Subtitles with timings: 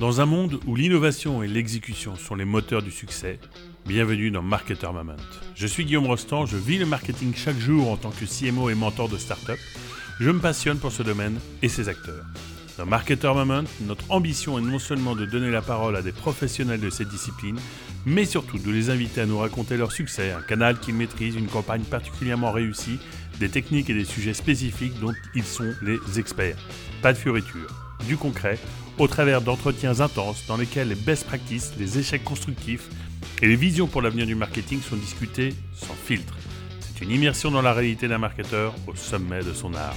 [0.00, 3.38] Dans un monde où l'innovation et l'exécution sont les moteurs du succès,
[3.84, 5.12] bienvenue dans Marketer Moment.
[5.54, 8.74] Je suis Guillaume Rostand, je vis le marketing chaque jour en tant que CMO et
[8.74, 9.58] mentor de start-up.
[10.18, 12.24] Je me passionne pour ce domaine et ses acteurs.
[12.78, 16.80] Dans Marketer Moment, notre ambition est non seulement de donner la parole à des professionnels
[16.80, 17.60] de cette discipline,
[18.06, 21.46] mais surtout de les inviter à nous raconter leur succès, un canal qu'ils maîtrisent, une
[21.46, 22.98] campagne particulièrement réussie,
[23.38, 26.56] des techniques et des sujets spécifiques dont ils sont les experts.
[27.02, 27.68] Pas de fioritures,
[28.06, 28.58] du concret,
[29.00, 32.90] au travers d'entretiens intenses dans lesquels les best practices, les échecs constructifs
[33.40, 36.36] et les visions pour l'avenir du marketing sont discutés sans filtre.
[36.80, 39.96] C'est une immersion dans la réalité d'un marketeur au sommet de son art.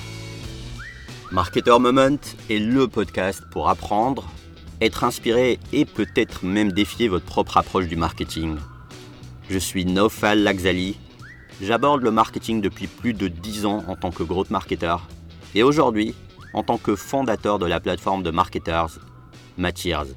[1.33, 2.17] Marketer Moment
[2.49, 4.31] est le podcast pour apprendre,
[4.79, 8.55] être inspiré et peut-être même défier votre propre approche du marketing.
[9.49, 10.97] Je suis Nofal Laxali.
[11.61, 14.95] J'aborde le marketing depuis plus de 10 ans en tant que growth marketer
[15.55, 16.15] et aujourd'hui
[16.53, 18.99] en tant que fondateur de la plateforme de marketers
[19.57, 20.15] Matiers.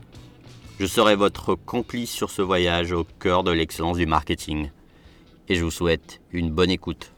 [0.78, 4.70] Je serai votre complice sur ce voyage au cœur de l'excellence du marketing
[5.48, 7.12] et je vous souhaite une bonne écoute.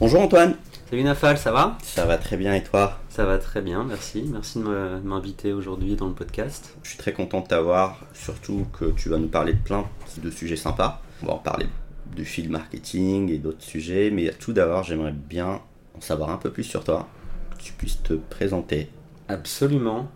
[0.00, 0.56] Bonjour Antoine.
[0.90, 1.78] Salut Nafal, ça va?
[1.82, 3.00] Ça va très bien et toi?
[3.08, 4.24] Ça va très bien, merci.
[4.28, 6.76] Merci de m'inviter aujourd'hui dans le podcast.
[6.82, 9.86] Je suis très content de t'avoir, surtout que tu vas nous parler de plein
[10.18, 11.02] de sujets sympas.
[11.22, 11.66] On va en parler
[12.14, 15.60] du fil marketing et d'autres sujets, mais tout d'abord j'aimerais bien
[15.96, 17.08] en savoir un peu plus sur toi,
[17.56, 18.88] que tu puisses te présenter.
[19.28, 20.08] Absolument.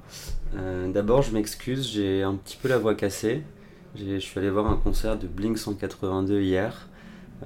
[0.56, 3.42] Euh, d'abord je m'excuse, j'ai un petit peu la voix cassée.
[3.96, 6.88] Je suis allé voir un concert de Blink 182 hier.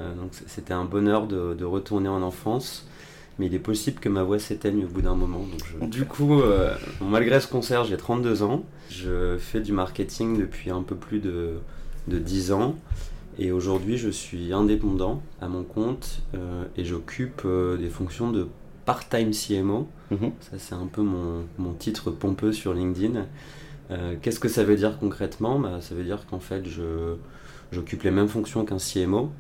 [0.01, 2.87] Euh, donc c'était un bonheur de, retourner en enfance.
[3.39, 5.47] Mais il est possible que ma voix s'éteigne au bout d'un moment.
[5.81, 8.63] Du coup, euh, malgré ce concert, j'ai 32 ans.
[8.91, 11.55] Je fais du marketing depuis un peu plus de,
[12.09, 12.77] de 10 ans.
[13.39, 18.49] Et aujourd'hui, je suis indépendant à mon compte euh, et j'occupe des fonctions de
[18.85, 19.89] part-time CMO.
[20.11, 20.33] Mhm.
[20.41, 23.27] Ça, c'est un peu mon, mon, titre pompeux sur LinkedIn.
[24.23, 25.59] Qu'est-ce que ça veut dire concrètement?
[25.59, 26.65] Bah, Ça veut dire qu'en fait,
[27.73, 29.31] j'occupe les mêmes fonctions qu'un CMO,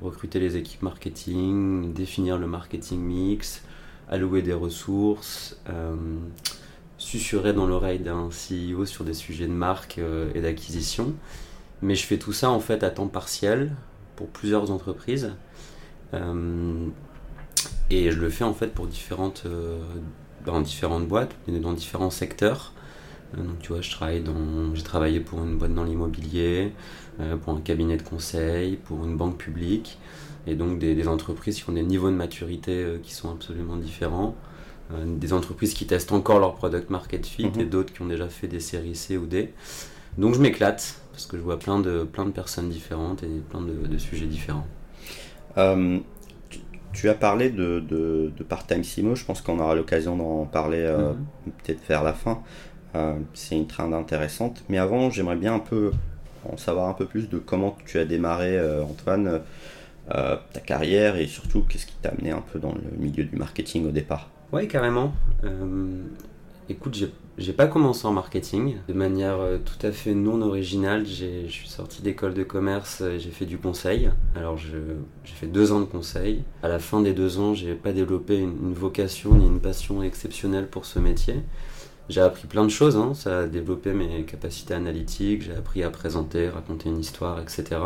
[0.00, 3.62] recruter les équipes marketing, définir le marketing mix,
[4.10, 5.94] allouer des ressources, euh,
[6.96, 11.14] susurrer dans l'oreille d'un CEO sur des sujets de marque euh, et d'acquisition.
[11.82, 13.72] Mais je fais tout ça en fait à temps partiel
[14.16, 15.32] pour plusieurs entreprises.
[16.14, 16.86] Euh,
[17.90, 19.44] et je le fais en fait pour différentes,
[20.44, 22.72] dans différentes boîtes, dans différents secteurs.
[23.36, 26.72] Donc tu vois, je travaille dans, j'ai travaillé pour une boîte dans l'immobilier,
[27.20, 29.98] euh, pour un cabinet de conseil, pour une banque publique,
[30.46, 34.34] et donc des, entreprises qui ont des niveaux de maturité euh, qui sont absolument différents.
[34.92, 37.60] Euh, des entreprises qui testent encore leur product market fit mhm.
[37.60, 39.52] et d'autres qui ont déjà fait des séries C ou D.
[40.16, 43.60] Donc je m'éclate parce que je vois plein de, plein de personnes différentes et plein
[43.60, 44.66] de, sujets différents.
[46.92, 51.52] tu, as parlé de, de, part-time Simo, je pense qu'on aura l'occasion d'en parler mhm.
[51.64, 52.40] peut-être vers la fin.
[53.34, 54.62] c'est une trend intéressante.
[54.68, 55.90] Mais avant, j'aimerais bien un peu
[56.44, 59.40] en savoir un peu plus de comment tu as démarré, euh, Antoine,
[60.14, 63.36] euh, ta carrière et surtout qu'est-ce qui t'a amené un peu dans le milieu du
[63.36, 64.30] marketing au départ?
[64.52, 65.12] Oui, carrément.
[65.44, 66.02] Euh,
[66.68, 67.12] écoute, j'ai
[67.52, 71.06] pas commencé en marketing de manière tout à fait non originale.
[71.06, 74.10] Je suis sorti d'école de commerce et j'ai fait du conseil.
[74.34, 74.72] Alors j'ai
[75.24, 76.42] fait deux ans de conseil.
[76.62, 80.66] À la fin des deux ans, j'ai pas développé une, vocation ni une passion exceptionnelle
[80.66, 81.36] pour ce métier.
[82.08, 83.12] J'ai appris plein de choses, hein.
[83.14, 87.80] ça a développé mes capacités analytiques, j'ai appris à présenter, raconter une histoire, etc.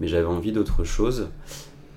[0.00, 1.28] Mais j'avais envie d'autre chose.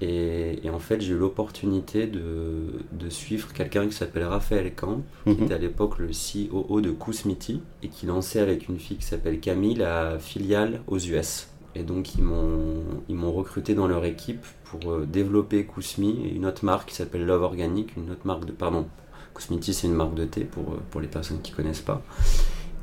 [0.01, 5.44] Et, en fait, j'ai eu l'opportunité de, suivre quelqu'un qui s'appelle Raphaël Camp, qui mhm.
[5.44, 9.39] était à l'époque le COO de Kousmiti, et qui lançait avec une fille qui s'appelle
[9.39, 11.47] Camille la filiale aux US.
[11.75, 16.63] Et donc, ils m'ont recruté dans leur équipe pour euh, développer Kousmi et une autre
[16.63, 18.88] marque qui s'appelle Love Organic, une autre marque de, pardon,
[19.33, 22.01] Cosmiti, c'est une marque de thé pour, euh, pour les personnes qui ne connaissent pas.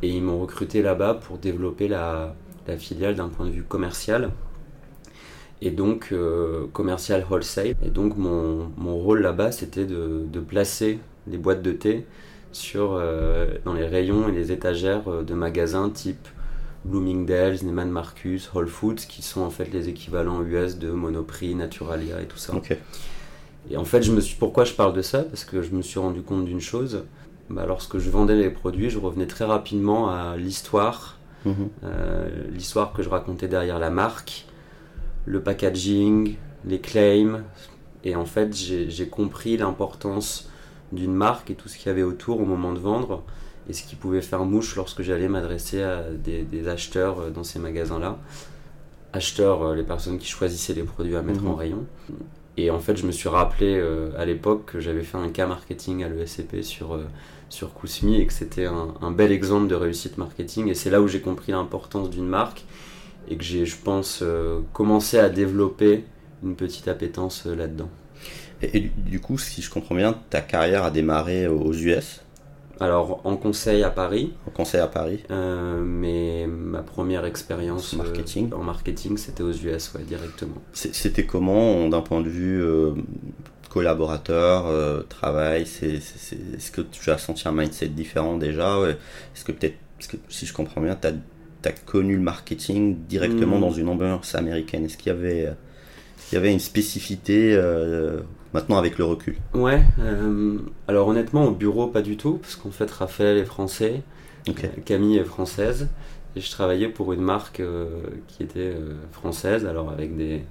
[0.02, 2.34] Et ils m'ont recruté là-bas pour développer la,
[2.66, 4.30] la filiale d'un point de vue commercial.
[5.64, 7.76] Et donc, euh, commercial wholesale.
[7.86, 10.98] Et donc, mon, mon rôle là-bas, c'était de, de, placer
[11.28, 12.04] les boîtes de thé
[12.50, 16.28] sur, euh, dans les rayons et les étagères de magasins type
[16.84, 22.20] Bloomingdale's, Neiman Marcus, Whole Foods, qui sont en fait les équivalents US de Monoprix, Naturalia
[22.20, 22.54] et tout ça.
[23.70, 25.22] Et en fait, je me suis, pourquoi je parle de ça?
[25.22, 27.04] Parce que je me suis rendu compte d'une chose.
[27.48, 31.68] Bah, lorsque je vendais les produits, je revenais très rapidement à l'histoire, mhm.
[31.84, 34.47] euh, l'histoire que je racontais derrière la marque,
[35.24, 37.45] le packaging, les claims.
[38.04, 40.51] Et en fait, j'ai compris l'importance
[40.91, 43.22] d'une marque et tout ce qu'il y avait autour au moment de vendre
[43.69, 47.60] et ce qui pouvait faire mouche lorsque j'allais m'adresser à des, acheteurs euh, dans ces
[47.60, 48.19] magasins-là.
[49.13, 51.54] Acheteurs, euh, les personnes qui choisissaient les produits à mettre en mhm.
[51.54, 51.86] rayon.
[52.57, 55.47] Et en fait, je me suis rappelé euh, à l'époque que j'avais fait un cas
[55.47, 57.04] marketing à l'ESCP sur, euh,
[57.48, 60.68] sur Kousmi et que c'était un, un bel exemple de réussite marketing.
[60.68, 62.65] Et c'est là où j'ai compris l'importance d'une marque
[63.28, 66.04] et que j'ai, je pense, euh, commencé à développer
[66.42, 67.89] une petite appétence euh, là-dedans.
[68.63, 72.21] Et, et du- du coup, si je comprends bien, ta carrière a démarré aux US,
[72.80, 75.21] Alors, en conseil à Paris, en conseil à Paris.
[75.30, 78.53] euh, mais ma première expérience euh, Marketing.
[78.53, 80.57] en marketing, c'était aux US, ouais, directement.
[80.72, 82.92] C'était comment, d'un point de vue euh,
[83.71, 88.78] collaborateur, travail c'est- c'est- c'est- Est-ce que tu as senti un mindset différent déjà?
[88.80, 88.91] Ouais
[89.34, 89.77] Est-ce que peut-être,
[90.09, 91.13] que si je comprends bien, tu as,
[91.70, 93.60] connu le marketing directement Mm.
[93.60, 94.84] dans une ambiance américaine.
[94.86, 95.53] Est-ce qu'il y avait,
[96.32, 98.20] y avait une spécificité euh,
[98.53, 99.36] maintenant avec le recul?
[99.54, 104.03] Ouais, euh, alors honnêtement, au bureau, pas du tout, parce qu'en fait, Raphaël est français,
[104.48, 104.53] euh,
[104.84, 105.88] Camille est française,
[106.34, 107.86] et je travaillais pour une marque euh,
[108.28, 108.74] qui était
[109.12, 110.42] française, alors avec des,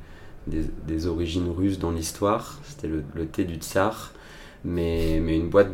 [0.47, 4.13] des, des origines russes dans l'histoire, c'était le, le thé du tsar,
[4.63, 5.69] mais, mais une boîte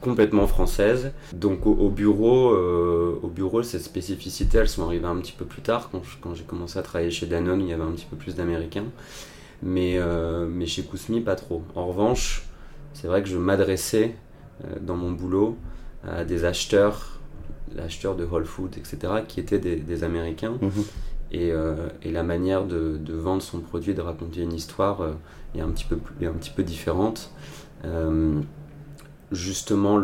[0.00, 1.12] complètement française.
[1.32, 5.44] Donc au, au bureau, euh, au bureau, ces spécificités, elles sont arrivées un petit peu
[5.44, 7.90] plus tard, quand, je- quand j'ai commencé à travailler chez Danone, il y avait un
[7.92, 8.86] petit peu plus d'Américains.
[9.62, 11.62] Mais, euh, mais chez Kousmi, pas trop.
[11.74, 12.44] En revanche,
[12.94, 14.14] c'est vrai que je m'adressais
[14.64, 15.56] euh, dans mon boulot
[16.08, 17.20] à des acheteurs,
[17.78, 18.96] acheteurs de Whole Foods, etc.,
[19.28, 20.56] qui étaient des, des Américains.
[20.62, 20.70] Mhm.
[21.32, 25.02] Et, euh, et la manière de, de vendre son produit, de raconter une histoire
[25.54, 27.30] est, un petit peu, est un petit peu différente.
[27.84, 28.40] Euh,
[29.32, 30.00] justement,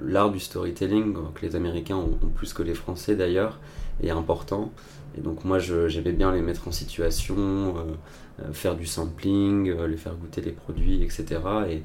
[0.00, 3.58] l'art du storytelling, euh, que les Américains ont, plus que les Français d'ailleurs,
[4.02, 4.72] est important.
[5.16, 10.14] Et donc moi, j'aimais bien les mettre en situation, euh, faire du sampling, les faire
[10.14, 11.40] goûter les produits, etc.
[11.70, 11.82] Et,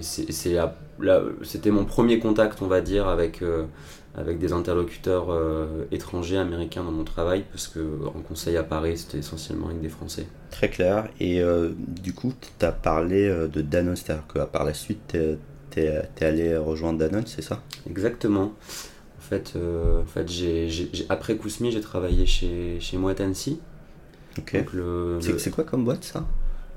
[0.00, 3.42] c'était mon premier contact, on va dire, avec,
[4.16, 8.96] avec des interlocuteurs euh, étrangers, américains dans mon travail, parce que en conseil à Paris,
[8.96, 10.26] c'était essentiellement avec des Français.
[10.50, 11.08] Très clair.
[11.20, 15.16] Et euh, du coup, tu as parlé euh, de Danone, c'est-à-dire que par la suite,
[15.70, 17.62] tu es, allé rejoindre Danone, c'est ça?
[17.88, 18.52] Exactement.
[19.18, 23.60] En fait, euh, en fait j'ai- après Kousmi, j'ai travaillé chez, chez Moët Hennessy.
[24.38, 24.54] Ok.
[24.56, 26.24] Donc le, C'est le- c'est quoi comme boîte ça?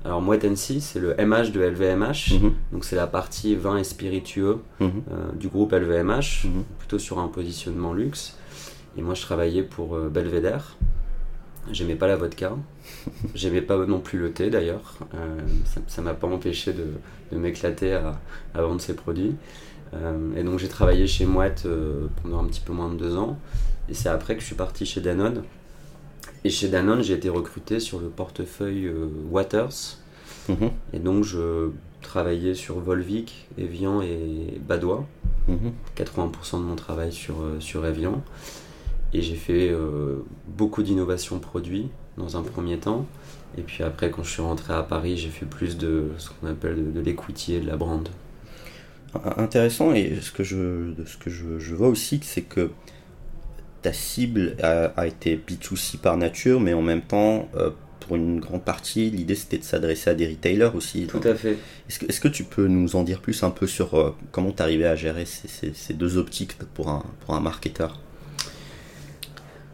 [0.04, 2.40] Alors Moët Hennessy, c'est le MH de LVMH.
[2.72, 6.46] Donc c'est la partie vin et spiritueux mhm, euh, du groupe LVMH,
[6.78, 8.36] plutôt sur un positionnement luxe.
[8.96, 10.76] Et moi, je travaillais pour euh, Belvedere.
[11.70, 12.52] J'aimais pas la vodka.
[13.34, 14.94] J'aimais pas non plus le thé d'ailleurs.
[15.14, 15.38] Euh,
[15.86, 16.86] ça- m'a pas empêché de,
[17.32, 18.18] de m'éclater à,
[18.54, 19.34] à vendre ces produits.
[19.92, 23.16] Euh, et donc j'ai travaillé chez Moët euh, pendant un petit peu moins de deux
[23.16, 23.38] ans.
[23.88, 25.42] Et c'est après que je suis parti chez Danone.
[26.44, 29.98] Et chez Danone, j'ai été recruté sur le portefeuille euh, Waters.
[30.48, 31.70] Mhm, Et donc je
[32.02, 35.06] travaillais sur Volvic, Evian et Badois.
[35.48, 35.72] mhm.
[35.96, 38.22] 80% de mon travail sur, euh, sur Evian.
[39.12, 43.06] Et j'ai fait euh, beaucoup d'innovation produits dans un premier temps.
[43.58, 46.46] Et puis après, quand je suis rentré à Paris, j'ai fait plus de ce qu'on
[46.46, 48.08] appelle de, de l'equity et de la brand.
[49.36, 52.70] Intéressant, et ce que je, ce que je, je vois aussi, c'est que
[53.82, 58.40] ta cible a, a été B2C par nature, mais en même temps, euh, pour une
[58.40, 61.06] grande partie, l'idée c'était de s'adresser à des retailers aussi.
[61.06, 61.56] Tout à fait.
[61.88, 64.86] Est-ce que, tu peux nous en dire plus un peu sur euh, comment tu arrivais
[64.86, 67.98] à gérer ces, ces- ces deux optiques pour un, pour un marketeur?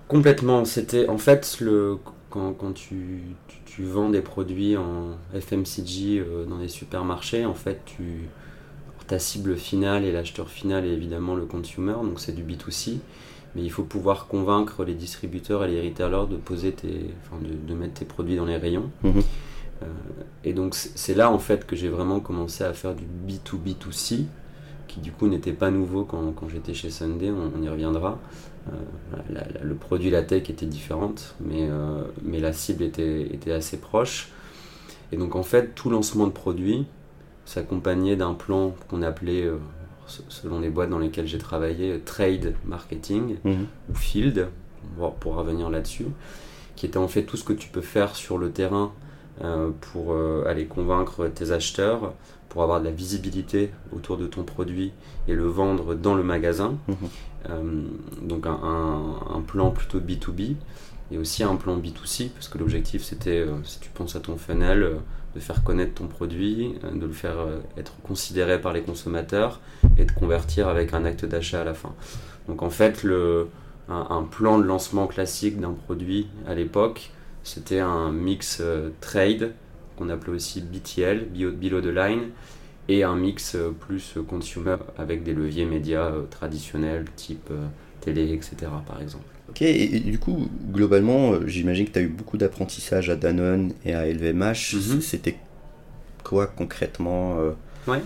[0.08, 0.64] Complètement.
[0.64, 1.98] C'était en fait le
[2.30, 7.54] quand, quand tu, tu, tu vends des produits en FMCG euh, dans les supermarchés, en
[7.54, 8.28] fait, tu
[9.06, 13.00] ta cible finale et l'acheteur final est évidemment le consumer, donc c'est du B2C.
[13.56, 17.54] Mais il faut pouvoir convaincre les distributeurs et les retailers de poser tes, enfin de,
[17.54, 18.90] de mettre tes produits dans les rayons.
[19.02, 19.22] Mhm.
[19.82, 19.86] Euh,
[20.44, 24.24] et donc c'est là en fait que j'ai vraiment commencé à faire du B2B2C,
[24.88, 28.18] qui du coup n'était pas nouveau quand, quand j'étais chez Sunday, on, on y reviendra.
[28.68, 28.72] Euh,
[29.32, 33.52] la- la- le produit, la tech était différente, mais, euh, mais la cible était, était
[33.52, 34.28] assez proche.
[35.12, 36.84] Et donc en fait, tout lancement de produit
[37.44, 39.44] s'accompagnait d'un plan qu'on appelait,
[40.06, 43.66] selon les boîtes dans lesquelles j'ai travaillé, trade marketing Mhm.
[43.90, 44.48] ou field,
[45.00, 46.06] on pourra revenir là-dessus,
[46.76, 48.92] qui était en fait tout ce que tu peux faire sur le terrain
[49.44, 52.12] euh, pour euh, aller convaincre tes acheteurs,
[52.48, 54.92] pour avoir de la visibilité autour de ton produit
[55.28, 56.76] et le vendre dans le magasin.
[56.88, 56.96] Mhm.
[57.50, 57.82] Euh,
[58.22, 60.54] donc un, un- un plan plutôt B2B
[61.10, 64.36] et aussi un plan B2C, parce que l'objectif c'était, euh, si tu penses à ton
[64.36, 64.94] funnel, euh,
[65.34, 67.36] de faire connaître ton produit, euh, de le faire
[67.76, 69.60] être considéré par les consommateurs
[69.98, 71.94] et de convertir avec un acte d'achat à la fin.
[72.48, 73.06] Donc en fait,
[73.88, 77.10] un, plan de lancement classique d'un produit à l'époque,
[77.42, 78.62] c'était un mix
[79.00, 79.52] trade,
[79.96, 82.30] qu'on appelait aussi BTL, Below the Line,
[82.88, 87.50] et un mix plus consumer avec des leviers médias traditionnels, type
[88.00, 88.56] télé, etc.
[88.86, 89.35] par exemple.
[89.56, 93.16] Ok, et, et du coup, globalement, euh, j'imagine que tu as eu beaucoup d'apprentissage à
[93.16, 94.74] Danone et à LVMH.
[94.74, 95.00] Mhm.
[95.00, 95.36] C'était
[96.24, 97.36] quoi concrètement
[97.88, 98.00] Ouais.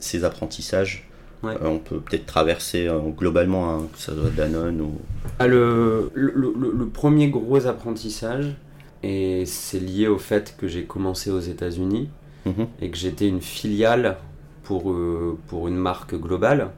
[0.00, 1.06] ces apprentissages?
[1.42, 1.54] Ouais.
[1.62, 2.86] on peut peut-être traverser
[3.16, 4.92] globalement, hein, que ça soit Danone ou.
[5.38, 8.54] Ah, le, le, le- le premier gros apprentissage,
[9.02, 12.10] et c'est lié au fait que j'ai commencé aux États-Unis
[12.44, 12.66] Mhm.
[12.82, 14.18] et que j'étais une filiale
[14.64, 16.68] pour, euh, pour une marque globale.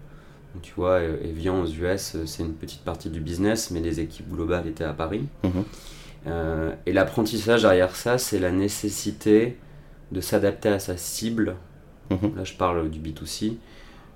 [0.60, 4.00] Tu vois, euh, Evian aux US, euh, c'est une petite partie du business, mais les
[4.00, 5.24] équipes globales étaient à Paris.
[5.44, 5.64] Mhm.
[6.26, 9.56] Euh, et l'apprentissage derrière ça, c'est la nécessité
[10.12, 11.56] de s'adapter à sa cible.
[12.10, 12.36] Mhm.
[12.36, 13.56] Là, je parle du B2C.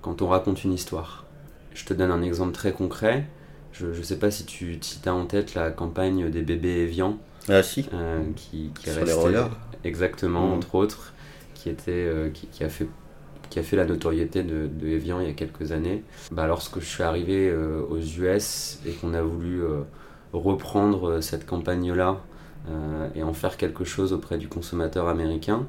[0.02, 1.25] Quand on raconte une histoire.
[1.75, 3.26] Je te donne un exemple très concret.
[3.73, 7.19] Je ne sais pas si tu si as en tête la campagne des bébés Evian
[7.49, 9.50] Ah si, euh, qui, qui est Sur restée-.
[9.85, 10.52] Exactement, Mhm.
[10.55, 11.12] entre autres,
[11.55, 12.87] qui, était, euh, qui, qui a fait,
[13.50, 16.02] qui a fait la notoriété de, de Evian il y a quelques années.
[16.30, 19.80] Bah, lorsque je suis arrivé euh, aux US et qu'on a voulu euh,
[20.32, 22.18] reprendre euh, cette campagne-là
[22.68, 25.66] euh, et en faire quelque chose auprès du consommateur américain,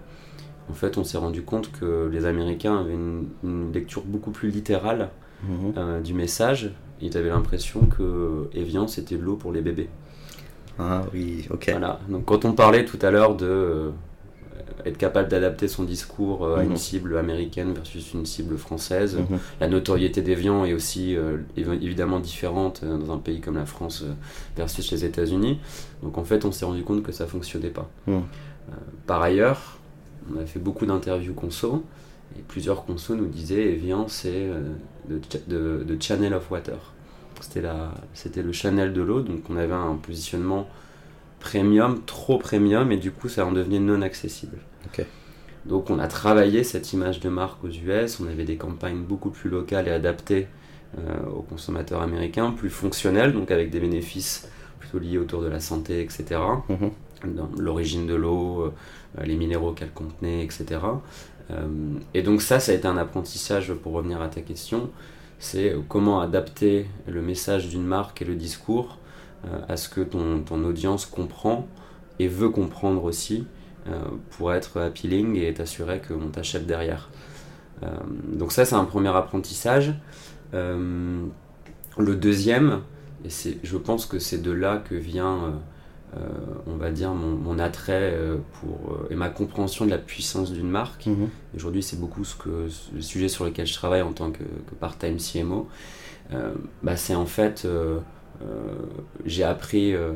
[0.69, 4.49] en fait, on s'est rendu compte que les Américains avaient une, une lecture beaucoup plus
[4.49, 5.09] littérale
[5.43, 6.01] Mhm.
[6.01, 6.71] du message.
[6.99, 9.87] Ils avaient l'impression que Evian, c'était de l'eau pour les bébés.
[10.79, 11.67] Ah oui, ok.
[11.69, 11.99] Voilà.
[12.09, 13.91] Donc quand on parlait tout à l'heure de
[14.85, 16.71] être capable d'adapter son discours euh, à Mhm.
[16.71, 19.39] une cible américaine versus une cible française, Mhm.
[19.61, 23.65] la notoriété d'Evian est aussi euh, évi- évidemment différente euh, dans un pays comme la
[23.65, 24.11] France euh,
[24.55, 25.59] versus les États-Unis.
[26.03, 27.89] Donc en fait, on s'est rendu compte que ça fonctionnait pas.
[28.07, 28.15] Mhm.
[28.15, 28.71] Euh,
[29.05, 29.77] par ailleurs,
[30.33, 31.83] on a fait beaucoup d'interviews conso
[32.37, 34.59] et plusieurs consos nous disaient Evian, c'est euh,
[35.09, 36.77] de, de, de channel of water.
[38.13, 40.67] C'était le channel de l'eau, donc on avait un positionnement
[41.47, 44.57] premium, trop premium, et du coup ça en devenait non accessible.
[45.65, 49.29] Donc on a travaillé cette image de marque aux US, on avait des campagnes beaucoup
[49.29, 50.47] plus locales et adaptées
[50.97, 54.49] euh, aux consommateurs américains, plus fonctionnelles, donc avec des bénéfices
[54.79, 56.39] plutôt liés autour de la santé, etc.
[56.69, 56.91] Mhm.
[57.59, 60.65] L'origine de l'eau, euh, les minéraux qu'elle contenait, etc.
[61.51, 61.67] Euh,
[62.13, 64.89] et donc ça, ça a été un apprentissage pour revenir à ta question,
[65.39, 68.97] c'est comment adapter le message d'une marque et le discours
[69.67, 71.67] à ce que ton, ton audience comprend
[72.19, 73.45] et veut comprendre aussi
[73.87, 73.99] euh,
[74.31, 77.09] pour être appealing et t'assurer qu'on t'achète derrière.
[77.83, 77.87] Euh,
[78.33, 79.93] donc ça, c'est un premier apprentissage.
[80.53, 81.25] Euh,
[81.97, 82.81] le deuxième,
[83.25, 83.29] et
[83.63, 85.51] je pense que c'est de là que vient, euh,
[86.17, 86.27] euh,
[86.67, 90.51] on va dire, mon, mon attrait euh, pour, euh, et ma compréhension de la puissance
[90.51, 91.05] d'une marque.
[91.05, 91.29] Mhm.
[91.55, 94.75] Aujourd'hui, c'est beaucoup ce que, le sujet sur lequel je travaille en tant que, que
[94.79, 95.69] part-time CMO.
[96.33, 96.53] Euh,
[96.83, 97.99] bah, c'est en fait, euh, euh,
[99.25, 100.13] j'ai appris, euh,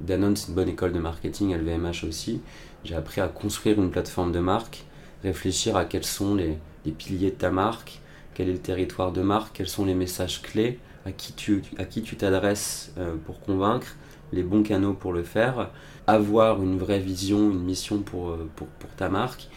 [0.00, 2.40] Danone, c'est une bonne école de marketing, LVMH aussi.
[2.84, 4.84] J'ai appris à construire une plateforme de marque,
[5.22, 6.58] réfléchir à quels sont les,
[6.92, 8.00] piliers de ta marque,
[8.34, 11.84] quel est le territoire de marque, quels sont les messages clés, à qui tu à
[11.84, 13.96] qui tu t'adresses euh, pour convaincre,
[14.32, 15.70] les bons canaux pour le faire,
[16.06, 19.48] avoir une vraie vision, une mission pour, euh, pour, ta marque.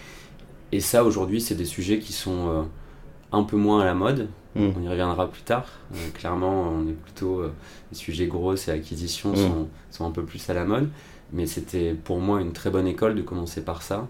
[0.71, 2.63] Et ça, aujourd'hui, c'est des sujets qui sont euh,
[3.31, 4.27] un peu moins à la mode.
[4.55, 4.73] Mhm.
[4.77, 5.65] On y reviendra plus tard.
[5.93, 7.41] Euh, clairement, on est plutôt.
[7.41, 7.51] euh,
[7.91, 9.35] les sujets grosses et acquisitions Mhm.
[9.37, 10.89] sont, sont un peu plus à la mode.
[11.33, 14.07] Mais c'était pour moi une très bonne école de commencer par ça.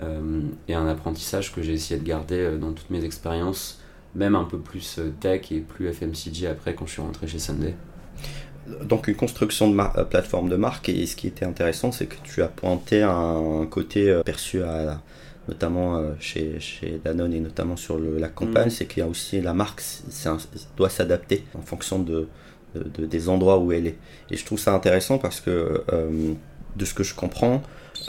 [0.00, 3.80] Euh, et un apprentissage que j'ai essayé de garder dans toutes mes expériences,
[4.14, 7.74] même un peu plus tech et plus FMCG après quand je suis rentré chez Sunday.
[8.82, 12.16] Donc une construction de mar- plateforme de marque et ce qui était intéressant c'est que
[12.22, 15.00] tu as pointé un côté perçu à
[15.48, 18.70] notamment euh, chez, chez Danone et notamment sur le- la campagne, Mhm.
[18.70, 19.82] c'est qu'il y a aussi la marque
[20.26, 20.36] un-
[20.76, 22.28] doit s'adapter en fonction de,
[22.74, 23.96] de- de- des endroits où elle est.
[24.30, 26.32] Et je trouve ça intéressant parce que euh,
[26.76, 27.62] de ce que je comprends,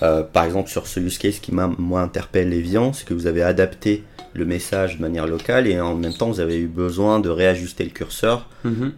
[0.04, 3.26] euh, par exemple sur ce use case qui m'a moi interpelle Evian, c'est que vous
[3.28, 4.04] avez adapté
[4.34, 7.84] le message de manière locale et en même temps vous avez eu besoin de réajuster
[7.84, 8.48] le curseur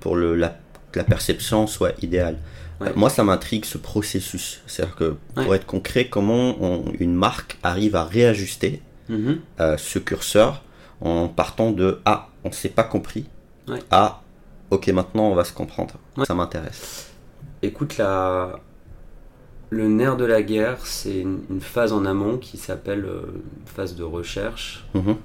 [0.01, 0.57] pour le, la,
[0.91, 2.37] que la perception soit idéale.
[2.81, 2.89] Ouais.
[2.89, 4.61] Euh, Moi, ça m'intrigue ce processus.
[4.67, 5.55] C'est-à-dire que, pour Ouais.
[5.57, 9.39] être concret, comment on- une marque arrive à réajuster Mhm.
[9.59, 10.63] euh, ce curseur
[11.01, 13.25] en partant de Ah, on s'est pas compris
[13.67, 13.79] Ouais.
[13.91, 14.21] à
[14.71, 15.95] Ok, maintenant on va se comprendre.
[16.25, 17.09] Ça m'intéresse.
[17.61, 18.57] Écoute, la...
[19.69, 24.03] le nerf de la guerre, c'est une, phase en amont qui s'appelle euh, phase de
[24.03, 24.85] recherche.
[24.93, 25.17] Mhm.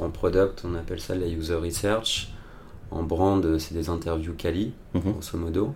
[0.00, 2.28] En, en product, on appelle ça la user research.
[2.92, 5.12] En brand, c'est des interviews quali, Mhm.
[5.12, 5.74] grosso modo.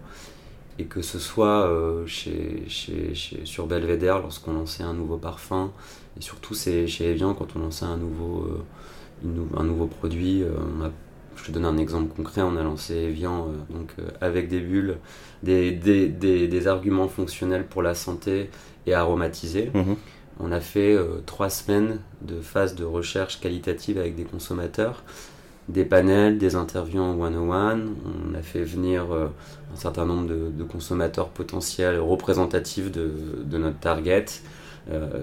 [0.79, 5.73] Et que ce soit euh, chez, chez, chez- sur Belvedere lorsqu'on lançait un nouveau parfum,
[6.19, 8.45] et surtout c'est chez Evian quand on lançait un nouveau,
[9.25, 10.43] euh, un nouveau produit.
[10.43, 10.91] euh, on a-
[11.37, 14.61] je te donne un exemple concret, on a lancé Evian euh, donc, euh, avec des
[14.61, 14.99] bulles,
[15.43, 18.51] des, des, des, des arguments fonctionnels pour la santé
[18.87, 19.71] et aromatisés.
[19.75, 19.97] Mhm.
[20.41, 25.03] On a fait euh, trois semaines de phase de recherche qualitative avec des consommateurs,
[25.69, 27.95] des panels, des interviews en one-on-one.
[28.31, 29.27] On a fait venir euh,
[29.73, 33.11] un certain nombre de, de consommateurs potentiels représentatifs de,
[33.45, 34.27] de notre target,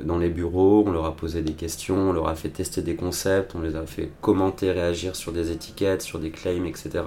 [0.04, 2.96] dans les bureaux, on leur a posé des questions, on leur a fait tester des
[2.96, 7.04] concepts, on les a fait commenter, réagir sur des étiquettes, sur des claims, etc.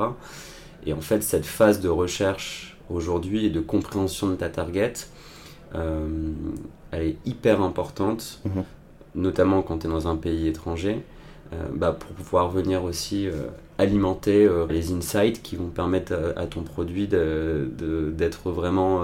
[0.85, 4.95] Et en fait, cette phase de recherche aujourd'hui et de compréhension de ta target,
[5.73, 8.65] elle est hyper importante, mhm.
[9.15, 11.03] notamment quand tu es dans un pays étranger.
[11.55, 13.47] Euh, bah, pour pouvoir venir aussi euh,
[13.79, 19.03] alimenter euh, les insights qui vont permettre à, ton produit d'être vraiment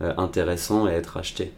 [0.00, 1.52] intéressant et être acheté.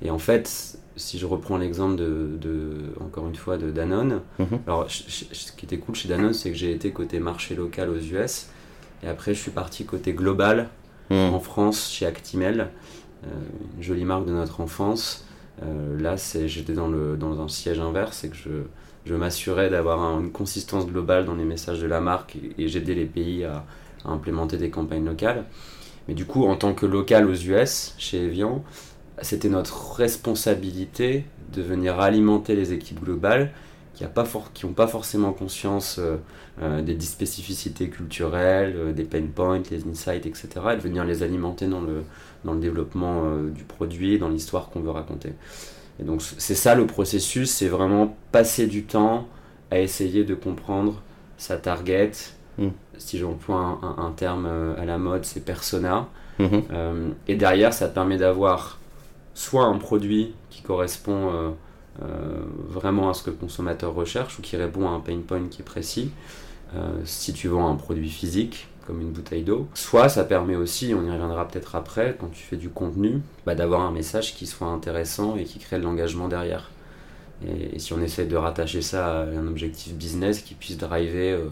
[0.00, 4.60] Et en fait, si je reprends l'exemple de, encore une fois de Danone, mhm.
[4.66, 7.98] alors ce qui était cool chez Danone, c'est que j'ai été côté marché local aux
[7.98, 8.48] US,
[9.02, 10.68] et après je suis parti côté global
[11.10, 11.34] mhm.
[11.34, 12.70] en France chez Actimel,
[13.76, 15.26] une jolie marque de notre enfance.
[15.98, 18.50] là, j'étais dans, dans un siège inverse, et que je,
[19.04, 23.06] je m'assurais d'avoir une consistance globale dans les messages de la marque et, j'aidais les
[23.06, 23.64] pays à,
[24.04, 25.44] implémenter des campagnes locales.
[26.08, 28.62] Mais du coup, en tant que local aux US, chez Evian,
[29.22, 33.50] c'était notre responsabilité de venir alimenter les équipes globales
[33.94, 36.16] qui n'ont pas, forcément conscience euh,
[36.60, 40.48] euh, des spécificités culturelles, euh, des pain points, les insights, etc.
[40.72, 42.02] et de venir les alimenter dans le,
[42.44, 43.22] dans le développement
[43.54, 45.32] du produit, dans l'histoire qu'on veut raconter.
[46.00, 49.28] Et donc c'est ça le processus, c'est vraiment passer du temps
[49.70, 51.02] à essayer de comprendre
[51.36, 52.12] sa target.
[52.58, 52.70] Hmm.
[52.98, 56.08] Si j'emploie un, un, terme euh, à la mode, c'est persona.
[56.38, 56.62] Mhm.
[56.72, 58.78] Euh, et derrière, ça te permet d'avoir
[59.34, 61.50] soit un produit qui correspond euh,
[62.68, 65.62] vraiment à ce que le consommateur recherche ou qui répond à un pain point qui
[65.62, 66.10] est précis.
[67.04, 69.68] si tu vends un produit physique, comme une bouteille d'eau.
[69.74, 73.54] Soit ça permet aussi, on y reviendra peut-être après, quand tu fais du contenu, bah,
[73.54, 76.70] d'avoir un message qui soit intéressant et qui crée de l'engagement derrière.
[77.46, 81.48] Et, si on essaie de rattacher ça à un objectif business qui puisse driver euh,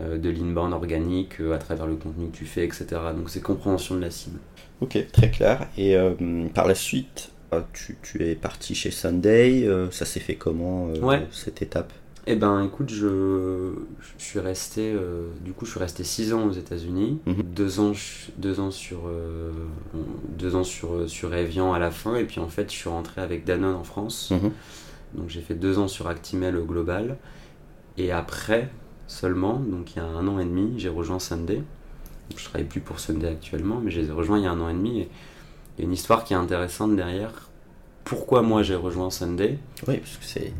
[0.00, 2.86] euh, de l'inbound organique euh, à travers le contenu que tu fais, etc.
[3.16, 4.38] Donc c'est compréhension de la cible.
[4.80, 5.68] Ok, très clair.
[5.78, 5.96] Et
[6.52, 7.30] par la suite,
[7.72, 10.90] tu, tu, es parti chez Sunday, ça s'est fait comment
[11.30, 11.94] cette étape?
[12.28, 13.72] Eh ben, écoute, je,
[14.18, 17.80] je suis resté, euh, du coup, je suis resté 6 ans aux États-Unis, 2 mhm.
[17.80, 17.92] ans,
[18.38, 19.52] deux ans sur, euh,
[20.36, 23.20] deux ans sur, sur Evian à la fin, et puis en fait, je suis rentré
[23.20, 24.32] avec Danone en France.
[24.32, 24.50] Mhm.
[25.14, 27.16] Donc, j'ai fait 2 ans sur Actimel au global,
[27.96, 28.70] et après
[29.06, 31.62] seulement, donc il y a un an et demi, j'ai rejoint Sunday.
[32.36, 34.74] je travaille plus pour Sunday actuellement, mais j'ai rejoint il y a un an et
[34.74, 35.08] demi, et
[35.78, 37.48] il y a une histoire qui est intéressante derrière
[38.06, 39.58] pourquoi moi j'ai rejoint Sunday.
[39.86, 40.52] Oui, parce que c'est,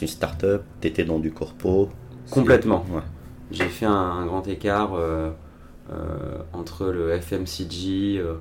[0.00, 1.90] une start-up, t'étais dans du corpo.
[2.30, 2.86] Complètement.
[3.50, 5.30] J'ai fait un, grand écart euh,
[5.92, 8.36] euh, entre le FMCG, euh,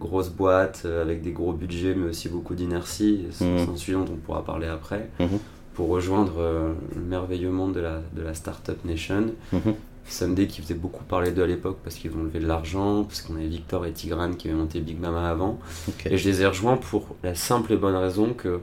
[0.00, 4.16] grosse boîte avec des gros budgets mais aussi beaucoup d'inertie, c'est un sujet dont on
[4.16, 5.38] pourra parler après, mhm.
[5.74, 9.26] pour rejoindre le merveilleux monde de la, de la Startup Nation.
[9.52, 9.74] Mhm.
[10.08, 13.22] Sunday qui faisait beaucoup parler d'eux à l'époque parce qu'ils ont levé de l'argent, parce
[13.22, 15.58] qu'on avait Victor et Tigran qui avaient monté Big Mama avant.
[16.04, 18.60] Et je les ai rejoints pour la simple et bonne raison que,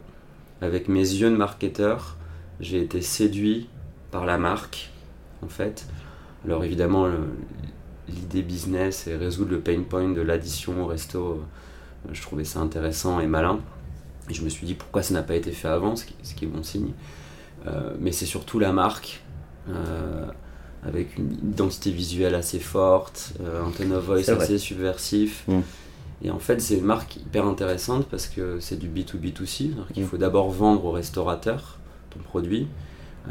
[0.62, 2.17] avec mes yeux de marketeur,
[2.60, 3.67] j'ai été séduit
[4.12, 4.91] par la marque,
[5.41, 5.88] en fait.
[6.45, 7.08] Alors évidemment,
[8.08, 12.60] l'idée business et résoudre le pain point de l'addition au resto, euh, je trouvais ça
[12.60, 13.60] intéressant et malin.
[14.29, 16.47] Et je me suis dit pourquoi ça n'a pas été fait avant, ce qui, est
[16.47, 16.91] bon signe.
[17.67, 19.21] Euh, mais c'est surtout la marque.
[19.69, 20.25] Euh,
[20.88, 25.43] avec une identité visuelle assez forte, euh, un tone of voice assez subversif.
[25.48, 25.60] Mm.
[26.26, 29.72] Et en fait, c'est une marque hyper intéressante parce que c'est du B2B2C.
[29.96, 30.06] Il mm.
[30.06, 32.67] faut d'abord vendre au restaurateur ton produit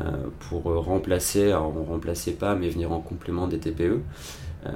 [0.01, 0.11] euh,
[0.49, 4.01] pour remplacer, alors on ne remplaçait pas, mais venir en complément des TPE.
[4.65, 4.71] Euh,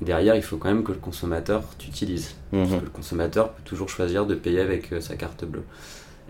[0.00, 2.34] derrière, il faut quand même que le consommateur t'utilise.
[2.50, 2.78] Parce mm-hmm.
[2.78, 5.64] que le consommateur peut toujours choisir de payer avec sa carte bleue.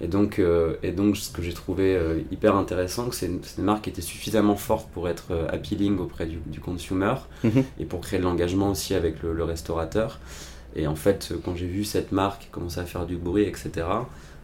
[0.01, 3.65] Et donc, euh, et donc ce que j'ai trouvé euh, hyper intéressant, c'est une, une,
[3.65, 7.65] marque qui était suffisamment forte pour être euh, appealing auprès du, du consumer mhm.
[7.79, 10.19] et pour créer de l'engagement aussi avec le, restaurateur.
[10.75, 13.87] Et en fait, quand j'ai vu cette marque commencer à faire du bruit, etc.,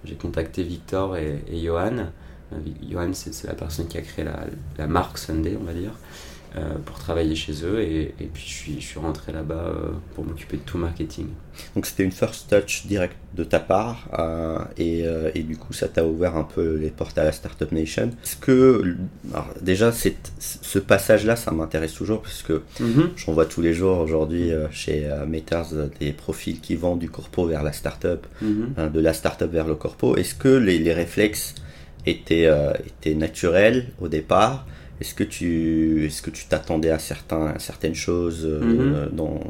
[0.05, 2.09] j'ai contacté Victor et, et Johan.
[2.89, 4.45] Johan, c'est la personne qui a créé la,
[4.77, 5.93] la marque Sunday, on va dire.
[6.59, 9.89] Euh, pour travailler chez eux et, et, puis je suis, je suis rentré là-bas euh,
[10.15, 11.27] pour m'occuper de tout marketing.
[11.75, 15.87] Donc c'était une first touch direct de ta part euh, et, et, du coup ça
[15.87, 18.11] t'a ouvert un peu les portes à la Startup Nation.
[18.25, 18.97] Est-ce que
[19.35, 23.09] alors déjà ce passage-là ça m'intéresse toujours parce que mm-hmm.
[23.17, 25.67] j'en vois tous les jours aujourd'hui chez Meters
[26.01, 29.75] des profils qui vont du corpo vers la startup, mm de la startup vers le
[29.75, 30.17] corpo.
[30.17, 31.55] Est-ce que les, les réflexes
[32.07, 32.49] étaient,
[32.87, 34.65] étaient naturels au départ
[35.01, 39.17] est-ce que tu est-ce que tu t'attendais à certains certaines choses euh, mhm.
[39.17, 39.41] dans,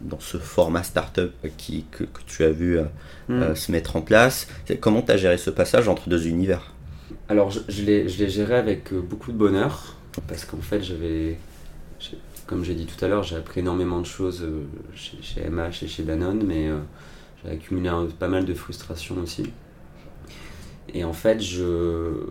[0.00, 2.84] dans ce format startup qui que, que tu as vu euh,
[3.28, 3.42] mhm.
[3.42, 4.48] euh, se mettre en place?
[4.80, 6.72] Comment tu as géré ce passage entre deux univers?
[7.28, 9.96] Alors je, je l'ai géré avec beaucoup de bonheur
[10.28, 11.38] parce qu'en fait j'avais
[12.46, 14.46] comme j'ai dit tout à l'heure j'ai appris énormément de choses
[14.94, 16.68] chez, chez, MH et chez Danone mais
[17.42, 19.44] j'ai accumulé pas mal de frustration aussi.
[20.92, 22.26] et en fait, je,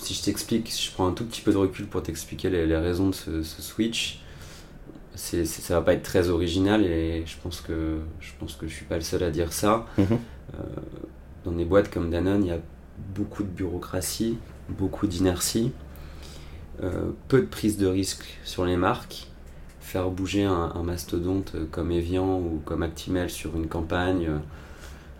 [0.00, 2.66] si je t'explique, si je prends un tout petit peu de recul pour t'expliquer les,
[2.66, 4.20] les raisons de ce, ce switch,
[5.14, 8.66] c'est, c'est- ça va pas être très original et je pense que je pense que
[8.68, 9.86] je suis pas le seul à dire ça.
[9.98, 10.18] Mhm.
[11.44, 12.58] Dans des boîtes comme Danone, il y a
[13.14, 14.36] beaucoup de bureaucratie,
[14.68, 15.72] beaucoup d'inertie,
[16.82, 19.26] euh, peu de prise de risque sur les marques.
[19.80, 24.38] Faire bouger un, un mastodonte comme Evian ou comme Actimel sur une campagne, euh,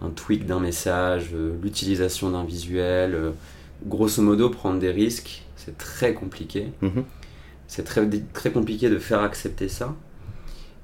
[0.07, 3.31] un tweak d'un message, euh, l'utilisation d'un visuel, euh,
[3.87, 6.73] grosso modo prendre des risques, c'est très compliqué.
[6.83, 7.05] Mhm.
[7.66, 9.95] C'est très, très compliqué de faire accepter ça.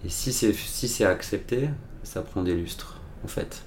[0.05, 1.69] Et si c'est si c'est accepté,
[2.05, 3.63] ça prend des lustres, en fait.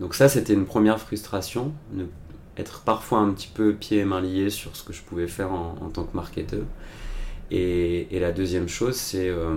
[0.00, 2.04] Donc ça, c'était une première frustration, ne-
[2.56, 5.52] être parfois un petit peu pieds et mains liés sur ce que je pouvais faire
[5.52, 6.64] en, en tant que marketeur.
[7.50, 9.56] Et, et la deuxième chose, c'est euh,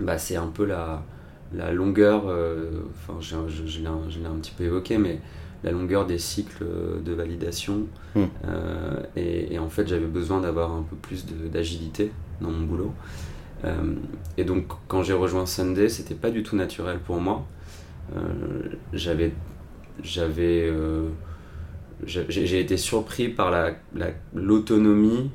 [0.00, 1.04] bah, c'est un peu la,
[1.54, 4.98] la longueur, euh, enfin je, je- je l'ai un- je l'ai un petit peu évoqué,
[4.98, 5.20] mais
[5.64, 6.64] la longueur des cycles
[7.04, 7.86] de validation.
[8.14, 8.20] Mm.
[8.46, 12.92] Euh, et, et en fait, j'avais besoin d'avoir un peu plus d'agilité dans mon boulot.
[13.64, 13.94] Euh,
[14.36, 17.46] et donc, quand j'ai rejoint Sunday, c'était pas du tout naturel pour moi.
[18.16, 18.20] Euh,
[18.92, 19.32] j'avais,
[20.02, 20.72] j'avais,
[22.06, 25.30] j'ai été surpris par la- la- l'autonomie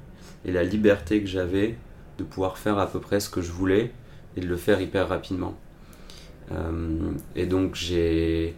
[0.45, 1.75] et la liberté que j'avais
[2.17, 3.91] de pouvoir faire à peu près ce que je voulais
[4.35, 5.57] et de le faire hyper rapidement.
[7.35, 8.55] Et donc j'ai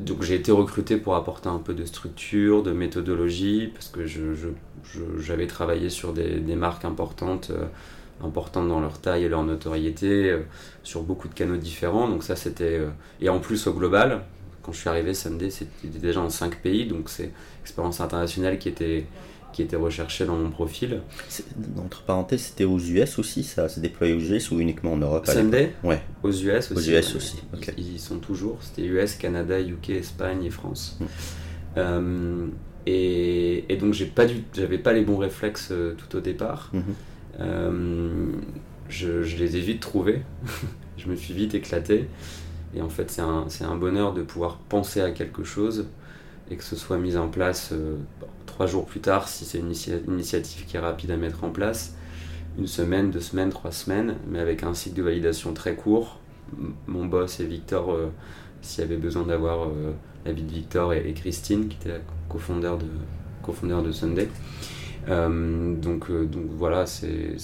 [0.00, 4.34] donc j'ai été recruté pour apporter un peu de structure, de méthodologie, parce que je-
[4.34, 4.50] je-
[5.20, 7.66] j'avais travaillé sur des, marques importantes, euh,
[8.24, 10.40] importantes dans leur taille et leur notoriété, euh,
[10.82, 12.08] sur beaucoup de canaux différents.
[12.08, 12.88] Donc ça c'était euh,
[13.20, 14.22] et en plus au global,
[14.62, 17.30] quand je suis arrivé Sunday, c'était déjà en 5 pays, donc c'est
[17.62, 19.06] expérience internationale qui était
[19.52, 21.00] qui était recherchée dans mon profil.
[21.78, 25.26] Entre parenthèses, c'était aux US aussi, ça se déployait aux US ou uniquement en Europe
[25.26, 26.00] Sunday Ouais.
[26.22, 26.72] aux US aussi.
[26.72, 27.16] Aux US ouais.
[27.16, 27.74] aussi, ok.
[27.76, 28.58] Ils, ils y sont toujours.
[28.62, 30.98] C'était US, Canada, UK, Espagne et France.
[31.00, 31.04] Mm.
[31.76, 32.46] Euh,
[32.86, 36.70] et, et donc j'ai pas du, j'avais pas les bons réflexes euh, tout au départ.
[36.72, 36.82] Mhm.
[37.40, 38.26] Euh,
[38.88, 40.22] je, je les ai vite trouvés.
[40.98, 42.08] je me suis vite éclaté.
[42.74, 45.86] Et en fait, c'est un, un bonheur de pouvoir penser à quelque chose
[46.50, 48.26] et que ce soit mis en place bon,
[48.60, 51.48] trois jours plus tard, si c'est une initia- initiative qui est rapide à mettre en
[51.48, 51.94] place,
[52.58, 56.18] une semaine, deux semaines, trois semaines, mais avec un cycle de validation très court.
[56.86, 58.10] Mon boss et Victor, euh,
[58.60, 59.92] s'il y avait besoin d'avoir euh,
[60.26, 62.84] l'avis de Victor et, et Christine, qui était la cofondeur de,
[63.42, 64.28] cofondeur de Sunday.
[65.08, 67.36] Euh, donc, euh, donc voilà, c'est,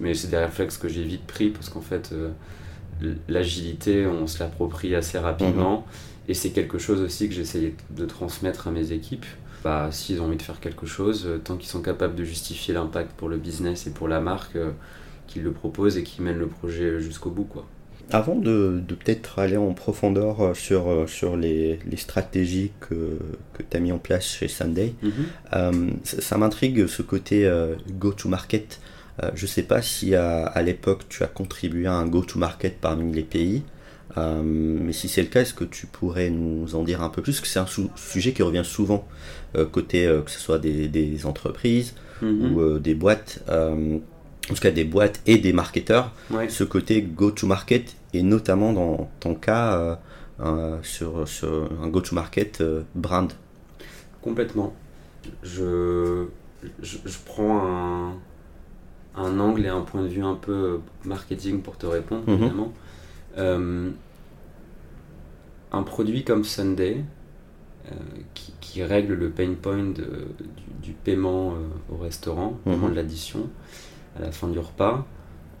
[0.00, 2.30] mais c'est des réflexes que j'ai vite pris parce qu'en fait, euh,
[3.28, 5.84] l'agilité, on se l'approprie assez rapidement.
[6.26, 9.26] Et c'est quelque chose aussi que j'essayais de transmettre à mes équipes.
[9.64, 12.74] Bah, S'ils ont envie de faire quelque chose, euh, tant qu'ils sont capables de justifier
[12.74, 14.70] l'impact pour le business et pour la marque, euh,
[15.26, 17.44] qu'ils le proposent et qu'ils mènent le projet jusqu'au bout.
[17.44, 17.66] Quoi.
[18.10, 23.18] Avant de, de peut-être aller en profondeur euh, sur, euh, sur les, les stratégies que,
[23.54, 24.92] que tu as mis en place chez Sunday,
[25.54, 28.80] euh, ça, ça m'intrigue ce côté euh, go-to-market.
[29.22, 32.78] Euh, je ne sais pas si à, à l'époque tu as contribué à un go-to-market
[32.80, 33.62] parmi les pays,
[34.18, 37.22] euh, mais si c'est le cas, est-ce que tu pourrais nous en dire un peu
[37.22, 37.32] plus?
[37.32, 40.88] Parce que c'est un sujet qui revient souvent, euh, côté euh, que ce soit des,
[40.88, 42.52] des entreprises Mhm.
[42.54, 43.98] ou euh, des boîtes, euh,
[44.50, 46.48] en tout cas des boîtes et des marketeurs, Ouais.
[46.48, 49.94] ce côté go-to-market, et notamment dans ton cas, euh,
[50.40, 53.32] euh, sur, sur un go-to-market euh, brand.
[54.22, 54.74] Complètement.
[55.42, 56.26] Je,
[56.82, 58.12] je, je prends un,
[59.16, 62.34] un angle et un point de vue un peu marketing pour te répondre, Mhm.
[62.34, 62.72] évidemment.
[63.38, 63.90] Euh,
[65.72, 67.02] un produit comme Sunday, euh,
[68.34, 71.56] qui, qui règle le pain point de- du, du paiement euh,
[71.94, 72.92] au restaurant, le paiement Mhm.
[72.92, 73.48] de l'addition,
[74.18, 75.06] à la fin du repas,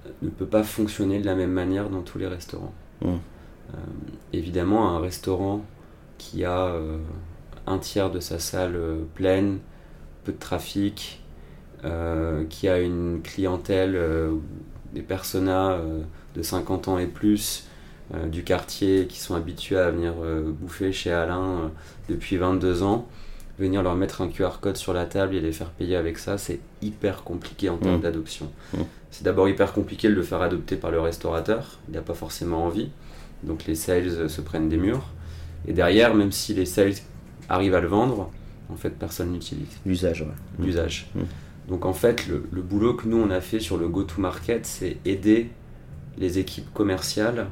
[0.06, 2.72] euh, ne peut pas fonctionner de la même manière dans tous les restaurants.
[3.02, 3.10] Mhm.
[3.10, 3.76] Euh,
[4.32, 5.62] évidemment, un restaurant
[6.18, 6.98] qui a euh,
[7.66, 9.58] un tiers de sa salle euh, pleine,
[10.24, 11.22] peu de trafic,
[11.84, 14.32] euh, qui a une clientèle, euh,
[14.94, 16.02] des personas euh,
[16.36, 17.66] de 50 ans et plus
[18.12, 21.68] euh, du quartier qui sont habitués à venir euh, bouffer chez Alain euh,
[22.10, 23.08] depuis 22 ans,
[23.58, 26.36] venir leur mettre un QR code sur la table et les faire payer avec ça,
[26.36, 28.02] c'est hyper compliqué en termes Mm.
[28.02, 28.50] d'adoption.
[28.74, 28.78] Mm.
[29.10, 32.64] C'est d'abord hyper compliqué de le faire adopter par le restaurateur, il n'a pas forcément
[32.66, 32.90] envie,
[33.42, 35.06] donc les sales se prennent des murs.
[35.66, 36.94] Et derrière, même si les sales
[37.48, 38.30] arrivent à le vendre,
[38.70, 40.28] en fait personne n'utilise L'usage, ouais.
[40.58, 40.64] Mm.
[40.64, 41.10] l'usage.
[41.68, 44.98] Donc en fait, le, le boulot que nous on a fait sur le go-to-market, c'est
[45.06, 45.48] aider
[46.18, 47.46] les équipes commerciales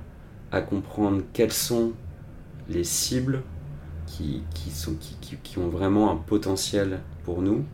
[0.52, 1.92] à comprendre quelles sont
[2.68, 3.42] les cibles
[4.06, 7.64] qui, qui, sont, qui, qui- qui ont vraiment un potentiel pour nous.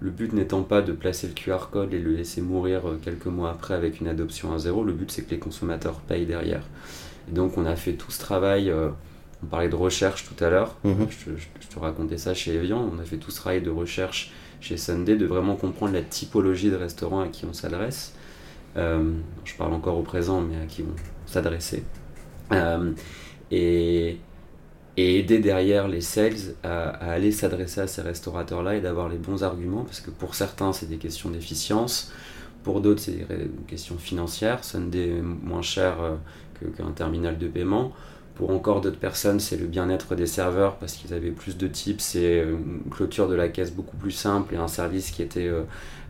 [0.00, 3.26] Le but n'étant pas de placer le QR code et le laisser mourir euh, quelques
[3.26, 6.62] mois après avec une adoption à zéro, le but c'est que les consommateurs payent derrière.
[7.28, 8.90] Et donc on a fait tout ce travail euh,
[9.42, 10.76] on parlait de recherche tout à l'heure.
[10.84, 11.06] Mhm.
[11.10, 12.90] Je, te- je te racontais ça chez Evian.
[12.94, 16.70] On a fait tout ce travail de recherche chez Sunday, de vraiment comprendre la typologie
[16.70, 18.14] de restaurants à qui on s'adresse.
[18.76, 19.12] Euh,
[19.44, 20.94] je parle encore au présent, mais à qui on
[21.30, 21.82] s'adressait.
[22.52, 22.92] Euh,
[23.50, 24.18] et,
[24.96, 29.18] et aider derrière les sales à, à aller s'adresser à ces restaurateurs-là et d'avoir les
[29.18, 32.12] bons arguments, parce que pour certains, c'est des questions d'efficience,
[32.64, 34.64] pour d'autres, c'est des questions financières.
[34.64, 36.16] Sunday moins cher euh,
[36.76, 37.92] qu'un terminal de paiement.
[38.34, 42.16] Pour encore d'autres personnes, c'est le bien-être des serveurs parce qu'ils avaient plus de tips
[42.16, 45.46] et euh, une clôture de la caisse beaucoup plus simple et un service qui était
[45.46, 45.62] euh,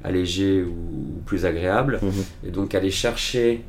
[0.04, 1.98] allégé ou, ou plus agréable.
[2.00, 2.12] Mhm.
[2.46, 3.64] Et donc aller chercher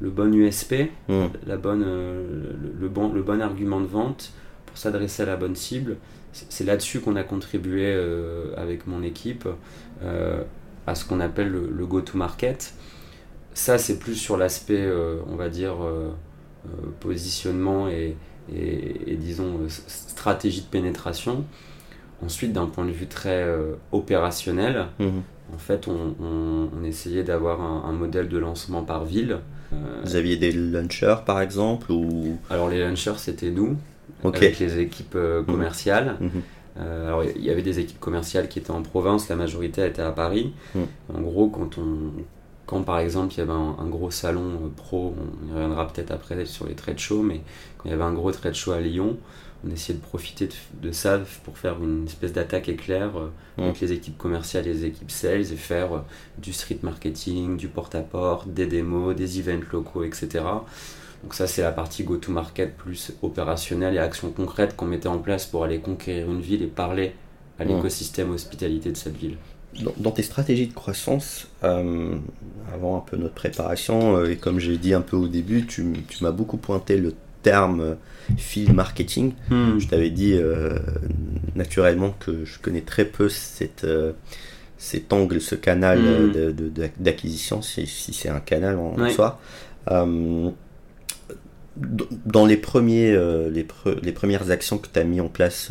[0.00, 1.28] le bon USP, Mhm.
[1.46, 2.22] la bonne, euh,
[2.62, 4.32] le, le bon, le bon argument de vente
[4.66, 5.96] pour s'adresser à la bonne cible.
[6.32, 9.48] C'est là-dessus qu'on a contribué euh, avec mon équipe
[10.02, 10.42] euh,
[10.86, 12.74] à ce qu'on appelle le, le go-to-market.
[13.54, 15.76] Ça, c'est plus sur l'aspect, euh, on va dire,
[17.00, 18.16] positionnement et,
[18.52, 21.44] et- et, disons, stratégie de pénétration.
[22.24, 23.46] Ensuite, d'un point de vue très
[23.92, 25.22] opérationnel, Mhm.
[25.54, 29.38] en fait, on, on- on essayait d'avoir un, un modèle de lancement par ville.
[29.72, 33.76] Euh, Vous aviez des lunchers par exemple ou alors les launchers, c'était nous,
[34.24, 36.16] avec les équipes euh, commerciales.
[36.20, 36.30] Mhm.
[36.78, 40.02] Euh, alors il y avait des équipes commerciales qui étaient en province, la majorité était
[40.02, 40.52] à Paris.
[40.74, 40.86] Mhm.
[41.14, 42.12] En gros, quand on,
[42.66, 46.10] quand par exemple il y avait un, un gros salon pro, on y reviendra peut-être
[46.10, 47.40] après sur les trade shows, mais
[47.78, 49.16] quand il y avait un gros trade show à Lyon,
[49.64, 53.80] on essayait de profiter de, de ça pour faire une espèce d'attaque éclair euh, avec
[53.80, 56.00] les équipes commerciales et les équipes sales et faire euh,
[56.38, 60.44] du street marketing, du porte-à-porte, des démos, des events locaux, etc.
[61.22, 65.46] Donc ça c'est la partie go-to-market plus opérationnelle et action concrète qu'on mettait en place
[65.46, 67.14] pour aller conquérir une ville et parler
[67.58, 67.76] à Mhm.
[67.76, 69.36] l'écosystème hospitalité de cette ville.
[69.98, 72.16] Dans, tes stratégies de croissance, euh,
[72.72, 75.92] avant un peu notre préparation, euh, et comme j'ai dit un peu au début, tu,
[76.08, 77.14] tu m'as beaucoup pointé le
[77.50, 77.94] terme euh,
[78.36, 79.32] field marketing.
[79.50, 80.78] Je t'avais dit euh,
[81.54, 84.12] naturellement que je connais très peu cette, euh,
[84.78, 85.98] cet angle, ce canal
[86.32, 89.12] de- d'acquisition, si, si c'est un canal en, Ouais.
[89.12, 89.38] soi.
[89.92, 90.50] Euh,
[91.76, 93.12] d- dans les, premiers,
[93.50, 95.70] les, pre- les premières actions que tu as mis en place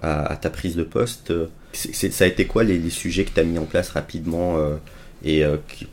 [0.00, 1.32] à, à ta prise de poste,
[1.72, 4.56] ça a été quoi les, les sujets que tu as mis en place rapidement
[5.24, 5.44] et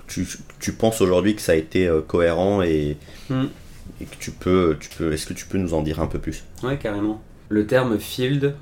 [0.07, 0.25] tu,
[0.59, 2.95] tu penses aujourd'hui que ça a été cohérent et,
[3.29, 3.49] Mhm.
[4.01, 6.19] Et que tu peux, tu peux est-ce que tu peux nous en dire un peu
[6.19, 6.43] plus?
[6.63, 7.21] Ouais, carrément.
[7.49, 8.55] Le terme field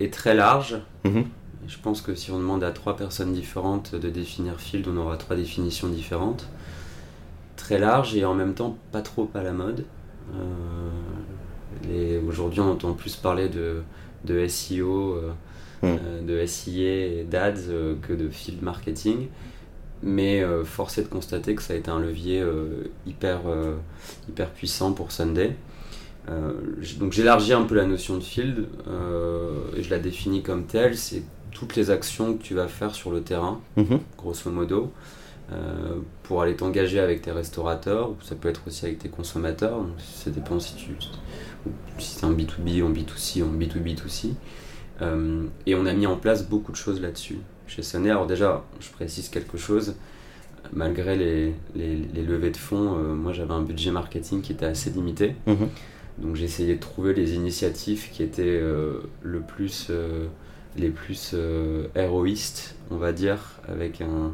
[0.00, 0.76] est très large.
[1.04, 1.24] Mhm.
[1.68, 5.16] Je pense que si on demande à trois personnes différentes de définir field, on aura
[5.16, 6.46] trois définitions différentes.
[7.56, 9.84] Très large et en même temps pas trop à la mode.
[10.34, 13.82] Euh, Aujourd'hui, on entend plus parler de,
[14.24, 15.32] de SEO, euh,
[15.82, 15.98] Mhm.
[16.02, 19.28] euh, de SIA et d'ADS euh, que de field marketing.
[20.08, 23.74] Mais euh, force est de constater que ça a été un levier euh, hyper, euh,
[24.28, 25.56] hyper puissant pour Sunday.
[26.28, 26.52] Euh,
[27.00, 28.66] donc j'élargis un peu la notion de field
[29.76, 30.96] et je la définis comme telle.
[30.96, 33.98] C'est toutes les actions que tu vas faire sur le terrain, Mhm.
[34.16, 34.92] grosso modo,
[36.22, 39.78] pour aller t'engager avec tes restaurateurs, ou ça peut être aussi avec tes consommateurs.
[39.78, 40.90] Donc, ça dépend si tu
[41.98, 44.34] si c'est un B2B, en B2C, en B2B2C.
[45.02, 48.10] Euh, et on a mis en place beaucoup de choses là-dessus chez Sunday.
[48.10, 49.94] Alors déjà, je précise quelque chose.
[50.72, 54.66] Malgré les, les- les levées de fonds, euh, moi j'avais un budget marketing qui était
[54.66, 55.36] assez limité.
[55.46, 55.68] Mhm.
[56.18, 60.26] Donc j'ai essayé de trouver les initiatives qui étaient euh, le plus, euh,
[60.76, 61.34] les plus
[61.94, 64.32] héroïstes, on va dire, avec un,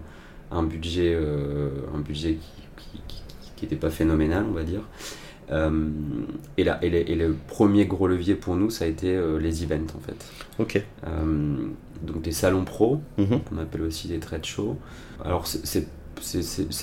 [0.50, 1.18] un budget,
[1.94, 2.38] un budget
[3.56, 4.80] qui n'était pas phénoménal, on va dire.
[5.50, 5.88] Euh,
[6.56, 9.62] et, là, et, et le premier gros levier pour nous, ça a été euh, les
[9.64, 10.24] events en fait.
[10.58, 10.82] Ok.
[11.06, 11.56] Euh,
[12.02, 13.40] donc des salons pro, Mhm.
[13.48, 14.76] qu'on appelle aussi des trade shows.
[15.24, 15.86] Alors c'est-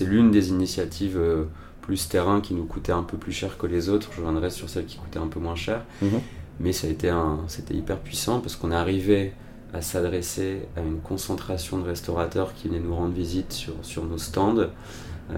[0.06, 1.46] l'une des initiatives euh,
[1.82, 4.10] plus terrain qui nous coûtait un peu plus cher que les autres.
[4.14, 5.84] Je reviendrai sur celle qui coûtait un peu moins cher.
[6.02, 6.20] Mhm.
[6.60, 9.34] Mais ça a été un, c'était hyper puissant parce qu'on est arrivé
[9.74, 14.18] à s'adresser à une concentration de restaurateurs qui venaient nous rendre visite sur, sur nos
[14.18, 14.58] stands.
[15.32, 15.36] Euh,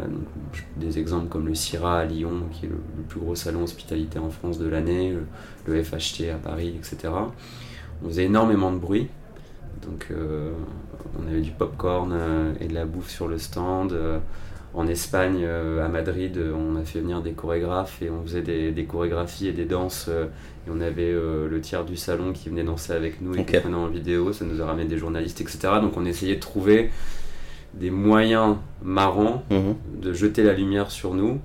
[0.78, 4.20] des exemples comme le CIRA à Lyon, qui est le, le plus gros salon hospitalité
[4.20, 5.26] en France de l'année, le,
[5.74, 7.14] le FHT à Paris, etc.
[8.04, 9.10] On faisait énormément de bruit.
[9.84, 10.52] Donc euh,
[11.22, 13.92] on avait du popcorn euh, et de la bouffe sur le stand.
[13.94, 14.20] Euh,
[14.74, 18.72] en Espagne, euh, à Madrid, on a fait venir des chorégraphes et on faisait des,
[18.72, 20.08] des chorégraphies et des danses.
[20.10, 23.76] et on avait le tiers du salon qui venait danser avec nous et qui prenait
[23.76, 24.32] en vidéo.
[24.32, 25.60] Ça nous a ramené des journalistes, etc.
[25.82, 26.90] Donc on essayait de trouver
[27.74, 29.76] des moyens marrants Mhm.
[30.02, 31.40] de jeter la lumière sur nous.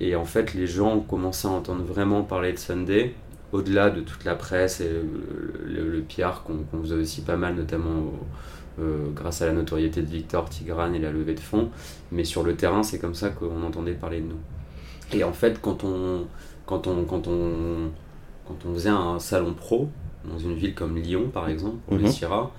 [0.00, 3.14] Et en fait, les gens ont commencé à entendre vraiment parler de Sunday,
[3.54, 7.36] au-delà de toute la presse et le, le- le PR qu'on qu'on faisait aussi pas
[7.36, 11.40] mal, notamment au- euh, grâce à la notoriété de Victor Tigrane et la levée de
[11.40, 11.70] fonds.
[12.12, 14.40] Mais sur le terrain, c'est comme ça qu'on entendait parler de nous.
[15.18, 16.26] Et en fait, quand on,
[16.66, 17.90] quand on, quand on
[18.46, 19.88] quand on faisait un salon pro,
[20.30, 22.02] dans une ville comme Lyon par exemple, ou Mhm.
[22.02, 22.50] les Sierra,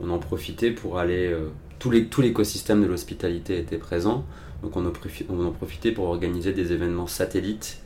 [0.00, 1.28] on en profitait pour aller.
[1.32, 1.48] euh,
[1.90, 4.24] les- tout l'écosystème de l'hospitalité était présent,
[4.62, 7.81] donc on en, profi- on en profitait pour organiser des événements satellites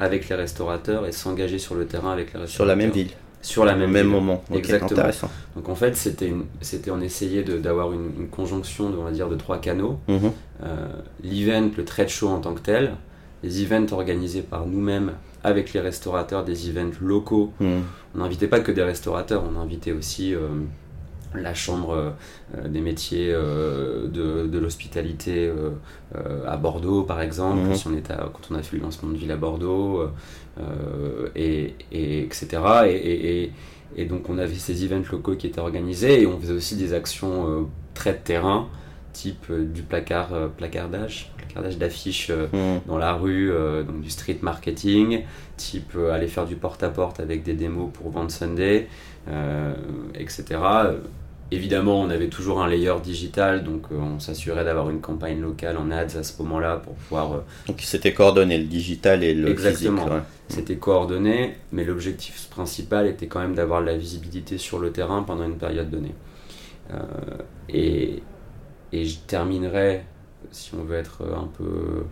[0.00, 2.54] avec les restaurateurs et s'engager sur le terrain avec les restaurateurs.
[2.54, 3.10] Sur la même ville,
[3.42, 4.12] Sur la au même, même ville.
[4.12, 4.44] moment.
[4.54, 4.90] Exactement.
[4.92, 5.30] Intéressant.
[5.56, 9.28] Donc en fait, c'était, c'était on essayait d'avoir une, une conjonction, de, on va dire,
[9.28, 9.98] de trois canaux.
[10.08, 10.88] Euh,
[11.22, 12.92] l'event, le trade show en tant que tel,
[13.42, 15.12] les events organisés par nous-mêmes
[15.44, 17.52] avec les restaurateurs, des events locaux.
[17.60, 17.82] Mhm.
[18.14, 20.48] On n'invitait pas que des restaurateurs, on invitait aussi euh,
[21.34, 22.14] la chambre
[22.56, 25.70] euh, des métiers euh, de, de l'hospitalité euh,
[26.46, 27.74] à Bordeaux, par exemple, Mhm.
[27.74, 30.02] si on à- quand on a fait le lancement de ville à Bordeaux,
[31.36, 32.48] et, et etc.
[32.86, 33.52] Et, et- et-
[33.96, 36.92] et donc on avait ces events locaux qui étaient organisés et on faisait aussi des
[36.92, 38.68] actions très de terrain,
[39.12, 42.80] type du placard, placardage, placardage d'affiches Mhm.
[42.86, 43.50] dans la rue,
[43.86, 45.22] donc du street marketing,
[45.56, 48.88] type aller faire du porte-à-porte avec des démos pour vendre Sunday,
[50.14, 50.44] etc.
[51.50, 55.78] Évidemment, on avait toujours un layer digital, donc euh, on s'assurait d'avoir une campagne locale
[55.78, 59.48] en ads à ce moment-là pour pouvoir euh, Donc c'était coordonné, le digital et le
[59.48, 60.02] Exactement.
[60.02, 60.12] physique.
[60.12, 60.22] ouais.
[60.48, 65.22] c'était coordonné, mais l'objectif principal était quand même d'avoir de la visibilité sur le terrain
[65.22, 66.14] pendant une période donnée.
[66.92, 66.96] Euh,
[67.70, 68.22] et,
[68.92, 70.04] et je terminerai,
[70.50, 72.04] si on veut être un peu,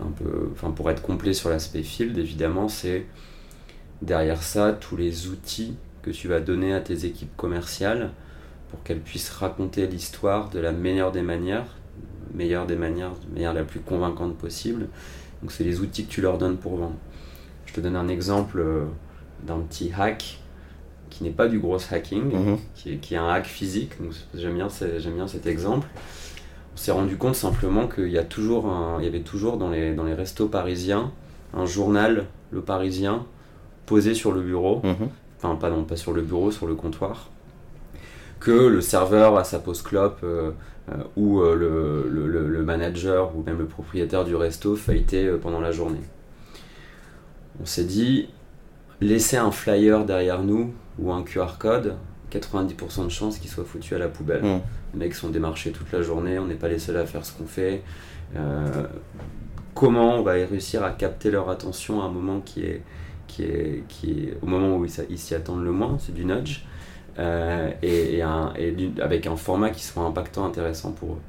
[0.00, 3.04] un peu, enfin pour être complet sur l'aspect field, évidemment, c'est
[4.00, 8.10] derrière ça tous les outils que tu vas donner à tes équipes commerciales
[8.70, 11.66] pour qu'elles puissent raconter l'histoire de la meilleure des manières,
[12.34, 14.88] meilleure des manières, de manière la plus convaincante possible.
[15.42, 16.96] Donc c'est les outils que tu leur donnes pour vendre.
[17.66, 18.84] Je te donne un exemple euh,
[19.46, 20.38] d'un petit hack
[21.10, 22.58] qui n'est pas du gros hacking, Mhm.
[22.74, 23.92] qui, est, qui est un hack physique.
[24.34, 24.68] J'aime bien,
[25.14, 25.86] bien cet exemple.
[26.74, 29.70] On s'est rendu compte simplement qu'il y a toujours, un- il y avait toujours dans
[29.70, 31.10] les dans les restos parisiens
[31.54, 33.24] un journal, le Parisien,
[33.86, 34.80] posé sur le bureau.
[34.84, 35.08] Mhm.
[35.38, 37.30] Enfin, pas non, pas sur le bureau, sur le comptoir.
[38.40, 40.52] Que le serveur à sa pause clope euh,
[40.90, 45.72] euh, ou euh, le, le- manager ou même le propriétaire du resto feuilletait pendant la
[45.72, 46.00] journée.
[47.60, 48.28] On s'est dit,
[49.00, 51.94] laisser un flyer derrière nous ou un QR code,
[52.32, 54.42] 90% de chances qu'il soit foutu à la poubelle.
[54.44, 54.60] Mhm.
[54.94, 57.32] Les mecs sont démarchés toute la journée, on n'est pas les seuls à faire ce
[57.32, 57.82] qu'on fait.
[58.36, 58.84] Euh,
[59.74, 62.82] comment on va réussir à capter leur attention à un moment qui est,
[63.26, 66.64] qui est, qui est au moment où ils s'y attendent le moins, c'est du nudge,
[67.18, 71.20] euh, et, et un- et du- avec un format qui soit impactant, intéressant pour eux.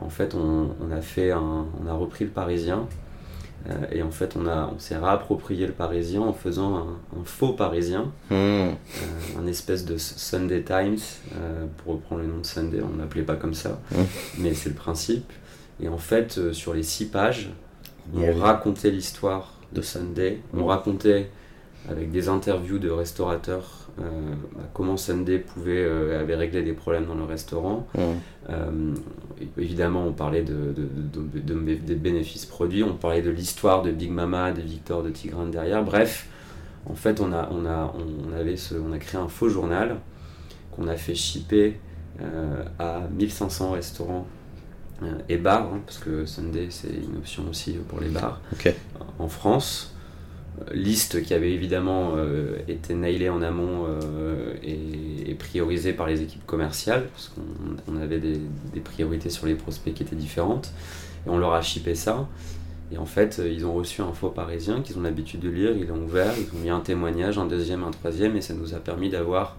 [0.00, 2.86] En fait, on, on a fait un- on a repris le Parisien,
[3.68, 6.86] euh, et en fait, on, a, on s'est réapproprié le Parisien en faisant un,
[7.20, 8.36] un faux Parisien, Mhm.
[8.36, 8.74] euh,
[9.40, 10.98] un espèce de Sunday Times,
[11.78, 14.06] pour reprendre le nom de Sunday, on ne l'appelait pas comme ça, Mhm.
[14.38, 15.30] mais c'est le principe.
[15.82, 17.50] Et en fait, sur les six pages,
[18.16, 20.64] on racontait l'histoire de Sunday, on Mhm.
[20.64, 21.30] racontait
[21.90, 24.04] avec des interviews de restaurateurs euh,
[24.74, 27.86] comment Sunday pouvait, euh, avait réglé des problèmes dans le restaurant.
[27.96, 28.02] Mhm.
[28.50, 28.94] Euh,
[29.56, 33.82] évidemment, on parlait de, de- de- de- de- des bénéfices produits, on parlait de l'histoire
[33.82, 35.82] de Big Mama, de Victor, de Tigrane derrière.
[35.84, 36.28] Bref,
[36.86, 39.96] en fait, on a, on a, on avait ce, on a créé un faux journal
[40.72, 41.78] qu'on a fait shipper
[42.78, 44.26] à 1500 restaurants
[45.28, 48.40] et bars, hein, parce que Sunday c'est une option aussi pour les bars
[49.20, 49.94] en France.
[50.72, 56.22] Liste qui avait évidemment euh, été nailée en amont euh, et, et priorisée par les
[56.22, 58.38] équipes commerciales, parce qu'on on avait des,
[58.74, 60.72] des priorités sur les prospects qui étaient différentes.
[61.26, 62.26] Et on leur a shippé ça.
[62.92, 65.86] Et en fait, ils ont reçu un faux parisien qu'ils ont l'habitude de lire, ils
[65.86, 68.78] l'ont ouvert, ils ont mis un témoignage, un deuxième, un troisième, et ça nous a
[68.78, 69.56] permis d'avoir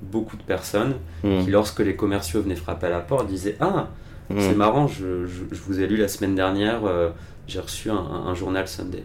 [0.00, 1.44] beaucoup de personnes Mhm.
[1.44, 3.88] qui, lorsque les commerciaux venaient frapper à la porte, disaient Ah,
[4.36, 4.56] c'est Mhm.
[4.56, 7.10] marrant, je, je- je vous ai lu la semaine dernière, euh,
[7.46, 9.04] j'ai reçu un, un- un journal Sunday.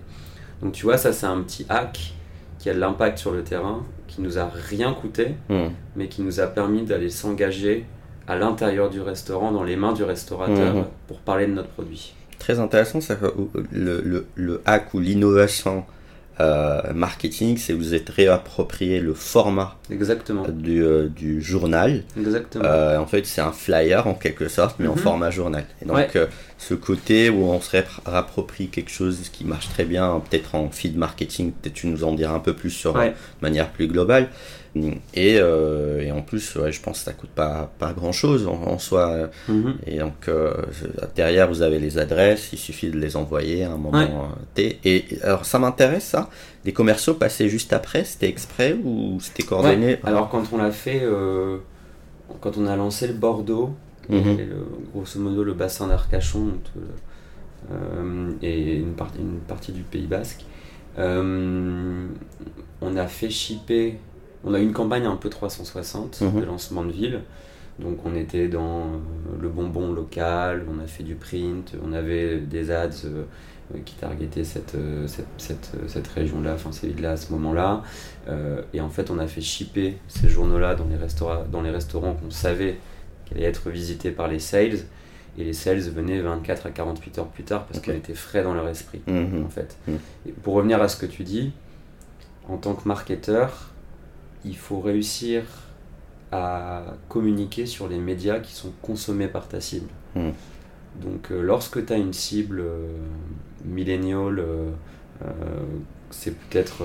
[0.62, 2.14] Donc tu vois, ça c'est un petit hack
[2.60, 5.72] qui a de l'impact sur le terrain, qui nous a rien coûté, Mhm.
[5.96, 7.86] mais qui nous a permis d'aller s'engager
[8.28, 10.86] à l'intérieur du restaurant, dans les mains du restaurateur, Mhm.
[11.08, 12.14] pour parler de notre produit.
[12.40, 13.16] Très intéressant, ça,
[13.72, 15.86] le, le, le hack ou l'innovation
[16.40, 20.46] euh, marketing, c'est vous êtes réapproprié le format Exactement.
[20.48, 22.04] du, euh, du journal.
[22.18, 22.64] Exactement.
[22.66, 24.98] Euh, en fait, c'est un flyer en quelque sorte, mais en Mhm.
[25.00, 25.66] format journal.
[25.82, 26.10] Et donc, Ouais.
[26.60, 27.72] ce côté où on se
[28.06, 32.14] réapproprie quelque chose qui marche très bien, peut-être en feed marketing, peut-être tu nous en
[32.14, 33.10] diras un peu plus sur Ouais.
[33.10, 34.30] de manière plus globale.
[35.14, 38.62] Et, euh, et en plus, ouais, je pense que ça coûte pas, pas grand-chose en,
[38.64, 39.30] en soi.
[39.48, 39.76] Mhm.
[39.86, 40.54] Et donc, euh,
[41.16, 44.06] derrière, vous avez les adresses, il suffit de les envoyer à un moment Ouais.
[44.12, 44.80] euh, T.
[44.86, 46.30] Et alors, ça m'intéresse, ça.
[46.66, 49.88] Les commerciaux passaient juste après, c'était exprès ou c'était coordonné?
[49.88, 50.00] Ouais.
[50.04, 51.02] Alors quand on l'a fait,
[52.42, 53.72] quand on a lancé le Bordeaux,
[54.10, 54.38] Mhm.
[54.38, 56.54] le- grosso modo le bassin d'Arcachon
[57.72, 60.46] euh, et une, partie une partie du Pays Basque,
[61.00, 62.08] Euh,
[62.82, 64.00] on a fait shipper,
[64.48, 66.40] on a eu une campagne un peu 360 Mhm.
[66.42, 67.22] de lancement de ville.
[67.80, 68.88] Donc on était dans euh,
[69.40, 73.24] le bonbon local, on a fait du print, on avait des ads euh,
[73.76, 74.76] euh, qui targetaient cette,
[75.06, 77.84] cette, cette, cette région-là, enfin ces villes-là à ce moment-là.
[78.74, 82.14] Et en fait on a fait shipper ces journaux-là dans les, restaurants dans les restaurants
[82.16, 82.78] qu'on savait
[83.26, 84.80] qu'elle allait être visité par les sales.
[85.40, 87.86] Et les sales venaient 24 à 48 heures plus tard parce Ok.
[87.86, 89.46] qu'on était frais dans leur esprit, Mhm.
[89.46, 89.78] en fait.
[89.88, 89.98] Mhm.
[90.28, 91.52] Et pour revenir à ce que tu dis,
[92.50, 93.72] en tant que marketeur,
[94.46, 95.44] il faut réussir
[96.32, 99.90] à communiquer sur les médias qui sont consommés par ta cible.
[100.16, 100.34] Mhm.
[101.02, 102.88] Donc euh, lorsque tu as une cible euh,
[103.66, 104.72] millénial, euh,
[105.24, 105.28] euh,
[106.10, 106.84] c'est peut-être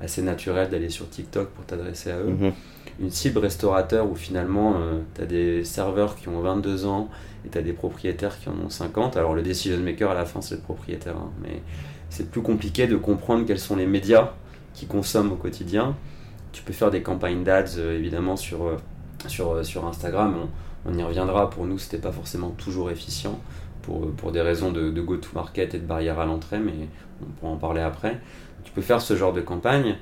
[0.00, 2.52] assez naturel d'aller sur TikTok pour t'adresser à eux Mhm.
[3.00, 4.76] une cible restaurateur où finalement
[5.14, 7.10] tu as des serveurs qui ont 22 ans
[7.44, 9.18] et tu as des propriétaires qui en ont 50.
[9.18, 11.60] Alors le decision maker à la fin c'est le propriétaire, hein, mais
[12.08, 14.32] c'est plus compliqué de comprendre quels sont les médias
[14.72, 15.94] qui consomment au quotidien.
[16.52, 18.76] Tu peux faire des campagnes d'ads euh, évidemment sur, euh,
[19.28, 20.34] sur, euh, sur Instagram,
[20.86, 21.48] on, on y reviendra.
[21.50, 23.38] Pour nous, c'était pas forcément toujours efficient
[23.82, 26.72] pour, pour des raisons de, de go-to-market et de barrière à l'entrée, mais
[27.22, 28.18] on pourra en parler après.
[28.64, 29.96] Tu peux faire ce genre de campagne,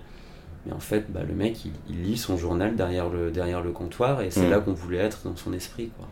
[0.67, 3.71] mais en fait, bah, le mec, il, il lit son journal derrière le, derrière le
[3.71, 4.51] comptoir et c'est Mm.
[4.51, 5.91] là qu'on voulait être dans son esprit.
[5.97, 6.09] Quoi.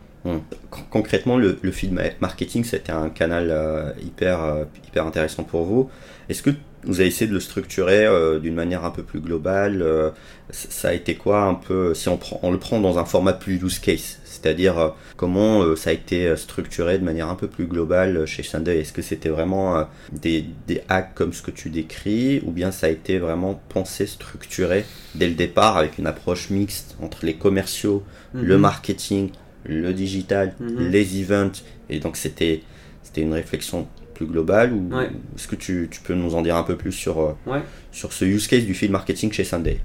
[0.69, 5.43] Con- Concrètement, le, le feed ma- marketing, c'était un canal euh, hyper, euh, hyper intéressant
[5.43, 5.89] pour vous.
[6.29, 6.51] Est-ce que
[6.87, 10.09] vous avez essayé de le structurer euh, d'une manière un peu plus globale euh,
[10.51, 13.33] Ça a été quoi un peu, si on, prend, on le prend dans un format
[13.33, 17.65] plus use case C'est-à-dire euh, comment ça a été structuré de manière un peu plus
[17.67, 22.41] globale chez Sunday Est-ce que c'était vraiment des, des hacks comme ce que tu décris
[22.45, 24.85] ou bien ça a été vraiment pensé, structuré
[25.15, 29.31] dès le départ avec une approche mixte entre les commerciaux, le marketing,
[29.65, 30.89] le digital, Mhm.
[30.91, 31.63] les events?
[31.89, 32.61] Et donc c'était
[33.03, 35.09] c'était une réflexion plus globale ou Ouais.
[35.35, 37.61] est-ce que tu, tu peux nous en dire un peu plus sur, euh, Ouais.
[37.91, 39.79] sur ce use case du field marketing chez Sunday?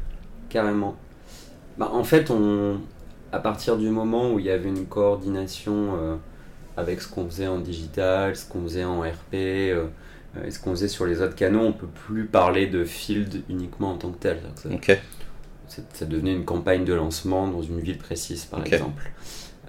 [0.48, 0.96] Carrément.
[1.78, 2.80] Bah, en fait, on,
[3.30, 6.16] à partir du moment où il y avait une coordination euh,
[6.76, 9.86] avec ce qu'on faisait en digital, ce qu'on faisait en RP euh,
[10.46, 13.92] et ce qu'on faisait sur les autres canaux, on peut plus parler de field uniquement
[13.92, 14.38] en tant que tel.
[15.68, 19.10] Ça- ça devenait une campagne de lancement dans une ville précise, par exemple.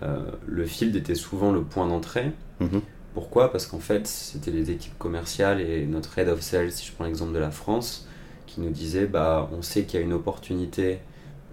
[0.02, 2.32] Euh, le field était souvent le point d'entrée.
[2.60, 2.82] Mhm.
[3.14, 3.52] Pourquoi?
[3.52, 7.06] Parce qu'en fait, c'était les équipes commerciales et notre head of sales, si je prends
[7.06, 8.08] l'exemple de la France,
[8.48, 11.00] qui nous disait bah, on sait qu'il y a une opportunité,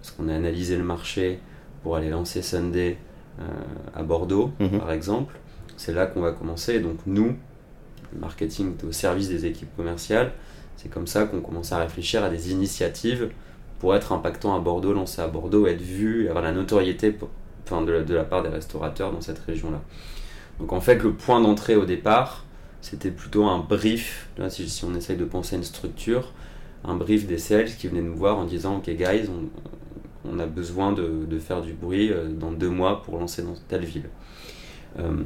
[0.01, 1.39] parce qu'on a analysé le marché
[1.83, 2.97] pour aller lancer Sunday
[3.39, 3.43] euh,
[3.95, 4.79] à Bordeaux, Mhm.
[4.79, 5.35] par exemple.
[5.77, 6.79] C'est là qu'on va commencer.
[6.79, 7.35] Donc, nous,
[8.13, 10.31] le marketing au service des équipes commerciales.
[10.77, 13.29] C'est comme ça qu'on commence à réfléchir à des initiatives
[13.79, 17.29] pour être impactant à Bordeaux, lancer à Bordeaux, être vu, avoir la notoriété pour-
[17.63, 19.81] enfin, de, la, de la part des restaurateurs dans cette région-là.
[20.61, 22.45] Donc en fait, le point d'entrée au départ,
[22.81, 26.31] c'était plutôt un brief, si, si on essaye de penser à une structure,
[26.85, 30.45] un brief des sales qui venaient nous voir en disant Ok, guys, on, on a
[30.45, 34.09] besoin de, de faire du bruit euh, dans deux mois pour lancer dans telle ville.
[34.99, 35.23] Euh,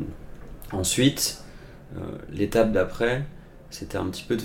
[0.71, 1.43] ensuite,
[1.97, 1.99] euh,
[2.31, 3.25] l'étape d'après,
[3.69, 4.43] c'était un petit peu de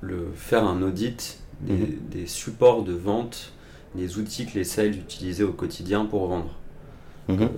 [0.00, 1.86] le, faire un audit des, Mhm.
[2.10, 3.52] des supports de vente,
[3.94, 6.54] des outils que les sales utilisaient au quotidien pour vendre.
[7.28, 7.42] Mhm.
[7.42, 7.48] Euh,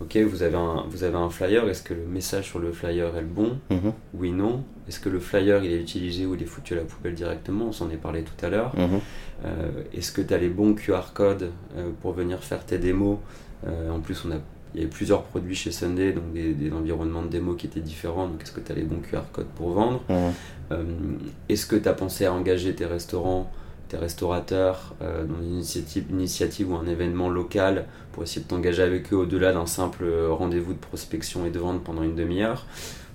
[0.00, 3.16] ok, vous avez, un, vous avez un flyer, est-ce que le message sur le flyer
[3.16, 3.92] est le bon Mhm.
[4.14, 4.62] Oui, non.
[4.88, 7.66] Est-ce que le flyer il est utilisé ou il est foutu à la poubelle directement?
[7.66, 8.72] On s'en est parlé tout à l'heure.
[8.76, 9.00] Mhm.
[9.46, 13.18] Euh, est-ce que tu as les bons QR codes euh, pour venir faire tes démos?
[13.66, 14.36] Euh, En plus, on a,
[14.74, 17.80] il y avait plusieurs produits chez Sunday, donc des, des environnements de démos qui étaient
[17.80, 18.26] différents.
[18.28, 20.02] Donc, est-ce que tu as les bons QR codes pour vendre?
[20.08, 21.18] Mhm.
[21.48, 23.50] Est-ce que tu as pensé à engager tes restaurants,
[23.94, 25.62] tes restaurateurs euh, dans une
[26.10, 30.28] initiative, ou un événement local pour essayer de t'engager avec eux au-delà d'un simple euh,
[30.30, 32.66] rendez-vous de prospection et de vente pendant une demi-heure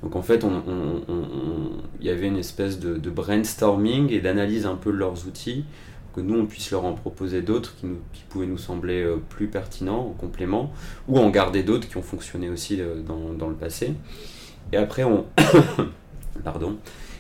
[0.04, 0.46] Donc en fait,
[2.00, 5.66] il y avait une espèce de, brainstorming et d'analyse un peu de leurs outils
[6.16, 7.88] que nous on puisse leur en proposer d'autres qui,
[8.30, 10.72] pouvaient nous sembler euh, plus pertinents en complément
[11.08, 13.94] ou en garder d'autres qui ont fonctionné aussi dans le passé.
[14.72, 15.26] Et après on
[16.44, 16.78] pardon,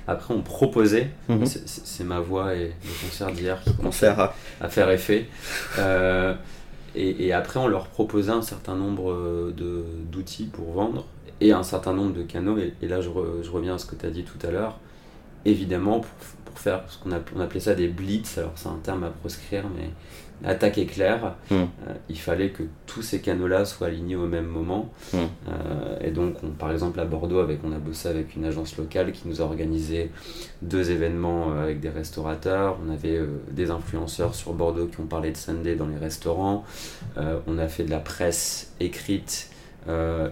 [0.09, 1.45] après on proposait, Mhm.
[1.45, 5.27] c'est- ma voix et le concert d'hier qui Concert à- à faire effet.
[5.77, 6.33] Euh,
[6.95, 9.53] et, et après, on leur proposait un certain nombre euh,
[10.11, 11.05] d'outils pour vendre
[11.41, 12.57] et un certain nombre de canaux.
[12.57, 14.51] Et, et là, je, re- je reviens à ce que tu as dit tout à
[14.51, 14.79] l'heure.
[15.45, 16.09] Évidemment, pour,
[16.45, 19.09] pour faire ce qu'on app- on appelait ça des blitz, alors c'est un terme à
[19.09, 19.89] proscrire, mais
[20.43, 21.53] l'attaque éclair, Mm.
[21.55, 21.65] euh,
[22.09, 24.91] il fallait que tous ces canaux-là soient alignés au même moment.
[25.13, 25.17] Mm.
[25.17, 28.77] Euh, et donc, on- par exemple, à Bordeaux, avec, on a bossé avec une agence
[28.77, 30.11] locale qui nous a organisé
[30.61, 32.77] deux événements euh, avec des restaurateurs.
[32.87, 36.63] On avait euh, des influenceurs sur Bordeaux qui ont parlé de Sunday dans les restaurants.
[37.47, 39.49] On a fait de la presse écrite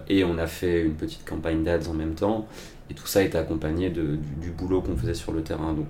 [0.08, 2.46] et on a fait une petite campagne d'ads en même temps.
[2.90, 5.72] Et tout ça était accompagné de- du, du boulot qu'on faisait sur le terrain.
[5.74, 5.88] Donc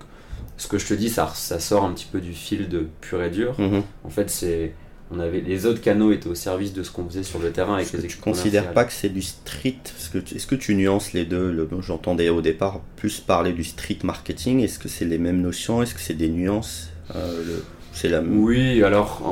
[0.59, 3.23] ce que je te dis, ça, ça sort un petit peu du fil de pur
[3.23, 3.55] et dur.
[3.59, 3.83] Mhm.
[4.05, 4.75] En fait, c'est
[5.11, 7.77] on avait les autres canaux étaient au service de ce qu'on faisait sur le terrain
[7.77, 9.79] avec les tu considères pas que c'est du street?
[9.87, 11.51] Est-ce que, tu- est-ce que tu nuances les deux?
[11.51, 14.61] Le- J'entendais au départ plus parler du street marketing.
[14.61, 15.81] Est-ce que c'est les mêmes notions?
[15.83, 16.91] Est-ce que c'est des nuances?
[17.17, 17.61] Euh,
[17.93, 18.39] C'est la même.
[18.39, 19.23] Oui, alors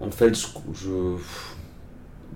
[0.00, 1.16] en, en fait, je, je-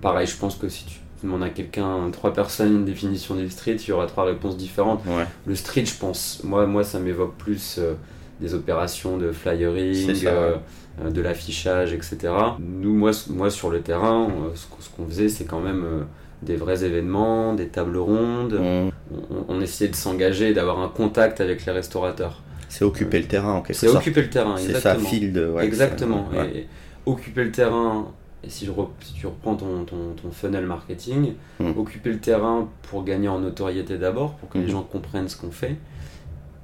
[0.01, 3.75] pareil, je pense que si tu demandes à quelqu'un, trois personnes, une définition du street,
[3.75, 5.03] il y aura trois réponses différentes.
[5.05, 5.25] Ouais.
[5.45, 7.93] Le street, je pense, moi, moi ça m'évoque plus euh,
[8.41, 10.55] des opérations de C'est flyering, ça, euh,
[11.03, 12.17] euh, de l'affichage, etc.
[12.59, 15.83] Nous, moi, moi sur le terrain, euh, ce qu'on- ce qu'on faisait, c'est quand même
[15.85, 16.01] euh,
[16.41, 18.57] des vrais événements, des tables rondes.
[18.59, 22.41] On- On, on essayait de s'engager d'avoir un contact avec les restaurateurs.
[22.69, 23.97] C'est occuper le terrain en quelque C'est sorte.
[23.99, 25.47] occuper le terrain, C'est ça, de.
[25.49, 26.27] ouais, Exactement.
[26.31, 26.57] c'est- ouais.
[26.59, 26.67] Et
[27.05, 28.07] occuper le terrain,
[28.43, 31.71] et si, je rep- si tu reprends ton, ton, ton funnel marketing, Mm.
[31.77, 34.69] occuper le terrain pour gagner en notoriété d'abord, pour que les Mhm.
[34.71, 35.75] gens comprennent ce qu'on fait,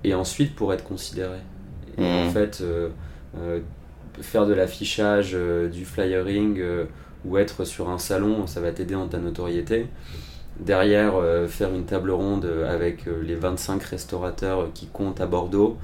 [0.05, 1.38] et ensuite pour être considéré.
[1.98, 2.89] Et en fait, euh,
[3.39, 3.60] euh,
[4.22, 6.62] faire de l'affichage, euh, du flyering,
[7.26, 9.88] ou être sur un salon, ça va t'aider dans ta notoriété.
[10.60, 15.78] Derrière, euh, faire une table ronde avec euh, les 25 restaurateurs qui comptent à Bordeaux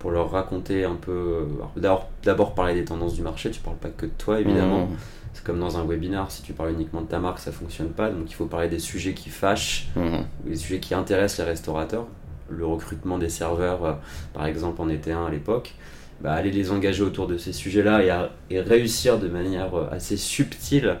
[0.00, 1.46] pour leur raconter un peu.
[1.76, 4.86] D'abord, parler des tendances du marché, tu parles pas que de toi évidemment.
[4.86, 4.96] Mhm.
[5.32, 8.10] C'est comme dans un webinar, si tu parles uniquement de ta marque, ça fonctionne pas.
[8.10, 10.24] Donc il faut parler des sujets qui fâchent, Mhm.
[10.44, 12.06] des sujets qui intéressent les restaurateurs.
[12.48, 13.92] Le recrutement des serveurs, euh,
[14.34, 15.74] par exemple, en était un à l'époque.
[16.22, 19.86] Bah, aller les engager autour de ces sujets-là et, à- et réussir de manière euh,
[19.90, 20.96] assez subtile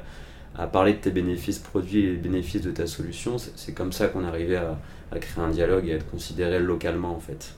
[0.58, 4.08] à parler de tes bénéfices produits et des bénéfices de ta solution, c'est comme ça
[4.08, 4.78] qu'on arrivait à,
[5.12, 7.54] à créer un dialogue et à être considéré localement en fait.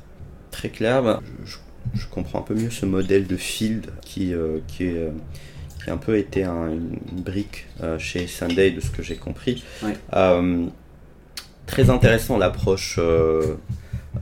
[0.51, 1.03] Très clair.
[1.03, 5.11] bah, je, comprends un peu mieux ce modèle de field qui, euh, qui, est, euh,
[5.85, 9.03] qui a un peu été un- une, une brique euh, chez Sunday, de ce que
[9.03, 9.63] j'ai compris.
[9.83, 9.97] Ouais.
[10.15, 10.67] Euh,
[11.69, 12.97] très intéressant l'approche.
[12.99, 13.55] euh,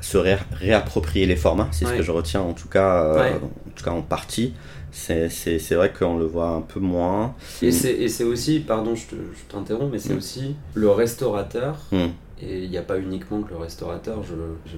[0.03, 3.32] se ré- réapproprier les formats, c'est ce que je retiens en tout cas, euh, Ouais.
[3.34, 4.53] en tout cas en partie.
[4.90, 5.28] C'est
[5.74, 7.34] vrai qu'on le voit un peu moins.
[7.62, 10.18] Et c'est aussi, pardon, je te- je t'interromps, mais c'est Mm.
[10.18, 11.97] aussi le restaurateur Mm.
[12.42, 14.22] Et il n'y a pas uniquement que le restaurateur,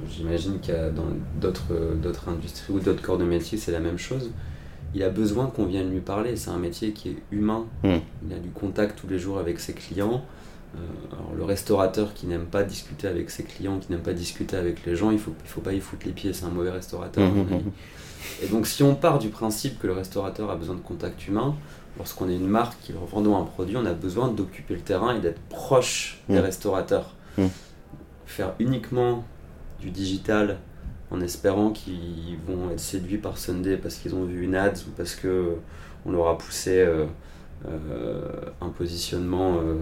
[0.09, 1.07] j'imagine qu'il y a dans
[1.41, 4.31] d'autres d'autres industries ou d'autres corps de métier, c'est la même chose.
[4.95, 7.64] Il a besoin qu'on vienne lui parler, c'est un métier qui est humain.
[7.83, 7.97] Mm.
[8.29, 10.23] Il a du contact tous les jours avec ses clients.
[10.77, 10.81] Euh,
[11.12, 14.85] alors le restaurateur qui n'aime pas discuter avec ses clients, qui n'aime pas discuter avec
[14.85, 17.29] les gens, il faut, il faut pas y foutre les pieds, c'est un mauvais restaurateur.
[17.29, 17.64] Mhm, avis.
[17.64, 17.73] mhm.
[18.43, 21.55] Et donc si on part du principe que le restaurateur a besoin de contact humain,
[21.97, 25.16] lorsqu'on est une marque qui leur vendons un produit, on a besoin d'occuper le terrain
[25.16, 27.14] et d'être proche des restaurateurs.
[28.27, 29.25] Faire uniquement
[29.81, 30.59] du digital
[31.11, 34.91] en espérant qu'ils vont être séduits par Sunday parce qu'ils ont vu une ads ou
[34.97, 35.55] parce que
[36.05, 37.07] on leur a poussé euh,
[37.66, 38.23] euh,
[38.61, 39.77] un positionnement, euh,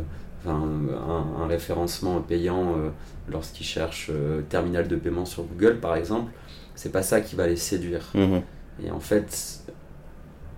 [0.47, 0.63] enfin,
[1.09, 2.91] un, un référencement payant euh,
[3.29, 6.33] lorsqu'ils cherchent euh, terminal de paiement sur Google par exemple,
[6.75, 8.11] c'est pas ça qui va les séduire.
[8.15, 8.43] Mhm.
[8.85, 9.61] Et en fait,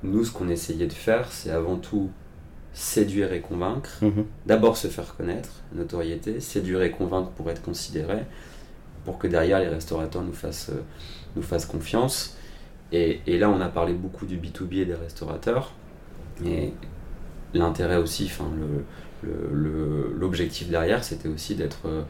[0.03, 2.11] nous, ce qu'on essayait de faire, c'est avant tout
[2.73, 3.91] séduire et convaincre.
[4.03, 4.25] Mhm.
[4.47, 8.19] D'abord se faire connaître, notoriété, séduire et convaincre pour être considéré,
[9.05, 10.83] pour que derrière les restaurateurs nous fassent, euh,
[11.37, 12.37] nous fassent confiance.
[12.93, 15.73] Et, et là, on a parlé beaucoup du B2B et des restaurateurs.
[16.45, 16.73] Et
[17.55, 18.85] l'intérêt aussi, enfin, le-
[19.23, 22.03] l'objectif derrière, c'était aussi d'être, euh,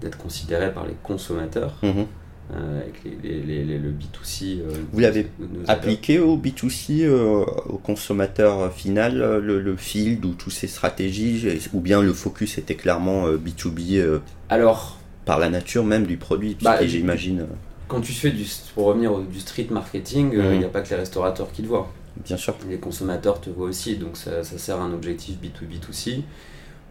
[0.00, 2.06] d'être considéré par les consommateurs, Mhm.
[2.54, 4.60] euh, avec les, les- les- les- le B2C.
[4.60, 5.28] euh, Vous l'avez
[5.68, 11.80] Appliqué au B2C, euh, au consommateur final, le, le field ou toutes ces stratégies, ou
[11.80, 16.56] bien le focus était clairement euh, B2B euh, Alors, par la nature même du produit,
[16.60, 17.46] Bah, j'imagine,
[17.88, 18.44] quand tu fais du,
[18.74, 20.58] pour revenir au, du street marketing, il Mhm.
[20.58, 21.92] n'y a pas que les restaurateurs qui te voient.
[22.26, 22.54] bien sûr.
[22.68, 26.22] Les consommateurs te voient aussi, donc ça, ça sert à un objectif B2B2C.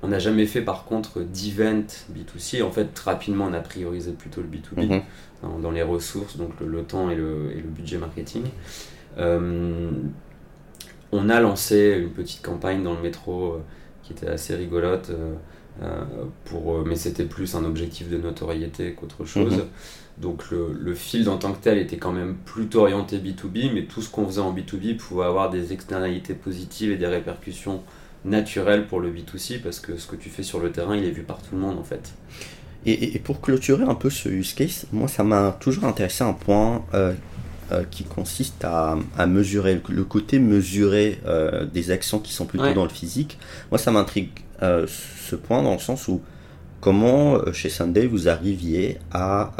[0.03, 2.63] On n'a jamais fait par contre d'event B2C.
[2.63, 5.01] En fait, rapidement, on a priorisé plutôt le B2B Mhm.
[5.43, 8.43] dans, dans les ressources, donc le, le temps et le, et le budget marketing.
[9.17, 9.91] Euh,
[11.11, 13.59] on a lancé une petite campagne dans le métro euh,
[14.03, 15.35] qui était assez rigolote, euh,
[16.45, 19.57] pour, mais c'était plus un objectif de notoriété qu'autre chose.
[19.57, 19.63] Mhm.
[20.17, 23.85] Donc le, le field en tant que tel était quand même plutôt orienté B2B, mais
[23.85, 27.81] tout ce qu'on faisait en B2B pouvait avoir des externalités positives et des répercussions
[28.25, 31.11] naturelles pour le B2C, parce que ce que tu fais sur le terrain, il est
[31.11, 32.13] vu par tout le monde en fait.
[32.85, 36.83] Et, pour clôturer un peu ce use case, moi ça m'a toujours intéressé un point
[36.95, 37.13] euh,
[37.71, 42.65] euh, qui consiste à, à mesurer, le, côté mesuré euh, des actions qui sont plutôt
[42.65, 42.73] Ouais.
[42.73, 43.37] dans le physique.
[43.69, 44.29] Moi ça m'intrigue
[44.63, 46.21] euh, ce point dans le sens où
[46.79, 49.51] comment chez Sunday vous arriviez à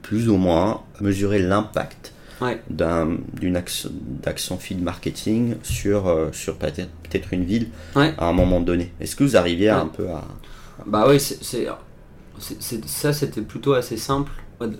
[0.00, 2.60] plus ou moins mesurer l'impact Ouais.
[2.68, 8.14] d'une action field marketing sur, euh, sur peut-être une ville Ouais.
[8.18, 8.92] à un moment donné.
[9.00, 9.76] Est-ce que vous arriviez Ouais.
[9.76, 10.24] un peu à...
[10.86, 11.66] Bah oui, c'est,
[12.86, 14.32] ça c'était plutôt assez simple.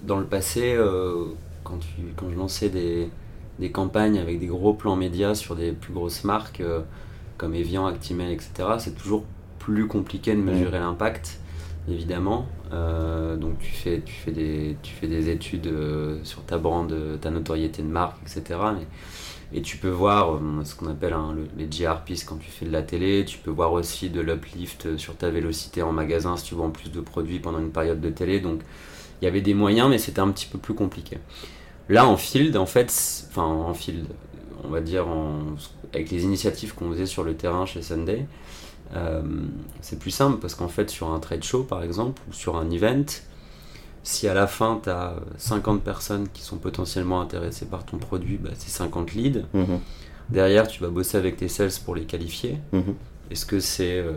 [0.03, 1.27] Dans le passé, euh,
[1.65, 3.09] quand, tu, quand je lançais des,
[3.59, 6.81] des campagnes avec des gros plans médias sur des plus grosses marques euh,
[7.39, 9.25] comme Evian, Actimel, etc., c'est toujours
[9.59, 11.39] plus compliqué de mesurer l'impact,
[11.89, 12.47] évidemment.
[12.73, 16.93] Euh, donc tu fais, tu, fais des, tu fais des études euh, sur ta brand,
[17.21, 18.61] ta notoriété de marque, etc.
[19.53, 22.83] et tu peux voir ce qu'on appelle hein, les GRPs quand tu fais de la
[22.83, 23.25] télé.
[23.25, 26.91] Tu peux voir aussi de l'uplift sur ta vélocité en magasin si tu vends plus
[26.91, 28.41] de produits pendant une période de télé.
[28.41, 28.61] Donc
[29.21, 31.19] il y avait des moyens, mais c'était un petit peu plus compliqué.
[31.89, 32.93] Là, en field, en fait,
[33.31, 34.07] enfin en field,
[34.63, 35.07] on va dire
[35.93, 38.27] avec les initiatives qu'on faisait sur le terrain chez Sunday,
[38.97, 39.23] euh,
[39.81, 42.71] c'est plus simple parce qu'en fait, sur un trade show par exemple, ou sur un
[42.71, 43.05] event,
[44.03, 48.39] si à la fin tu as 50 personnes qui sont potentiellement intéressées par ton produit,
[48.39, 49.43] bah, c'est 50 leads.
[49.55, 49.81] Mhm.
[50.31, 52.59] Derrière, tu vas bosser avec tes sales pour les qualifier.
[52.73, 52.95] Mhm.
[53.31, 54.13] Est-ce que c'est euh,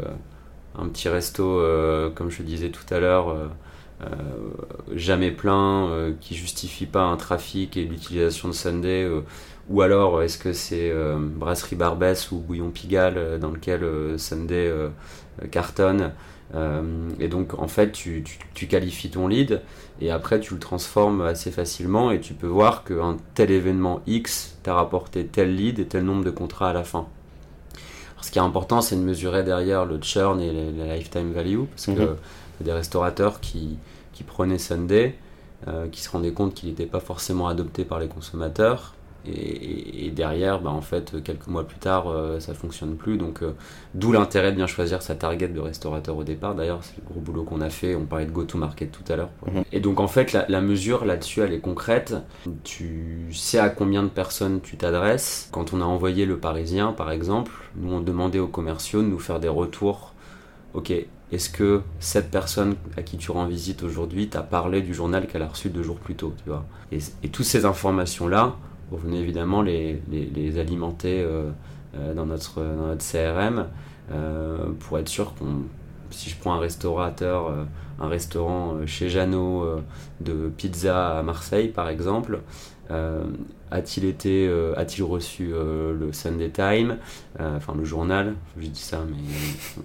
[0.78, 3.36] un petit resto, euh, comme je disais tout à l'heure,
[4.94, 9.10] jamais plein, qui justifie pas un trafic et l'utilisation de Sunday
[9.70, 13.86] ou alors est-ce que c'est Brasserie Barbès ou Bouillon Pigalle dans lequel
[14.18, 14.72] Sunday
[15.52, 16.12] cartonne
[17.20, 19.62] et donc en fait tu, tu, qualifies ton lead
[20.02, 24.58] et après tu le transformes assez facilement et tu peux voir qu'un tel événement X
[24.64, 27.08] t'a rapporté tel lead et tel nombre de contrats à la fin.
[28.22, 31.88] ce qui est important c'est de mesurer derrière le churn et la lifetime value parce
[31.88, 31.96] mhm.
[31.96, 32.18] que
[32.64, 33.78] des restaurateurs qui,
[34.14, 35.16] qui prenaient Sunday,
[35.68, 38.96] euh, qui se rendaient compte qu'il n'était pas forcément adopté par les consommateurs.
[39.26, 43.18] Et, derrière, bah, en fait, quelques mois plus tard, euh, ça fonctionne plus.
[43.18, 43.54] Donc, euh,
[43.96, 46.56] d'où l'intérêt de bien choisir sa target de restaurateur au départ.
[46.56, 47.96] D'ailleurs, c'est le gros boulot qu'on a fait.
[47.96, 49.30] On parlait de go-to-market tout à l'heure.
[49.48, 49.64] Mhm.
[49.72, 52.16] Et donc, en fait, la, la mesure là-dessus, elle est concrète.
[52.64, 55.50] Tu sais à combien de personnes tu t'adresses.
[55.52, 59.20] Quand on a envoyé le Parisien, par exemple, nous, on demandait aux commerciaux de nous
[59.20, 60.14] faire des retours.
[60.74, 60.92] Ok,
[61.34, 65.42] est-ce que cette personne à qui tu rends visite aujourd'hui t'a parlé du journal qu'elle
[65.42, 66.64] a reçu deux jours plus tôt tu vois?
[66.92, 68.56] Et, toutes ces informations-là,
[68.92, 71.50] vous venez évidemment les, les, alimenter euh,
[71.96, 73.68] euh, dans, notre, notre CRM
[74.12, 75.64] euh, pour être sûr qu'on
[76.12, 77.52] si je prends un restaurateur,
[78.00, 79.82] un restaurant chez Jeannot
[80.22, 82.42] de pizza à Marseille par exemple,
[83.72, 86.98] a-t-il été, a-t-il reçu le Sunday Time,
[87.40, 89.18] enfin le journal, je dis ça, mais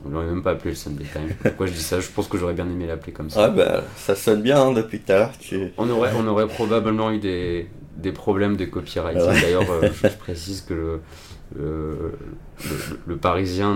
[0.05, 1.30] on l'aurait même pas appelé le Sunday Time.
[1.42, 1.99] Pourquoi je dis ça?
[1.99, 3.44] Je pense que j'aurais bien aimé l'appeler comme ça.
[3.44, 5.32] Ah bah, ça sonne bien hein, depuis à l'heure.
[5.78, 9.18] On, aurait, on aurait probablement eu des, des problèmes de copyright.
[9.18, 11.01] D'ailleurs, je, précise que le,
[11.57, 12.12] le,
[13.07, 13.74] le, Parisien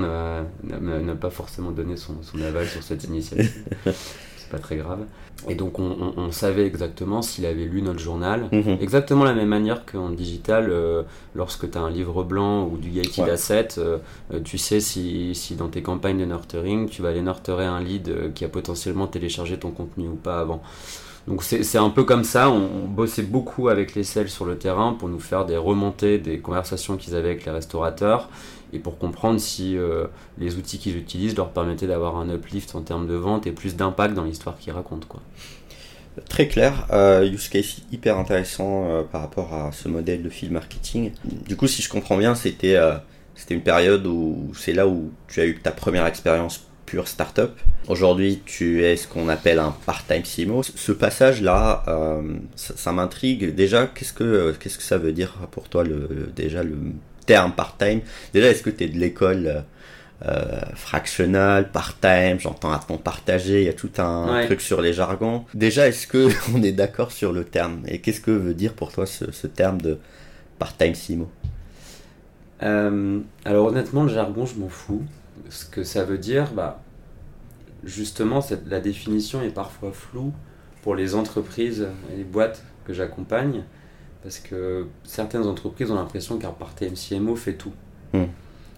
[0.62, 3.64] n'a pas forcément donné son, son aval sur cette initiative.
[3.85, 5.01] C'est pas très grave.
[5.49, 8.79] Et donc on, savait exactement s'il avait lu notre journal, mhm.
[8.81, 11.03] exactement la même manière qu'en digital, euh,
[11.35, 13.99] lorsque tu as un livre blanc ou du gated asset, euh,
[14.33, 17.81] euh, tu sais si, si, dans tes campagnes de nurturing, tu vas aller nurturer un
[17.81, 20.62] lead qui a potentiellement téléchargé ton contenu ou pas avant.
[21.29, 24.93] Donc c'est un peu comme ça, on, bossait beaucoup avec les sales sur le terrain
[24.93, 28.29] pour nous faire des remontées des conversations qu'ils avaient avec les restaurateurs
[28.73, 30.07] et pour comprendre si euh,
[30.39, 33.77] les outils qu'ils utilisent leur permettaient d'avoir un uplift en termes de vente et plus
[33.77, 35.07] d'impact dans l'histoire qu'ils racontent.
[36.29, 40.53] Très clair, euh, use case hyper intéressant euh, par rapport à ce modèle de field
[40.53, 41.12] marketing.
[41.25, 42.77] Du coup, si je comprends bien, c'était
[43.35, 47.53] c'était une période où c'est là où tu as eu ta première expérience pure startup.
[47.88, 50.62] Aujourd'hui, tu es ce qu'on appelle un part-time CMO.
[50.62, 51.84] Ce passage-là,
[52.55, 53.55] ça, m'intrigue.
[53.55, 56.76] Déjà, qu'est-ce que qu'est-ce que ça veut dire pour toi le, déjà le
[57.24, 58.03] terme part-time?
[58.34, 59.64] Déjà, est-ce que tu es de l'école
[60.26, 65.47] euh, part-time, j'entends à ton partagé, il y a tout un truc sur les jargons.
[65.55, 67.84] Déjà, est-ce que on est d'accord sur le terme?
[67.88, 69.99] Et qu'est-ce que veut dire pour toi ce, terme de
[70.59, 71.30] part-time CMO
[72.62, 75.03] euh, Alors honnêtement, le jargon, je m'en fous.
[75.53, 76.80] Ce que ça veut dire, bah,
[77.84, 80.32] justement, cette, la définition est parfois floue
[80.80, 83.64] pour les entreprises et les boîtes que j'accompagne.
[84.22, 87.74] Parce que certaines entreprises ont l'impression qu'un parti MCMO fait tout.
[88.14, 88.24] Hmm.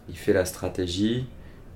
[0.09, 1.27] Il fait la stratégie,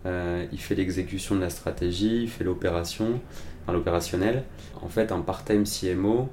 [0.04, 3.20] euh, il fait l'exécution de la stratégie, il fait l'opération,
[3.62, 4.42] enfin l'opérationnel.
[4.82, 6.28] En fait, un part-time CMO,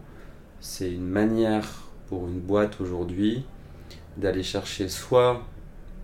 [0.60, 3.46] c'est une manière pour une boîte aujourd'hui
[4.18, 5.44] d'aller chercher soit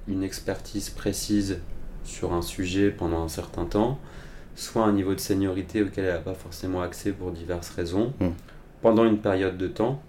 [0.08, 1.58] une expertise précise
[2.04, 4.00] sur un sujet pendant un certain temps,
[4.56, 8.30] soit un niveau de seniorité auquel elle n'a pas forcément accès pour diverses raisons, hmm.
[8.82, 10.02] pendant une période de temps,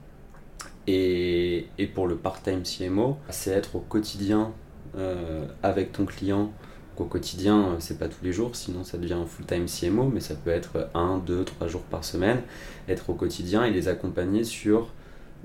[0.87, 4.53] et, et pour le part-time CMO, c'est être au quotidien
[4.97, 6.53] euh, avec ton client.
[6.99, 10.21] Au quotidien, euh, c'est pas tous les jours, sinon ça devient un full-time CMO, mais
[10.21, 12.43] ça peut être un, deux, trois jours par semaine.
[12.89, 14.89] Être au quotidien et les accompagner sur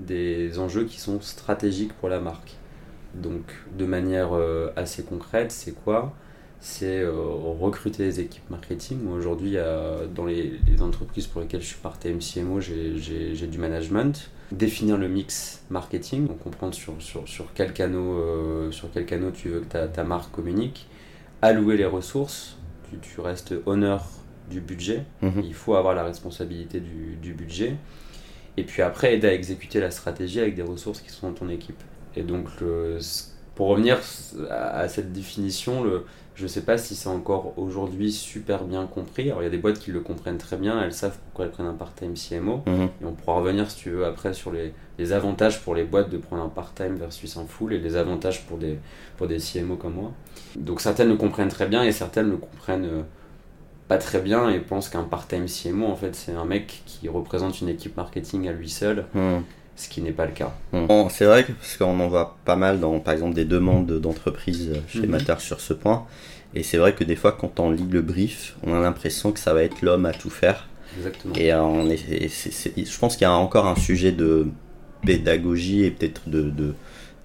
[0.00, 2.56] des enjeux qui sont stratégiques pour la marque.
[3.14, 3.42] Donc,
[3.76, 6.14] de manière euh, assez concrète, c'est quoi
[6.60, 9.08] c'est recruter les équipes marketing.
[9.08, 9.56] Aujourd'hui,
[10.14, 14.30] dans les, entreprises pour lesquelles je suis parti MCMO, j'ai du management.
[14.50, 19.50] Définir le mix marketing, donc comprendre sur, sur, sur, quel, canot, sur quel canot tu
[19.50, 20.88] veux que ta, ta marque communique.
[21.42, 22.56] Allouer les ressources,
[22.90, 24.04] tu, tu restes honneur
[24.50, 25.04] du budget.
[25.22, 25.42] Mhm.
[25.44, 27.76] Il faut avoir la responsabilité du, du, budget.
[28.56, 31.48] Et puis après, aider à exécuter la stratégie avec des ressources qui sont dans ton
[31.48, 31.80] équipe.
[32.16, 32.98] Et donc, le,
[33.54, 33.98] pour revenir
[34.50, 36.04] à, cette définition, le,
[36.38, 39.28] je ne sais pas si c'est encore aujourd'hui super bien compris.
[39.28, 41.50] Alors, il y a des boîtes qui le comprennent très bien, elles savent pourquoi elles
[41.50, 42.62] prennent un part-time CMO.
[42.64, 42.88] Mhm.
[43.02, 46.10] Et on pourra revenir, si tu veux, après sur les, les, avantages pour les boîtes
[46.10, 48.78] de prendre un part-time versus un full et les avantages pour des,
[49.16, 50.12] pour des CMO comme moi.
[50.54, 52.84] Donc, certaines le comprennent très bien et certaines le comprennent.
[52.84, 53.02] Euh,
[53.88, 57.62] pas très bien et pense qu'un part-time CMO, en fait, c'est un mec qui représente
[57.62, 59.38] une équipe marketing à lui seul, hmm.
[59.78, 60.52] Ce qui n'est pas le cas.
[60.72, 60.86] Hmm.
[61.08, 64.72] c'est vrai que, parce qu'on en voit pas mal dans, par exemple, des demandes d'entreprise
[64.88, 66.04] chez mm sur ce point.
[66.54, 69.38] Et c'est vrai que des fois, quand on lit le brief, on a l'impression que
[69.38, 70.68] ça va être l'homme à tout faire.
[70.96, 71.34] Exactement.
[71.36, 74.48] Et en effet, je pense qu'il y a encore un sujet de
[75.04, 76.74] pédagogie et peut-être de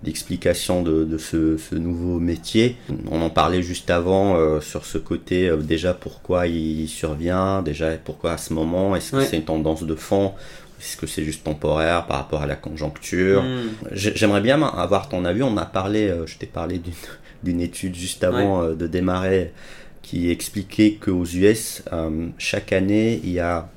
[0.04, 2.78] d'explication de, ce, nouveau métier.
[3.10, 7.91] On en parlait juste avant euh, sur ce côté euh, déjà pourquoi il survient, déjà
[7.97, 10.34] pourquoi à ce moment, est-ce que c'est une tendance de fond,
[10.84, 13.43] est-ce que c'est juste temporaire par rapport à la conjoncture.
[13.43, 13.69] Hmm.
[13.93, 16.81] J'aimerais bien avoir ton avis, on a parlé, euh, je t'ai parlé
[17.43, 19.53] d'une étude juste avant de démarrer
[20.01, 21.81] qui expliquait qu'aux US,
[22.38, 23.69] chaque année, il y a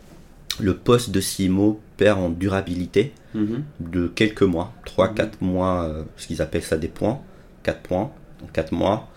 [0.58, 3.64] le poste de CMO perd en durabilité mhm.
[3.80, 5.48] de quelques mois, 3-4 mhm.
[5.48, 7.20] mois, euh, ce qu'ils appellent ça des points,
[7.62, 8.10] 4 points,
[8.52, 9.08] 4 mois.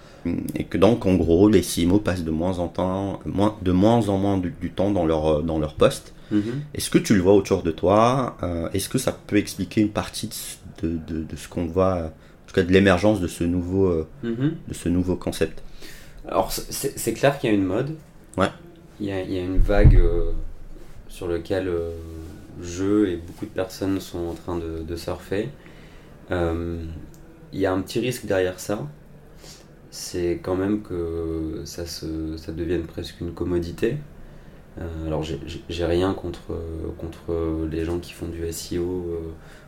[0.55, 4.09] Et que donc, en gros, les CMO passent de moins en, temps, moins, de moins,
[4.09, 6.13] en moins du, temps dans leur, euh, dans leur poste.
[6.31, 6.61] Mhm.
[6.73, 9.89] Est-ce que tu le vois autour de toi euh, Est-ce que ça peut expliquer une
[9.89, 10.29] partie
[10.83, 14.73] de, de, de ce qu'on voit, en tout cas de l'émergence de, ce nouveau, de
[14.73, 15.61] ce nouveau concept?
[16.27, 17.95] Alors, c'est clair qu'il y a une mode.
[18.37, 18.49] Ouais.
[18.99, 19.99] Il y a, il y a une vague
[21.09, 21.91] sur lequel euh,
[22.61, 25.49] je et beaucoup de personnes sont en train de, surfer.
[26.31, 26.81] Euh,
[27.51, 28.87] il y a un petit risque derrière ça,
[29.91, 33.97] c'est quand même que ça, se, ça devienne presque une commodité.
[34.77, 36.53] Euh, alors j'ai rien contre,
[36.97, 39.05] contre les gens qui font du SEO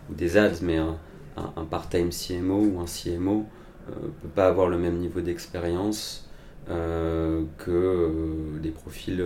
[0.10, 0.98] ou des ads, mais un,
[1.38, 3.46] un, part-time CMO ou un CMO
[3.90, 6.30] ne peut pas avoir le même niveau d'expérience
[6.68, 8.12] que
[8.62, 9.22] des profils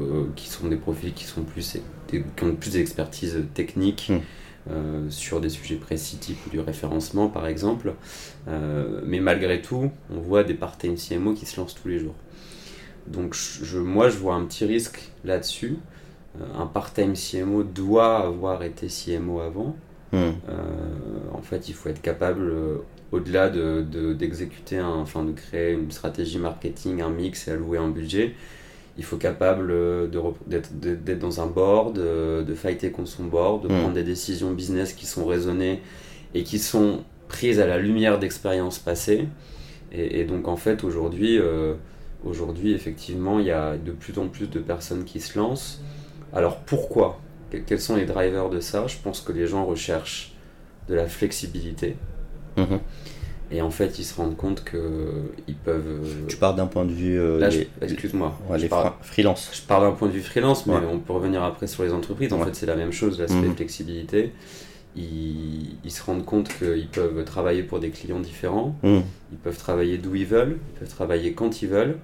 [0.00, 4.10] euh, qui sont des profils qui, sont plus, qui ont plus d'expertise technique.
[4.10, 4.20] Hmm.
[4.70, 7.92] Euh, sur des sujets précis type du référencement par exemple.
[8.48, 12.14] Euh, mais malgré tout, on voit des part-time CMO qui se lancent tous les jours.
[13.06, 15.76] Donc je, moi je vois un petit risque là-dessus.
[16.56, 19.76] un part-time CMO doit avoir été CMO avant.
[20.12, 20.30] Hmm.
[21.32, 22.52] en fait, il faut être capable,
[23.10, 28.34] au-delà d'exécuter, de, enfin de créer une stratégie marketing, un mix et allouer un budget,
[28.96, 30.06] il faut capable euh,
[30.46, 33.78] d'être dans un board, de, de fighter contre son board, de hmm.
[33.78, 35.82] prendre des décisions business qui sont raisonnées
[36.34, 39.26] et qui sont prises à la lumière d'expériences passées.
[39.92, 41.74] Et, donc en fait aujourd'hui, euh,
[42.24, 45.80] aujourd'hui effectivement il y a de plus en plus de personnes qui se lancent.
[46.32, 47.20] Alors pourquoi?
[47.66, 48.86] Quels sont les drivers de ça?
[48.86, 50.32] Je pense que les gens recherchent
[50.88, 51.96] de la flexibilité.
[52.56, 52.80] Mhm.
[53.50, 55.86] Et en fait, ils se rendent compte qu'ils peuvent.
[55.86, 57.18] Euh, tu parles d'un point de vue.
[57.18, 57.48] Euh,
[57.80, 58.36] excuse-moi.
[58.58, 58.68] les
[59.02, 59.50] freelance.
[59.52, 62.32] Je parle d'un point de vue freelance, mais on peut revenir après sur les entreprises.
[62.32, 63.54] En fait, c'est la même chose, l'aspect mhm.
[63.54, 64.32] flexibilité.
[64.96, 68.76] Ils, ils, se rendent compte qu'ils peuvent travailler pour des clients différents.
[68.82, 69.02] Mhm.
[69.32, 70.58] Ils peuvent travailler d'où ils veulent.
[70.74, 71.98] Ils peuvent travailler quand ils veulent.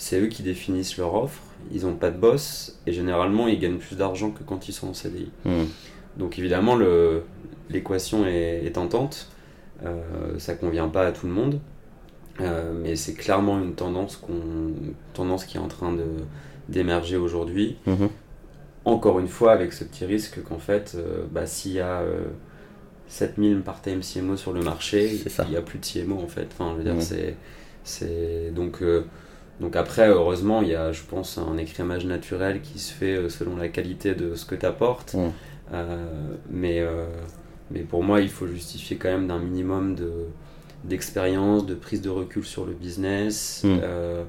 [0.00, 1.42] C'est eux qui définissent leur offre.
[1.70, 2.80] Ils n'ont pas de boss.
[2.86, 5.30] Et généralement, ils gagnent plus d'argent que quand ils sont en CDI.
[5.44, 5.66] Mhm.
[6.16, 6.78] Donc, évidemment,
[7.68, 9.28] l'équation est, est tentante.
[9.84, 11.60] Euh, ça convient pas à tout le monde,
[12.40, 14.22] euh, mais c'est clairement une tendance,
[15.12, 15.94] tendance qui est en train
[16.70, 17.76] d'émerger aujourd'hui.
[17.86, 18.08] Mhm.
[18.86, 22.02] Encore une fois, avec ce petit risque qu'en fait, euh, bah, s'il y a
[23.08, 26.48] 7000 part-time CMO sur le marché, il n'y a plus de CMO en fait.
[26.52, 27.36] Enfin, je veux dire, c'est,
[27.84, 28.82] c'est donc
[29.60, 33.56] donc après, heureusement, il y a, je pense, un écrémage naturel qui se fait selon
[33.56, 35.14] la qualité de ce que tu apportes.
[35.14, 35.32] Mhm.
[36.50, 36.82] mais,
[37.70, 40.10] mais pour moi, il faut justifier quand même d'un minimum de,
[40.84, 44.24] d'expérience, de prise de recul sur le business euh,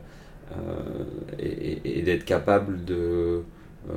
[0.52, 1.04] euh,
[1.40, 3.44] et, d'être capable de
[3.90, 3.94] euh,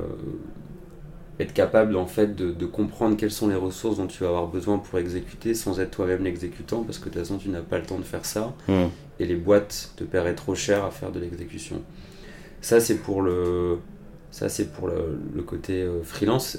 [1.40, 4.46] être capable en fait de, de, comprendre quelles sont les ressources dont tu vas avoir
[4.46, 7.78] besoin pour exécuter sans être toi-même l'exécutant parce que de toute façon tu n'as pas
[7.78, 8.84] le temps de faire ça hmm.
[9.18, 11.82] et les boîtes te paieraient trop cher à faire de l'exécution.
[12.60, 13.78] Ça c'est pour le
[14.30, 16.58] ça c'est pour le, le côté freelance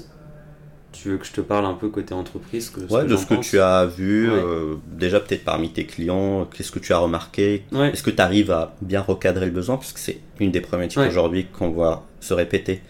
[0.92, 3.26] Tu veux que je te parle un peu côté entreprise que, Ouais, que de ce
[3.26, 3.48] que pense?
[3.50, 4.36] tu as vu, Ouais.
[4.36, 7.64] euh, déjà peut-être parmi tes clients, qu'est-ce que tu as remarqué?
[7.72, 7.90] Ouais.
[7.90, 9.76] Est-ce que tu arrives à bien recadrer le besoin?
[9.76, 12.80] Parce que c'est une des problématiques aujourd'hui qu'on voit se répéter.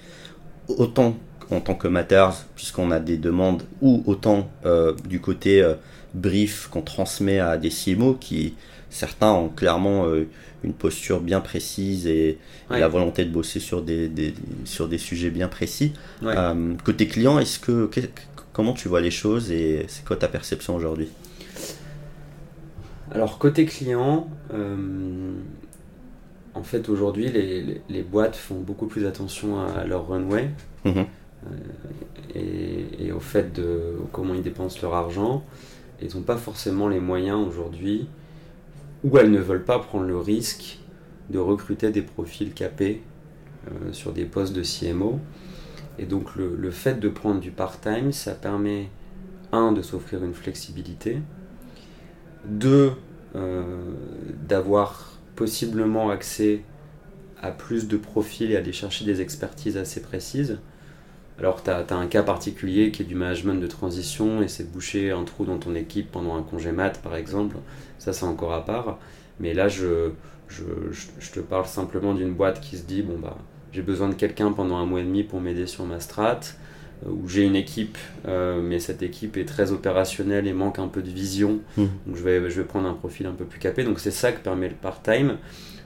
[0.69, 1.17] Autant
[1.51, 5.75] en tant que matters, puisqu'on a des demandes, ou autant euh, du côté euh,
[6.15, 8.55] brief qu'on transmet à des CMO qui,
[8.91, 10.27] certains ont clairement euh,
[10.65, 12.39] une posture bien précise et,
[12.71, 14.35] la volonté de bosser sur des, des-
[14.65, 15.93] sur des sujets bien précis.
[16.23, 16.35] Ouais.
[16.85, 18.01] Côté client, est-ce que, que-
[18.53, 21.09] comment tu vois les choses et c'est quoi ta perception aujourd'hui?
[23.13, 24.29] Alors côté client,
[26.55, 30.51] en fait aujourd'hui les, les- les boîtes font beaucoup plus attention à, leur runway
[30.85, 31.07] Mhm.
[32.35, 35.45] Et, et au fait de comment ils dépensent leur argent.
[36.03, 38.09] Ils n'ont pas forcément les moyens aujourd'hui,
[39.05, 40.79] ou elles ne veulent pas prendre le risque
[41.31, 43.03] de recruter des profils capés
[43.69, 45.19] euh, sur des postes de CMO.
[45.99, 48.91] Et donc le, fait de prendre du part-time, ça permet,
[49.53, 51.19] un, de s'offrir une flexibilité,
[52.45, 52.93] deux,
[53.35, 53.65] euh,
[54.47, 56.63] d'avoir possiblement accès
[57.41, 60.59] à plus de profils et aller chercher des expertises assez précises.
[61.39, 65.11] Alors, tu as, un cas particulier qui est du management de transition et c'est boucher
[65.11, 67.57] un trou dans ton équipe pendant un congé mat, par exemple.
[67.99, 68.99] Ça, c'est encore à part.
[69.39, 70.11] Mais là, je,
[70.49, 73.37] je, je- je te parle simplement d'une boîte qui se dit bon, bah,
[73.73, 76.41] j'ai besoin de quelqu'un pendant un mois et demi pour m'aider sur ma strat,
[77.05, 80.89] euh, où j'ai une équipe, euh, mais cette équipe est très opérationnelle et manque un
[80.89, 81.61] peu de vision.
[81.77, 81.89] Mhm.
[82.07, 83.85] Donc, je vais, je vais prendre un profil un peu plus capé.
[83.85, 85.37] Donc, c'est ça que permet le part-time,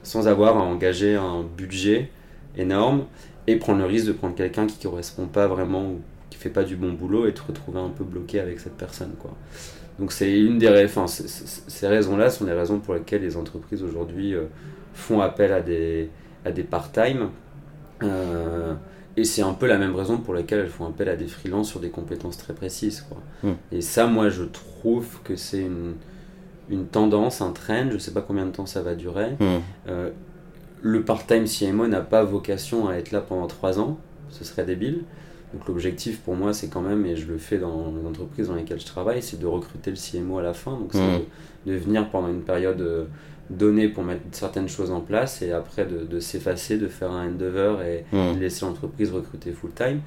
[0.05, 2.09] sans avoir à engager un budget
[2.57, 3.05] énorme
[3.51, 6.63] et prendre le risque de prendre quelqu'un qui correspond pas vraiment ou qui fait pas
[6.65, 9.33] du bon boulot et te retrouver un peu bloqué avec cette personne quoi.
[9.99, 13.23] Donc c'est une des ra- enfin, c- c- ces raisons-là sont les raisons pour lesquelles
[13.23, 14.45] les entreprises aujourd'hui euh,
[14.95, 16.09] font appel à des
[16.45, 17.29] à des part-time
[18.03, 18.75] Euh,
[19.17, 21.69] et c'est un peu la même raison pour laquelle elles font appel à des freelances
[21.69, 23.19] sur des compétences très précises quoi.
[23.43, 23.55] Mm.
[23.73, 25.95] Et ça moi je trouve que c'est une
[26.71, 29.61] une tendance, un trend, je sais pas combien de temps ça va durer, Mhm.
[29.89, 30.11] euh,
[30.83, 33.99] le part-time CMO n'a pas vocation à être là pendant 3 ans,
[34.31, 35.03] ce serait débile.
[35.53, 38.55] Donc l'objectif pour moi c'est quand même, et je le fais dans les entreprises dans
[38.55, 40.73] lesquelles je travaille, c'est de recruter le CMO à la fin.
[40.73, 41.21] Donc c'est Mhm.
[41.67, 43.05] de, de venir pendant une période euh,
[43.51, 47.27] donnée pour mettre certaines choses en place et après de, de s'effacer, de faire un
[47.29, 48.37] handover et Mhm.
[48.37, 50.01] de laisser l'entreprise recruter full-time.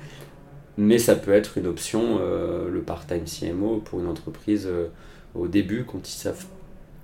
[0.77, 4.87] Mais ça peut être une option, euh, le part-time CMO, pour une entreprise euh,
[5.35, 6.45] au début, quand ils savent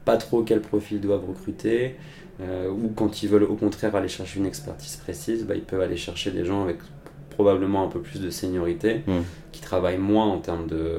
[0.05, 1.95] pas trop quel profil ils doivent recruter,
[2.41, 5.81] euh, ou quand ils veulent au contraire aller chercher une expertise précise, bah, ils peuvent
[5.81, 6.77] aller chercher des gens avec
[7.31, 9.23] probablement un peu plus de seniorité, Mhm.
[9.51, 10.93] qui travaillent moins en termes de,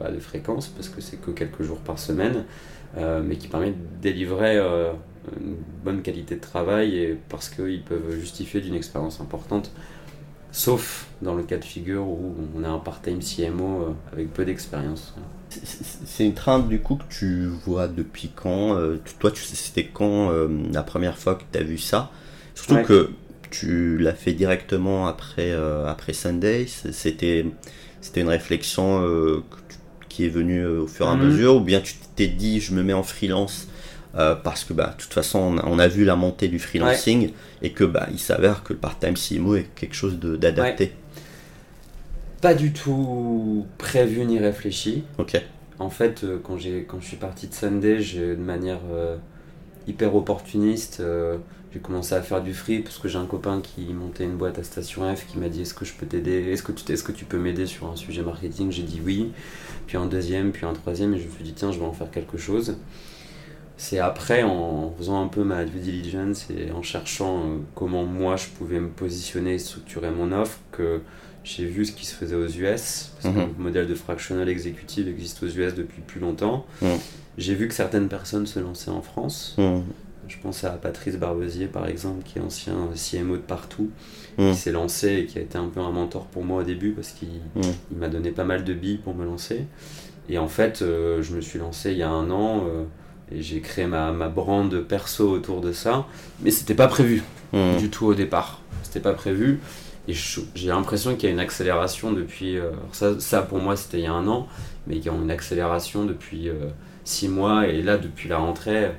[0.00, 2.44] bah, de fréquence, parce que c'est que quelques jours par semaine,
[2.96, 4.92] euh, mais qui permet de délivrer euh,
[5.40, 9.70] une bonne qualité de travail et parce qu'ils peuvent justifier d'une expérience importante.
[10.56, 14.42] Sauf dans le cas de figure où on a un part-time CMO euh, avec peu
[14.46, 15.12] d'expérience.
[15.50, 19.84] C'est- une trainte du coup que tu vois depuis quand euh, Toi, tu sais, c'était
[19.86, 22.10] quand euh, la première fois que tu as vu ça?
[22.54, 22.84] Surtout Ouais.
[22.84, 23.10] que
[23.50, 26.66] tu l'as fait directement après, euh, après Sunday.
[26.66, 27.44] C'était
[28.00, 29.78] c'était une réflexion que tu-
[30.08, 31.26] qui est venue au fur et à Mhm.
[31.26, 33.68] mesure, ou bien tu t'es dit je me mets en freelance
[34.14, 37.32] euh, parce que bah, de toute façon on a, vu la montée du freelancing
[37.62, 40.92] et que bah, il s'avère que le part-time CMO est quelque chose d'adapté.
[42.40, 45.04] Pas du tout prévu ni réfléchi.
[45.18, 45.40] Ok.
[45.78, 49.16] En fait, euh, quand, quand je suis parti de Sunday, j'ai de manière euh,
[49.86, 51.38] hyper opportuniste, euh,
[51.72, 54.58] j'ai commencé à faire du free parce que j'ai un copain qui montait une boîte
[54.58, 57.02] à Station F qui m'a dit est-ce que je peux t'aider, est-ce que tu, est-ce
[57.02, 58.70] que tu peux m'aider sur un sujet marketing?
[58.70, 59.32] J'ai dit oui,
[59.86, 61.92] puis un deuxième, puis un troisième, et je me suis dit tiens, je vais en
[61.92, 62.76] faire quelque chose.
[63.78, 68.36] C'est après, en faisant un peu ma due diligence et en cherchant euh, comment moi
[68.36, 71.00] je pouvais me positionner et structurer mon offre, que
[71.44, 73.48] j'ai vu ce qui se faisait aux US, parce que Mhm.
[73.58, 76.64] le modèle de fractional exécutive existe aux US depuis plus longtemps.
[76.80, 76.96] Mhm.
[77.38, 79.54] J'ai vu que certaines personnes se lançaient en France.
[79.58, 79.82] Mhm.
[80.26, 83.90] Je pense à Patrice Barbezier, par exemple, qui est ancien CMO de partout,
[84.38, 86.90] qui s'est lancé et qui a été un peu un mentor pour moi au début
[86.92, 87.28] parce qu'il
[87.92, 89.66] il m'a donné pas mal de billes pour me lancer.
[90.28, 92.82] Et en fait, euh, je me suis lancé il y a un an euh,
[93.32, 96.06] et j'ai créé ma, ma brand perso autour de ça.
[96.42, 97.22] Mais c'était pas prévu
[97.52, 97.76] Mhm.
[97.78, 98.60] du tout au départ.
[98.82, 99.60] C'était pas prévu.
[100.08, 100.14] Et
[100.54, 102.58] j'ai l'impression qu'il y a une accélération depuis.
[102.58, 104.46] euh, ça, ça, pour moi, c'était il y a un an,
[104.86, 106.54] mais il y a une accélération depuis euh,
[107.04, 107.66] six mois.
[107.66, 108.90] Et là, depuis la rentrée,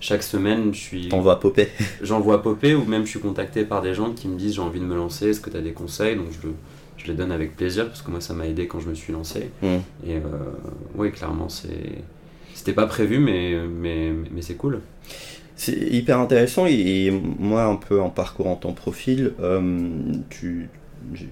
[0.00, 1.08] chaque semaine, je suis.
[1.08, 1.68] T'en vas popper.
[2.02, 4.62] J'en vois popper ou même je suis contacté par des gens qui me disent j'ai
[4.62, 6.16] envie de me lancer, est-ce que tu as des conseils?
[6.16, 6.48] Donc je,
[6.96, 9.12] je les donne avec plaisir parce que moi ça m'a aidé quand je me suis
[9.12, 9.50] lancé.
[9.62, 9.80] Mhm.
[10.06, 10.20] Et euh,
[10.94, 12.02] oui, clairement, c'est.
[12.58, 14.80] C'était pas prévu, mais, mais, mais c'est cool.
[15.54, 19.88] C'est hyper intéressant et, moi un peu en parcourant ton profil, euh,
[20.28, 20.68] tu,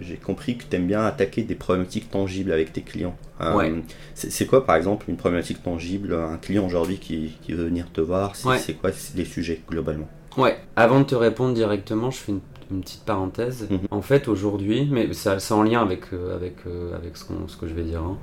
[0.01, 3.17] j'ai compris que tu aimes bien attaquer des problématiques tangibles avec tes clients.
[3.41, 3.75] Euh, ouais.
[4.15, 8.37] C'est quoi, par exemple, une problématique tangible Un client aujourd'hui qui, veut venir te voir,
[8.37, 10.09] c'est quoi les sujets globalement?
[10.37, 10.57] Ouais.
[10.77, 12.33] Avant de te répondre directement, je fais
[12.71, 13.67] une, petite parenthèse.
[13.69, 13.81] Mhm.
[13.91, 16.59] En fait, aujourd'hui, mais ça, c'est en lien avec, euh, avec,
[16.95, 18.03] avec ce, ce, que je vais dire.
[18.03, 18.17] Hein.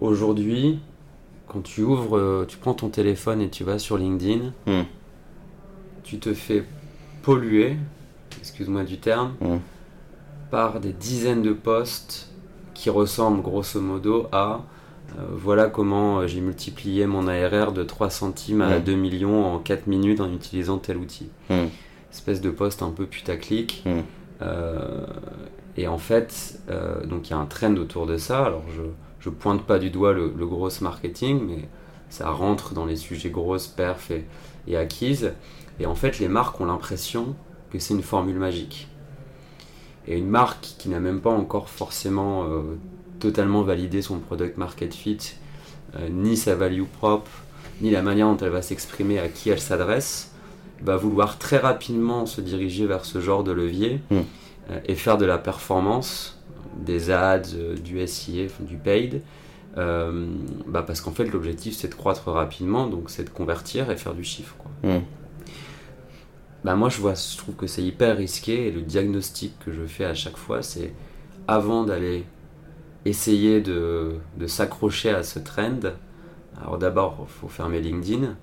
[0.00, 0.80] Aujourd'hui,
[1.50, 4.84] quand tu ouvres, tu prends ton téléphone et tu vas sur LinkedIn, mhm.
[6.04, 6.64] tu te fais
[7.22, 7.76] polluer,
[8.38, 9.60] excuse-moi du terme, mhm
[10.50, 12.28] par des dizaines de postes
[12.74, 14.62] qui ressemblent grosso modo à
[15.18, 19.58] euh, voilà comment euh, j'ai multiplié mon ARR de 3 centimes à 2 millions en
[19.58, 21.28] 4 minutes en utilisant tel outil.
[22.12, 23.84] Espèce de poste un peu putaclic.
[24.42, 25.06] Euh,
[25.76, 26.60] et en fait,
[27.04, 28.44] donc il y a un trend autour de ça.
[28.44, 28.82] Alors je,
[29.20, 31.68] je pointe pas du doigt le, gros marketing, mais
[32.08, 34.24] ça rentre dans les sujets grosses, perf et,
[34.66, 35.32] et acquises.
[35.78, 37.36] Et en fait, les marques ont l'impression
[37.70, 38.88] que c'est une formule magique.
[40.06, 42.62] Et une marque qui n'a même pas encore forcément euh,
[43.20, 45.18] totalement validé son product market fit,
[45.96, 47.30] euh, ni sa value propre,
[47.80, 50.32] ni la manière dont elle va s'exprimer, à qui elle s'adresse,
[50.82, 54.20] va vouloir très rapidement se diriger vers ce genre de levier hmm.
[54.70, 56.39] euh, et faire de la performance,
[56.84, 59.22] des ads, du SIA, du paid,
[59.76, 64.14] bah parce qu'en fait l'objectif c'est de croître rapidement, donc c'est de convertir et faire
[64.14, 64.54] du chiffre.
[64.58, 64.70] Quoi.
[64.82, 65.02] Hmm
[66.64, 69.82] bah moi je vois, je trouve que c'est hyper risqué et le diagnostic que je
[69.84, 70.92] fais à chaque fois, c'est
[71.48, 72.24] avant d'aller
[73.04, 75.80] essayer de, de s'accrocher à ce trend.
[76.60, 78.36] Alors d'abord, il faut fermer LinkedIn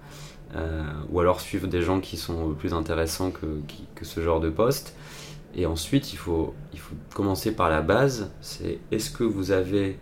[0.55, 3.45] euh, ou alors suivre des gens qui sont plus intéressants que,
[3.93, 4.95] que ce genre de poste.
[5.55, 8.31] Et ensuite, il faut, il faut commencer par la base.
[8.41, 9.97] C'est est-ce que vous avez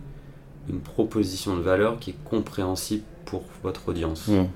[0.68, 4.28] une proposition de valeur qui est compréhensible pour votre audience?
[4.28, 4.46] Mmh.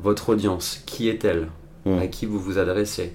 [0.00, 1.48] Votre audience, qui est-elle?
[1.86, 3.14] À qui vous vous adressez,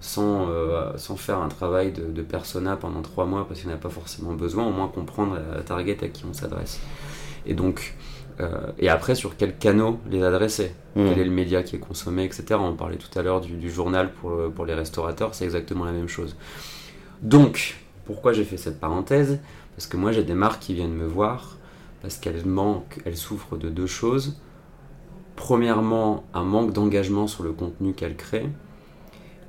[0.00, 3.78] sans, euh, sans faire un travail de, persona pendant trois mois parce qu'il n'y a
[3.78, 6.80] pas forcément besoin, au moins comprendre la target à qui on s'adresse.
[7.44, 7.94] Et donc,
[8.40, 12.24] euh, et après, sur quels canaux les adresser Quel est le média qui est consommé,
[12.24, 12.44] etc.
[12.58, 16.08] On parlait tout à l'heure du, journal pour, pour les restaurateurs, c'est exactement la même
[16.08, 16.36] chose.
[17.22, 19.38] Donc, pourquoi j'ai fait cette parenthèse?
[19.76, 21.56] Parce que moi, j'ai des marques qui viennent me voir
[22.02, 24.36] parce qu'elles manquent, elles souffrent de deux choses
[25.38, 28.48] premièrement, un manque d'engagement sur le contenu qu'elle crée,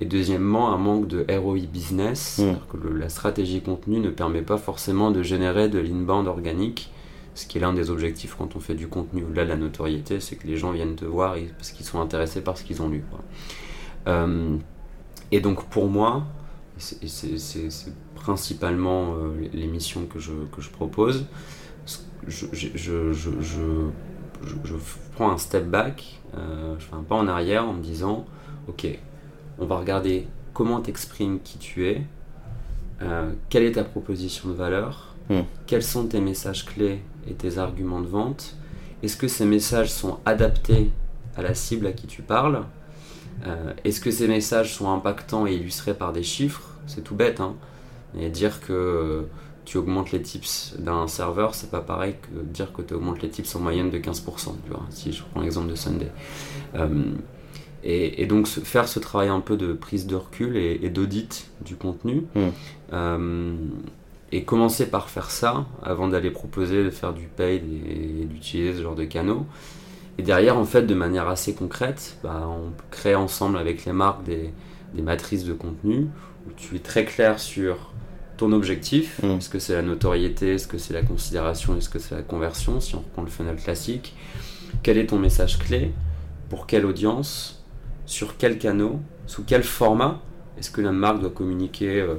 [0.01, 2.55] et deuxièmement, un manque de ROI business, hmm.
[2.71, 6.91] que la stratégie contenu ne permet pas forcément de générer de l'inbound organique,
[7.39, 10.19] ce qui est l'un des objectifs quand on fait du contenu au-delà de la notoriété,
[10.19, 12.89] c'est que les gens viennent te voir parce qu'ils sont intéressés par ce qu'ils ont
[12.89, 13.03] lu.
[14.07, 14.57] Euh,
[15.31, 16.25] et donc pour moi,
[16.77, 21.25] c'est principalement euh, l'émission que je, que je propose,
[22.27, 24.75] je, je, je,
[25.15, 28.25] prends un step back, euh, je fais un pas en arrière en me disant,
[28.67, 28.87] ok,
[29.59, 32.03] on va regarder comment t'exprimes qui tu es,
[33.01, 35.41] euh, quelle est ta proposition de valeur, hmm.
[35.67, 36.99] quels sont tes messages clés
[37.29, 38.55] et tes arguments de vente,
[39.03, 40.91] est-ce que ces messages sont adaptés
[41.37, 42.63] à la cible à qui tu parles,
[43.45, 47.39] euh, est-ce que ces messages sont impactants et illustrés par des chiffres, c'est tout bête,
[47.39, 47.55] hein,
[48.17, 49.25] et dire que
[49.65, 53.29] tu augmentes les tips d'un serveur, c'est pas pareil que dire que tu augmentes les
[53.29, 56.11] tips en moyenne de 15%, tu vois, si je prends l'exemple de Sunday.
[56.75, 57.13] Euh,
[57.83, 62.25] et, donc faire ce travail un peu de prise de recul et, d'audit du contenu,
[62.35, 62.49] hmm.
[62.93, 63.55] euh,
[64.31, 68.83] et commencer par faire ça avant d'aller proposer de faire du paid et, d'utiliser ce
[68.83, 69.45] genre de canaux.
[70.17, 74.23] Et derrière, en fait, de manière assez concrète, bah, on crée ensemble avec les marques
[74.23, 74.53] des,
[74.93, 76.07] des matrices de contenu
[76.47, 77.91] où tu es très clair sur
[78.37, 79.21] ton objectif.
[79.23, 79.37] Mm.
[79.37, 82.79] Est-ce que c'est la notoriété Est-ce que c'est la considération Est-ce que c'est la conversion
[82.79, 84.15] Si on reprend le funnel classique.
[84.83, 85.91] Quel est ton message clé?
[86.49, 87.63] Pour quelle audience?
[88.05, 90.21] Sur quel canot Sous quel format?
[90.57, 92.15] Est-ce que la marque doit communiquer euh,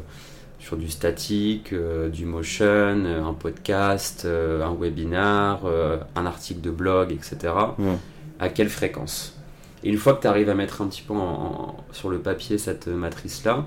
[0.61, 5.63] sur du statique, euh, du motion, euh, un podcast, un webinar,
[6.15, 7.53] un article de blog, etc.
[8.39, 9.37] À quelle fréquence?
[9.83, 11.15] Et une fois que tu arrives à mettre un petit peu
[11.93, 13.65] sur le papier cette matrice-là,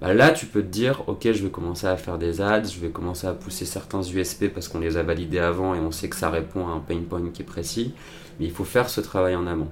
[0.00, 2.78] bah là tu peux te dire ok je vais commencer à faire des ads, je
[2.80, 6.10] vais commencer à pousser certains USP parce qu'on les a validés avant et on sait
[6.10, 7.94] que ça répond à un pain point qui est précis,
[8.38, 9.70] mais il faut faire ce travail en amont.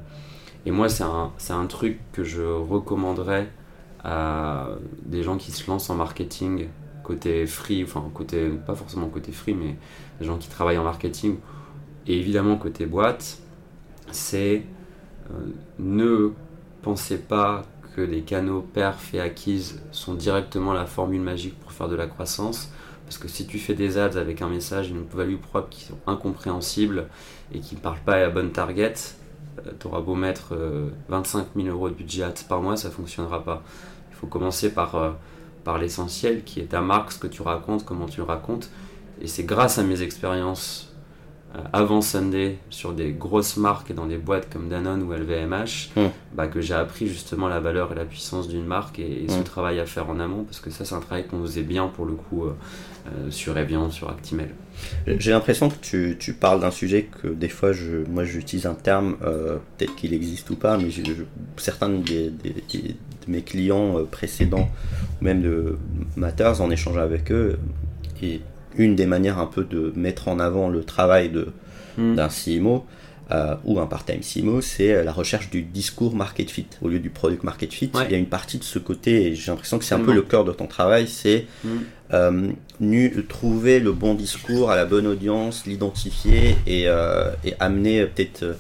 [0.65, 3.49] Et moi c'est un, un, truc que je recommanderais
[4.05, 4.69] à
[5.05, 6.69] des gens qui se lancent en marketing
[7.03, 9.77] côté free, enfin côté, pas forcément côté free, mais
[10.21, 11.37] des gens qui travaillent en marketing
[12.07, 13.39] et évidemment côté boîte,
[14.11, 14.63] c'est
[15.31, 15.35] euh,
[15.79, 16.33] ne
[16.83, 17.65] pensez pas
[17.97, 22.07] que les canaux perf et acquises sont directement la formule magique pour faire de la
[22.07, 22.71] croissance.
[23.07, 25.99] Parce que si tu fais des ads avec un message, une value propre qui sont
[26.07, 27.07] incompréhensibles
[27.53, 28.95] et qui ne parlent pas à la bonne target,
[29.59, 30.57] euh, tu auras beau mettre
[31.09, 33.63] 25 euh, 000 euros de budget ads par mois, ça ne fonctionnera pas.
[34.25, 35.11] Faut commencer par, euh,
[35.65, 38.71] par l'essentiel, qui est ta marque, ce que tu racontes, comment tu le racontes.
[39.21, 40.95] Et c'est grâce à mes expériences
[41.55, 45.91] euh, avant Sunday sur des grosses marques et dans des boîtes comme Danone ou LVMH
[45.95, 46.09] Hmm.
[46.35, 49.39] bah, que j'ai appris justement la valeur et la puissance d'une marque et, et ce
[49.41, 49.45] Hmm.
[49.45, 52.07] travail à faire en amont parce que ça c'est un travail qu'on faisait bien pour
[52.07, 52.51] le coup euh,
[53.31, 54.49] sur Evian, sur Actimel.
[55.07, 58.75] J'ai l'impression que tu, tu parles d'un sujet que des fois, je, moi j'utilise un
[58.75, 61.23] terme, euh, peut-être qu'il existe ou pas, mais je- je-
[61.59, 62.33] certains des-
[63.27, 64.69] de mes clients euh, précédents,
[65.21, 65.77] ou même de
[66.17, 67.59] Matters, en échangeant avec eux,
[68.23, 68.41] et
[68.77, 71.31] une des manières un peu de mettre en avant le travail
[71.97, 72.17] Hmm.
[72.17, 72.85] d'un CMO
[73.31, 77.09] euh, ou un part-time CMO, c'est la recherche du discours market fit au lieu du
[77.09, 77.89] product market fit.
[77.95, 78.03] Ouais.
[78.07, 80.13] Il y a une partie de ce côté, et j'ai l'impression que c'est un peu
[80.13, 81.69] le cœur de ton travail, c'est Hmm.
[82.13, 82.49] euh,
[83.29, 88.57] trouver le bon discours à la bonne audience, l'identifier et, euh, et amener euh, peut-être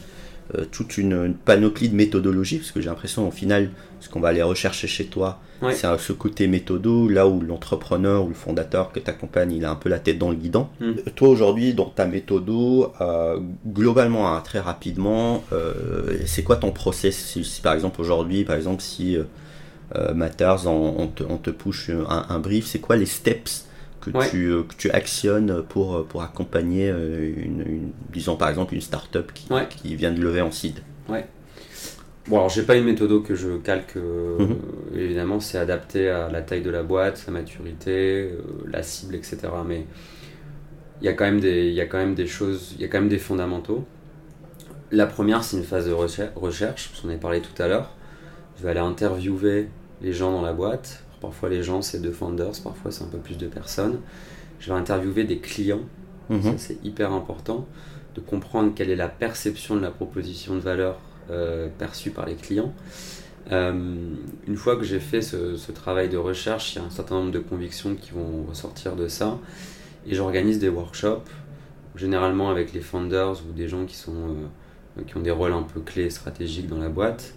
[0.56, 3.70] euh, toute une, une panoplie de méthodologies, parce que j'ai l'impression au final,
[4.00, 5.72] ce qu'on va aller rechercher chez toi, Ouais.
[5.72, 9.70] c'est ce côté méthodo, là où l'entrepreneur ou le fondateur que tu accompagnes, il a
[9.70, 10.68] un peu la tête dans le guidon.
[10.80, 10.84] Mm.
[10.84, 16.70] Euh, Toi aujourd'hui, dans ta méthodo, euh, globalement, hein, très rapidement, euh, c'est quoi ton
[16.72, 19.16] process si, si, par exemple aujourd'hui, par exemple si
[20.14, 23.66] Matters, on, on te, on te push un, un brief, c'est quoi les steps
[24.12, 24.28] que, Ouais.
[24.30, 28.80] tu, euh, que tu actionnes pour, pour accompagner euh, une, une- disons par exemple une
[28.80, 29.66] startup qui, Ouais.
[29.68, 30.80] qui vient de lever en seed
[32.26, 34.56] Bon, alors j'ai pas une méthode que je calque, euh, Mhm.
[34.94, 39.36] évidemment, c'est adapté à la taille de la boîte, sa maturité, euh, la cible, etc.
[39.66, 39.84] Mais
[41.02, 42.84] il y, a quand même des- il y a quand même des choses, il y
[42.86, 43.84] a quand même des fondamentaux.
[44.90, 47.90] La première, c'est une phase de recher- recherche, parce qu'on avait parlé tout à l'heure.
[48.56, 49.68] Je vais aller interviewer
[50.00, 51.03] les gens dans la boîte.
[51.24, 54.00] Parfois, les gens, c'est deux founders, parfois, c'est un peu plus de personnes.
[54.60, 55.80] Je vais interviewer des clients
[56.30, 56.42] Mhm.
[56.42, 57.66] ça, c'est hyper important
[58.14, 60.98] de comprendre quelle est la perception de la proposition de valeur
[61.30, 62.72] euh, perçue par les clients.
[63.52, 63.72] Euh,
[64.46, 67.16] une fois que j'ai fait ce, ce travail de recherche, il y a un certain
[67.16, 69.38] nombre de convictions qui vont ressortir de ça.
[70.06, 71.28] Et j'organise des workshops,
[71.96, 74.12] généralement avec les founders ou des gens qui, sont,
[74.96, 77.34] euh, qui ont des rôles un peu clés stratégiques dans la boîte.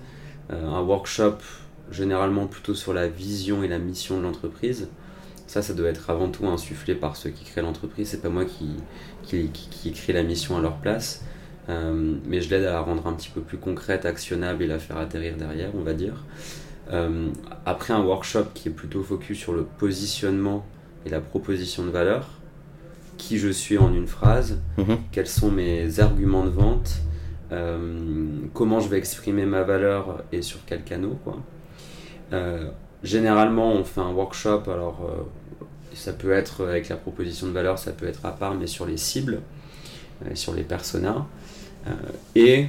[0.49, 1.39] Un workshop
[1.91, 4.87] généralement plutôt sur la vision et la mission de l'entreprise.
[5.47, 8.09] Ça, ça doit être avant tout insufflé par ceux qui créent l'entreprise.
[8.09, 8.67] C'est pas moi qui,
[9.23, 11.23] qui, qui, qui écrit la mission à leur place.
[11.69, 14.79] Euh, mais je l'aide à la rendre un petit peu plus concrète, actionnable et la
[14.79, 16.23] faire atterrir derrière, on va dire.
[16.91, 17.27] Euh,
[17.65, 20.65] après un workshop qui est plutôt focus sur le positionnement
[21.05, 22.29] et la proposition de valeur,
[23.17, 24.97] qui je suis en une phrase, Mhm.
[25.11, 26.91] quels sont mes arguments de vente,
[27.51, 27.97] euh,
[28.53, 31.17] comment je vais exprimer ma valeur et sur quel canot.
[31.23, 31.37] Quoi.
[32.33, 32.69] Euh,
[33.03, 35.23] généralement, on fait un workshop, alors euh,
[35.93, 38.85] ça peut être avec la proposition de valeur, ça peut être à part, mais sur
[38.85, 39.41] les cibles,
[40.25, 41.25] euh, sur les personas.
[41.87, 41.91] Euh,
[42.35, 42.67] et,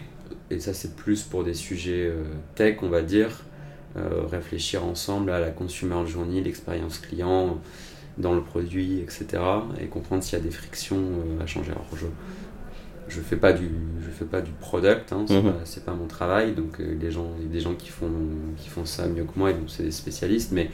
[0.50, 3.44] et ça c'est plus pour des sujets euh, tech, on va dire,
[3.96, 7.58] euh, réfléchir ensemble à la consumer journey, l'expérience client
[8.18, 9.26] dans le produit, etc.
[9.80, 11.70] Et comprendre s'il y a des frictions euh, à changer.
[11.72, 12.06] Alors je
[13.08, 13.68] je fais pas du
[14.04, 15.52] je fais pas du product, hein, c'est Mhm.
[15.84, 16.52] pas, mon travail.
[16.54, 18.10] Donc euh, les gens, il y a des gens qui font
[18.56, 20.52] qui font ça mieux que moi, et donc c'est des spécialistes.
[20.52, 20.70] Mais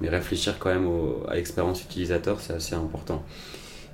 [0.00, 3.22] mais réfléchir quand même au- à l'expérience utilisateur, c'est assez important.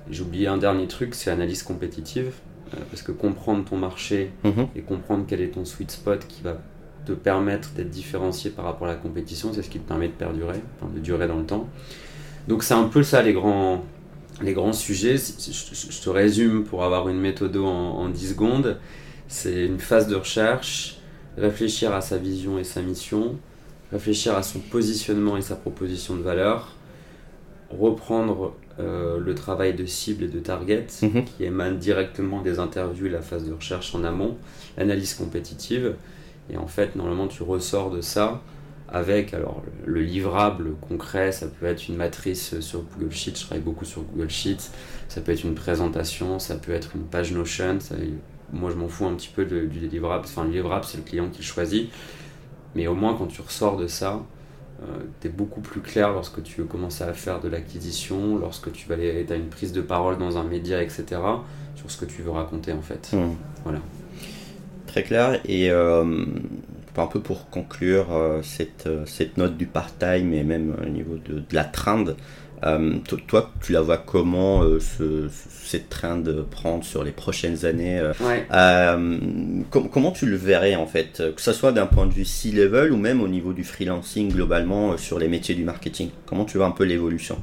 [0.09, 2.33] J'ai oublié un dernier truc, c'est l'analyse compétitive,
[2.73, 4.67] euh, parce que comprendre ton marché Mhm.
[4.75, 6.57] et comprendre quel est ton sweet spot qui va
[7.05, 10.13] te permettre d'être différencié par rapport à la compétition, c'est ce qui te permet de
[10.13, 11.67] perdurer, enfin, de durer dans le temps.
[12.49, 13.83] Donc c'est un peu ça les grands,
[14.41, 15.17] les grands sujets.
[15.17, 18.77] Je, te résume pour avoir une méthode en, en 10 secondes.
[19.27, 20.97] C'est une phase de recherche,
[21.37, 23.37] réfléchir à sa vision et sa mission,
[23.91, 26.73] réfléchir à son positionnement et sa proposition de valeur,
[27.69, 31.25] reprendre euh, le travail de cible et de target Mhm.
[31.25, 34.37] qui émane directement des interviews et la phase de recherche en amont,
[34.77, 35.95] l'analyse compétitive.
[36.49, 38.41] Et en fait, normalement, tu ressors de ça
[38.93, 43.63] avec alors le livrable concret, ça peut être une matrice sur Google Sheets, je travaille
[43.63, 44.69] beaucoup sur Google Sheets,
[45.09, 47.95] ça peut être une présentation, ça peut être une page Notion, ça-
[48.53, 51.03] moi je m'en fous un petit peu de- du livrable, enfin le livrable c'est le
[51.03, 51.89] client qui le choisit,
[52.75, 54.21] mais au moins quand tu ressors de ça,
[55.21, 58.87] tu es beaucoup plus clair lorsque tu veux commencer à faire de l'acquisition, lorsque tu
[58.87, 61.21] vas aller, as une prise de parole dans un média, etc.,
[61.75, 63.09] sur ce que tu veux raconter en fait.
[63.13, 63.35] Mhm.
[63.63, 63.79] Voilà.
[64.87, 65.39] Très clair.
[65.45, 66.25] Et euh,
[67.01, 71.15] un peu pour conclure euh, cette, euh, cette note du part-time et même au niveau
[71.15, 72.03] de, de la trend,
[72.65, 76.21] euh, to- toi, tu la vois comment euh, ce- ce- cette trend
[76.51, 78.45] prendre sur les prochaines années euh, Ouais.
[78.53, 79.17] euh,
[79.71, 82.91] com- Comment tu le verrais en fait, que ce soit d'un point de vue C-level
[82.93, 86.09] ou même au niveau du freelancing globalement euh, sur les métiers du marketing?
[86.25, 87.37] Comment tu vois un peu l'évolution?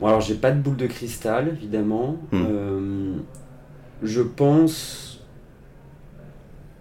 [0.00, 2.18] Bon, alors j'ai pas de boule de cristal, évidemment.
[2.34, 3.12] Euh,
[4.02, 5.13] je pense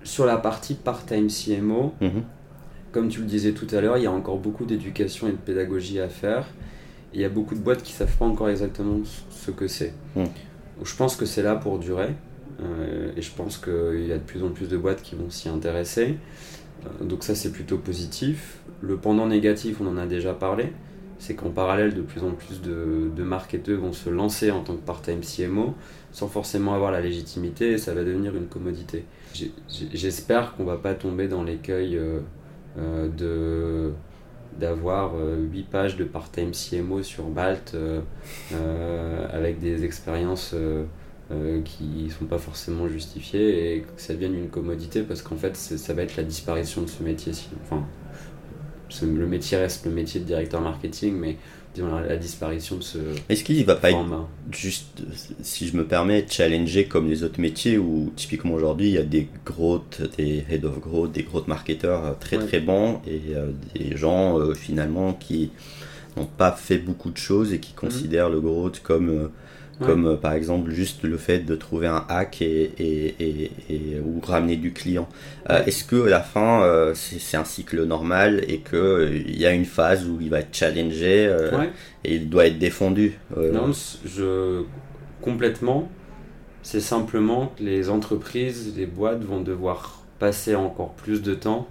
[0.03, 2.23] sur la partie part-time CMO, Mhm.
[2.91, 5.37] comme tu le disais tout à l'heure, il y a encore beaucoup d'éducation et de
[5.37, 6.45] pédagogie à faire.
[7.15, 8.97] il y a beaucoup de boîtes qui ne savent pas encore exactement
[9.29, 9.93] ce que c'est.
[10.15, 10.23] Mm.
[10.83, 12.09] Je pense que c'est là pour durer.
[12.59, 15.29] euh, et je pense qu'il y a de plus en plus de boîtes qui vont
[15.29, 16.17] s'y intéresser.
[16.85, 18.57] Euh, donc ça, c'est plutôt positif.
[18.81, 20.71] Le pendant négatif, on en a déjà parlé.
[21.19, 24.73] C'est qu'en parallèle, de plus en plus de, de marketeurs vont se lancer en tant
[24.75, 25.75] que part-time CMO
[26.11, 29.05] sans forcément avoir la légitimité et ça va devenir une commodité.
[29.93, 32.19] J'espère qu'on va pas tomber dans l'écueil euh,
[32.77, 33.93] euh, de
[34.59, 38.01] d'avoir 8 pages de part-time CMO sur Balt euh,
[38.53, 40.85] euh, avec des expériences euh,
[41.31, 45.55] euh, qui sont pas forcément justifiées et que ça devienne une commodité parce qu'en fait
[45.55, 47.31] ça va être la disparition de ce métier.
[47.63, 47.83] Enfin,
[49.01, 51.37] le métier reste le métier de directeur marketing mais
[51.73, 52.97] disons la, disparition de ce
[53.29, 53.97] Est-ce qu'il va pas être
[54.51, 55.01] juste,
[55.41, 59.03] si je me permets, challenger comme les autres métiers où typiquement aujourd'hui il y a
[59.03, 62.45] des growth, des head of growth, des growth marketeurs euh, très Ouais.
[62.45, 65.51] très bons et euh, des gens euh, finalement qui
[66.17, 69.29] n'ont pas fait beaucoup de choses et qui considèrent le growth comme, Mhm.
[69.81, 69.87] Ouais.
[69.87, 73.99] comme euh, par exemple juste le fait de trouver un hack et, et, et, et-
[73.99, 75.09] ou ramener du client.
[75.49, 75.63] Euh.
[75.65, 79.51] Est-ce que à la fin euh, c'est un cycle normal et que il y a
[79.51, 81.69] une phase où il va être challengé euh, Ouais.
[82.03, 83.71] et il doit être défendu Non,
[84.05, 84.61] je
[85.21, 85.89] complètement.
[86.61, 91.67] C'est simplement que les entreprises, les boîtes vont devoir passer encore plus de temps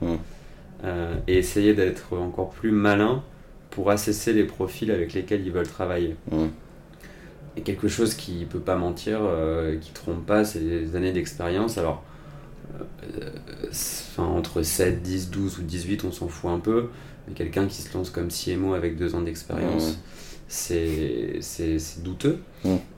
[0.84, 3.22] euh, et essayer d'être encore plus malin
[3.70, 6.16] pour assesser les profils avec lesquels ils veulent travailler.
[6.30, 6.46] Mm.
[7.56, 11.76] Et quelque chose qui peut pas mentir, euh, qui trompe pas, c'est les années d'expérience.
[11.78, 12.02] Alors,
[13.20, 13.28] euh,
[13.70, 16.88] enfin, entre 7, 10, 12 ou 18, on s'en fout un peu.
[17.28, 19.98] Mais quelqu'un qui se lance comme CMO avec deux ans d'expérience,
[20.48, 22.38] c'est c'est- c'est douteux.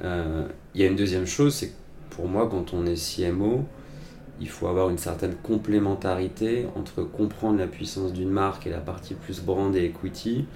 [0.02, 1.74] Euh, Il y a une deuxième chose, c'est que
[2.10, 3.64] pour moi, quand on est CMO,
[4.40, 9.14] il faut avoir une certaine complémentarité entre comprendre la puissance d'une marque et la partie
[9.14, 10.46] plus brand et equity,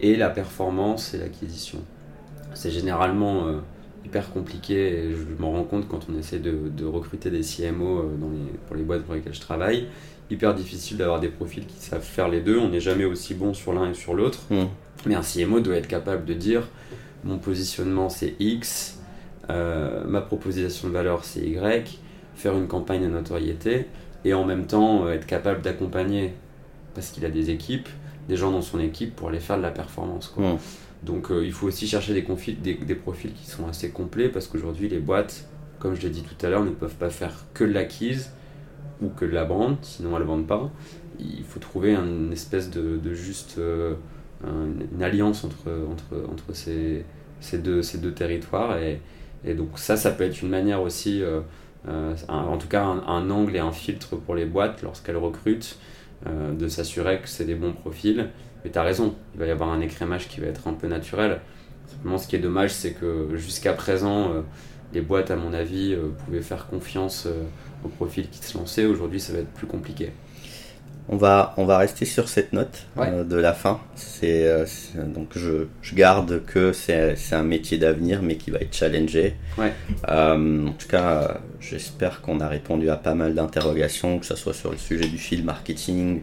[0.00, 1.78] et la performance et l'acquisition.
[2.54, 3.58] C'est généralement euh,
[4.04, 7.98] hyper compliqué, et je m'en rends compte quand on essaie de, de recruter des CMO
[7.98, 9.86] euh, dans les, pour les boîtes pour lesquelles je travaille.
[10.30, 13.52] Hyper difficile d'avoir des profils qui savent faire les deux, on n'est jamais aussi bon
[13.52, 14.40] sur l'un et sur l'autre.
[14.50, 14.64] Mm.
[15.06, 16.68] Mais un CMO doit être capable de dire
[17.24, 18.98] mon positionnement c'est X,
[19.50, 21.98] euh, ma proposition de valeur c'est Y,
[22.34, 23.86] faire une campagne de notoriété
[24.24, 26.34] et en même temps euh, être capable d'accompagner,
[26.94, 27.88] parce qu'il a des équipes,
[28.28, 30.28] des gens dans son équipe pour aller faire de la performance.
[30.28, 30.54] quoi.
[30.54, 30.58] Mm.
[31.02, 34.98] Donc euh, il faut aussi chercher des, profils qui sont assez complets parce qu'aujourd'hui les
[34.98, 35.48] boîtes,
[35.78, 38.30] comme je l'ai dit tout à l'heure, ne peuvent pas faire que de l'acquise
[39.00, 40.70] ou que de la brand, sinon elles ne vendent pas.
[41.18, 43.94] Il faut trouver une espèce de, juste euh,
[44.44, 45.70] un- une alliance entre,
[46.30, 47.04] entre, ces,
[47.40, 48.76] ces, deux, ces deux territoires.
[48.78, 49.00] Et,
[49.54, 51.40] donc ça, ça peut être une manière aussi, euh,
[52.28, 55.78] en tout cas un angle et un filtre pour les boîtes lorsqu'elles recrutent,
[56.26, 58.28] euh, de s'assurer que c'est des bons profils.
[58.64, 60.86] Mais tu as raison, il va y avoir un écrémage qui va être un peu
[60.86, 61.40] naturel.
[61.86, 64.42] Simplement, ce qui est dommage, c'est que jusqu'à présent, euh,
[64.92, 67.26] les boîtes, à mon avis, euh, pouvaient faire confiance
[67.84, 68.84] aux profils qui se lançaient.
[68.84, 70.12] Aujourd'hui, ça va être plus compliqué.
[71.12, 73.08] On va, on va rester sur cette note Ouais.
[73.12, 73.80] euh, de la fin.
[73.96, 74.64] C'est, euh,
[75.12, 79.34] donc je, je garde que c'est, un métier d'avenir, mais qui va être challengé.
[79.58, 79.72] Ouais.
[80.08, 84.54] Euh, en tout cas, j'espère qu'on a répondu à pas mal d'interrogations, que ce soit
[84.54, 86.20] sur le sujet du field marketing,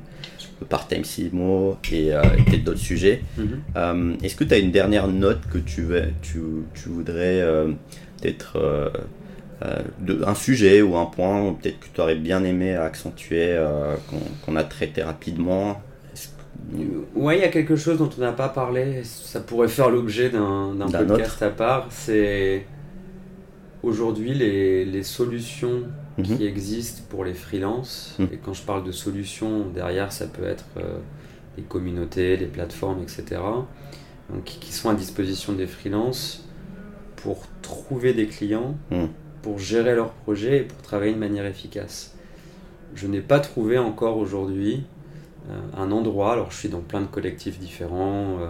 [0.61, 3.21] le part-time CMO et, et peut-être d'autres sujets.
[3.75, 6.39] Euh, est-ce que tu as une dernière note que tu, veux- tu,
[6.73, 7.43] tu voudrais
[8.21, 8.57] peut-être
[9.63, 13.95] euh, de, un sujet ou un point peut-être que tu aurais bien aimé accentuer euh,
[14.45, 15.81] qu'on a traité rapidement
[16.71, 19.89] que- Ouais, il y a quelque chose dont on n'a pas parlé, ça pourrait faire
[19.89, 22.65] l'objet d'un podcast à part, c'est
[23.83, 25.83] aujourd'hui les, les solutions
[26.17, 26.23] Mhm.
[26.37, 28.15] qui existent pour les freelances.
[28.17, 28.29] Mhm.
[28.33, 30.97] Et quand je parle de solutions, derrière ça peut être euh,
[31.57, 33.39] les communautés, les plateformes, etc.
[34.31, 36.43] Donc, qui qui sont à disposition des freelances
[37.17, 39.09] pour trouver des clients, Mhm.
[39.47, 42.13] Pour gérer leurs projets et pour travailler de manière efficace.
[42.95, 44.83] Je n'ai pas trouvé encore aujourd'hui
[45.49, 48.47] euh, un endroit, alors je suis dans plein de collectifs différents, euh,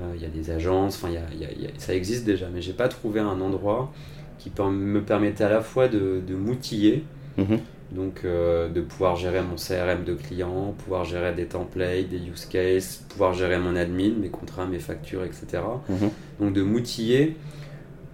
[0.00, 2.48] euh, il y a des agences, enfin il y a- il y ça existe déjà,
[2.52, 3.92] mais j'ai pas trouvé un endroit
[4.40, 7.04] qui me permettait à la fois de, de m'outiller,
[7.38, 7.60] Mhm.
[7.92, 12.46] donc euh, de pouvoir gérer mon CRM de clients, pouvoir gérer des templates, des use
[12.46, 15.62] cases, pouvoir gérer mon admin, mes contrats, mes factures, etc.
[15.88, 16.10] Mhm.
[16.40, 17.36] Donc de m'outiller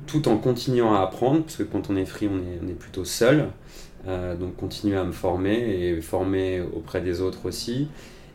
[0.07, 3.05] tout en continuant à apprendre, parce que quand on est free, on est, est plutôt
[3.05, 3.49] seul.
[4.09, 5.53] Euh, donc continuer à me former
[5.89, 7.89] et former auprès des autres aussi.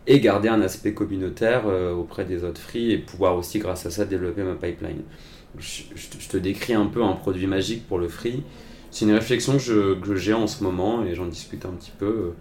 [0.08, 3.92] Et garder un aspect communautaire euh, auprès des autres free et pouvoir aussi, grâce à
[3.92, 5.02] ça, développer ma pipeline.
[5.60, 5.84] Je,
[6.30, 8.44] te- décris un peu un produit magique pour le free.
[8.90, 12.34] C'est une réflexion que j'ai en ce moment et j'en discute un petit peu.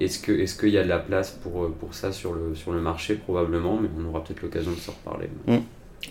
[0.00, 2.72] est-ce que est-ce qu'il y a de la place pour, pour ça sur le, sur
[2.72, 3.16] le marché?
[3.16, 5.28] Probablement, mais on aura peut-être l'occasion de s'en reparler.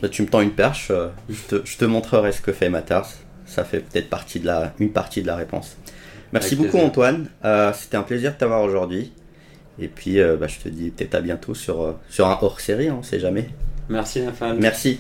[0.02, 0.91] Bah, tu me tends une perche,
[1.30, 3.07] je te, je te montrerai ce que fait Matters.
[3.45, 5.78] Ça fait peut-être partie de la, une partie de la réponse.
[6.32, 7.30] Merci beaucoup Antoine,
[7.74, 9.14] c'était un plaisir de t'avoir aujourd'hui.
[9.80, 13.03] Et puis bah, je te dis peut-être à bientôt sur, sur un hors-série, on ne
[13.03, 13.49] sait jamais.
[13.90, 14.57] Merci Nafal.
[14.60, 14.99] Merci.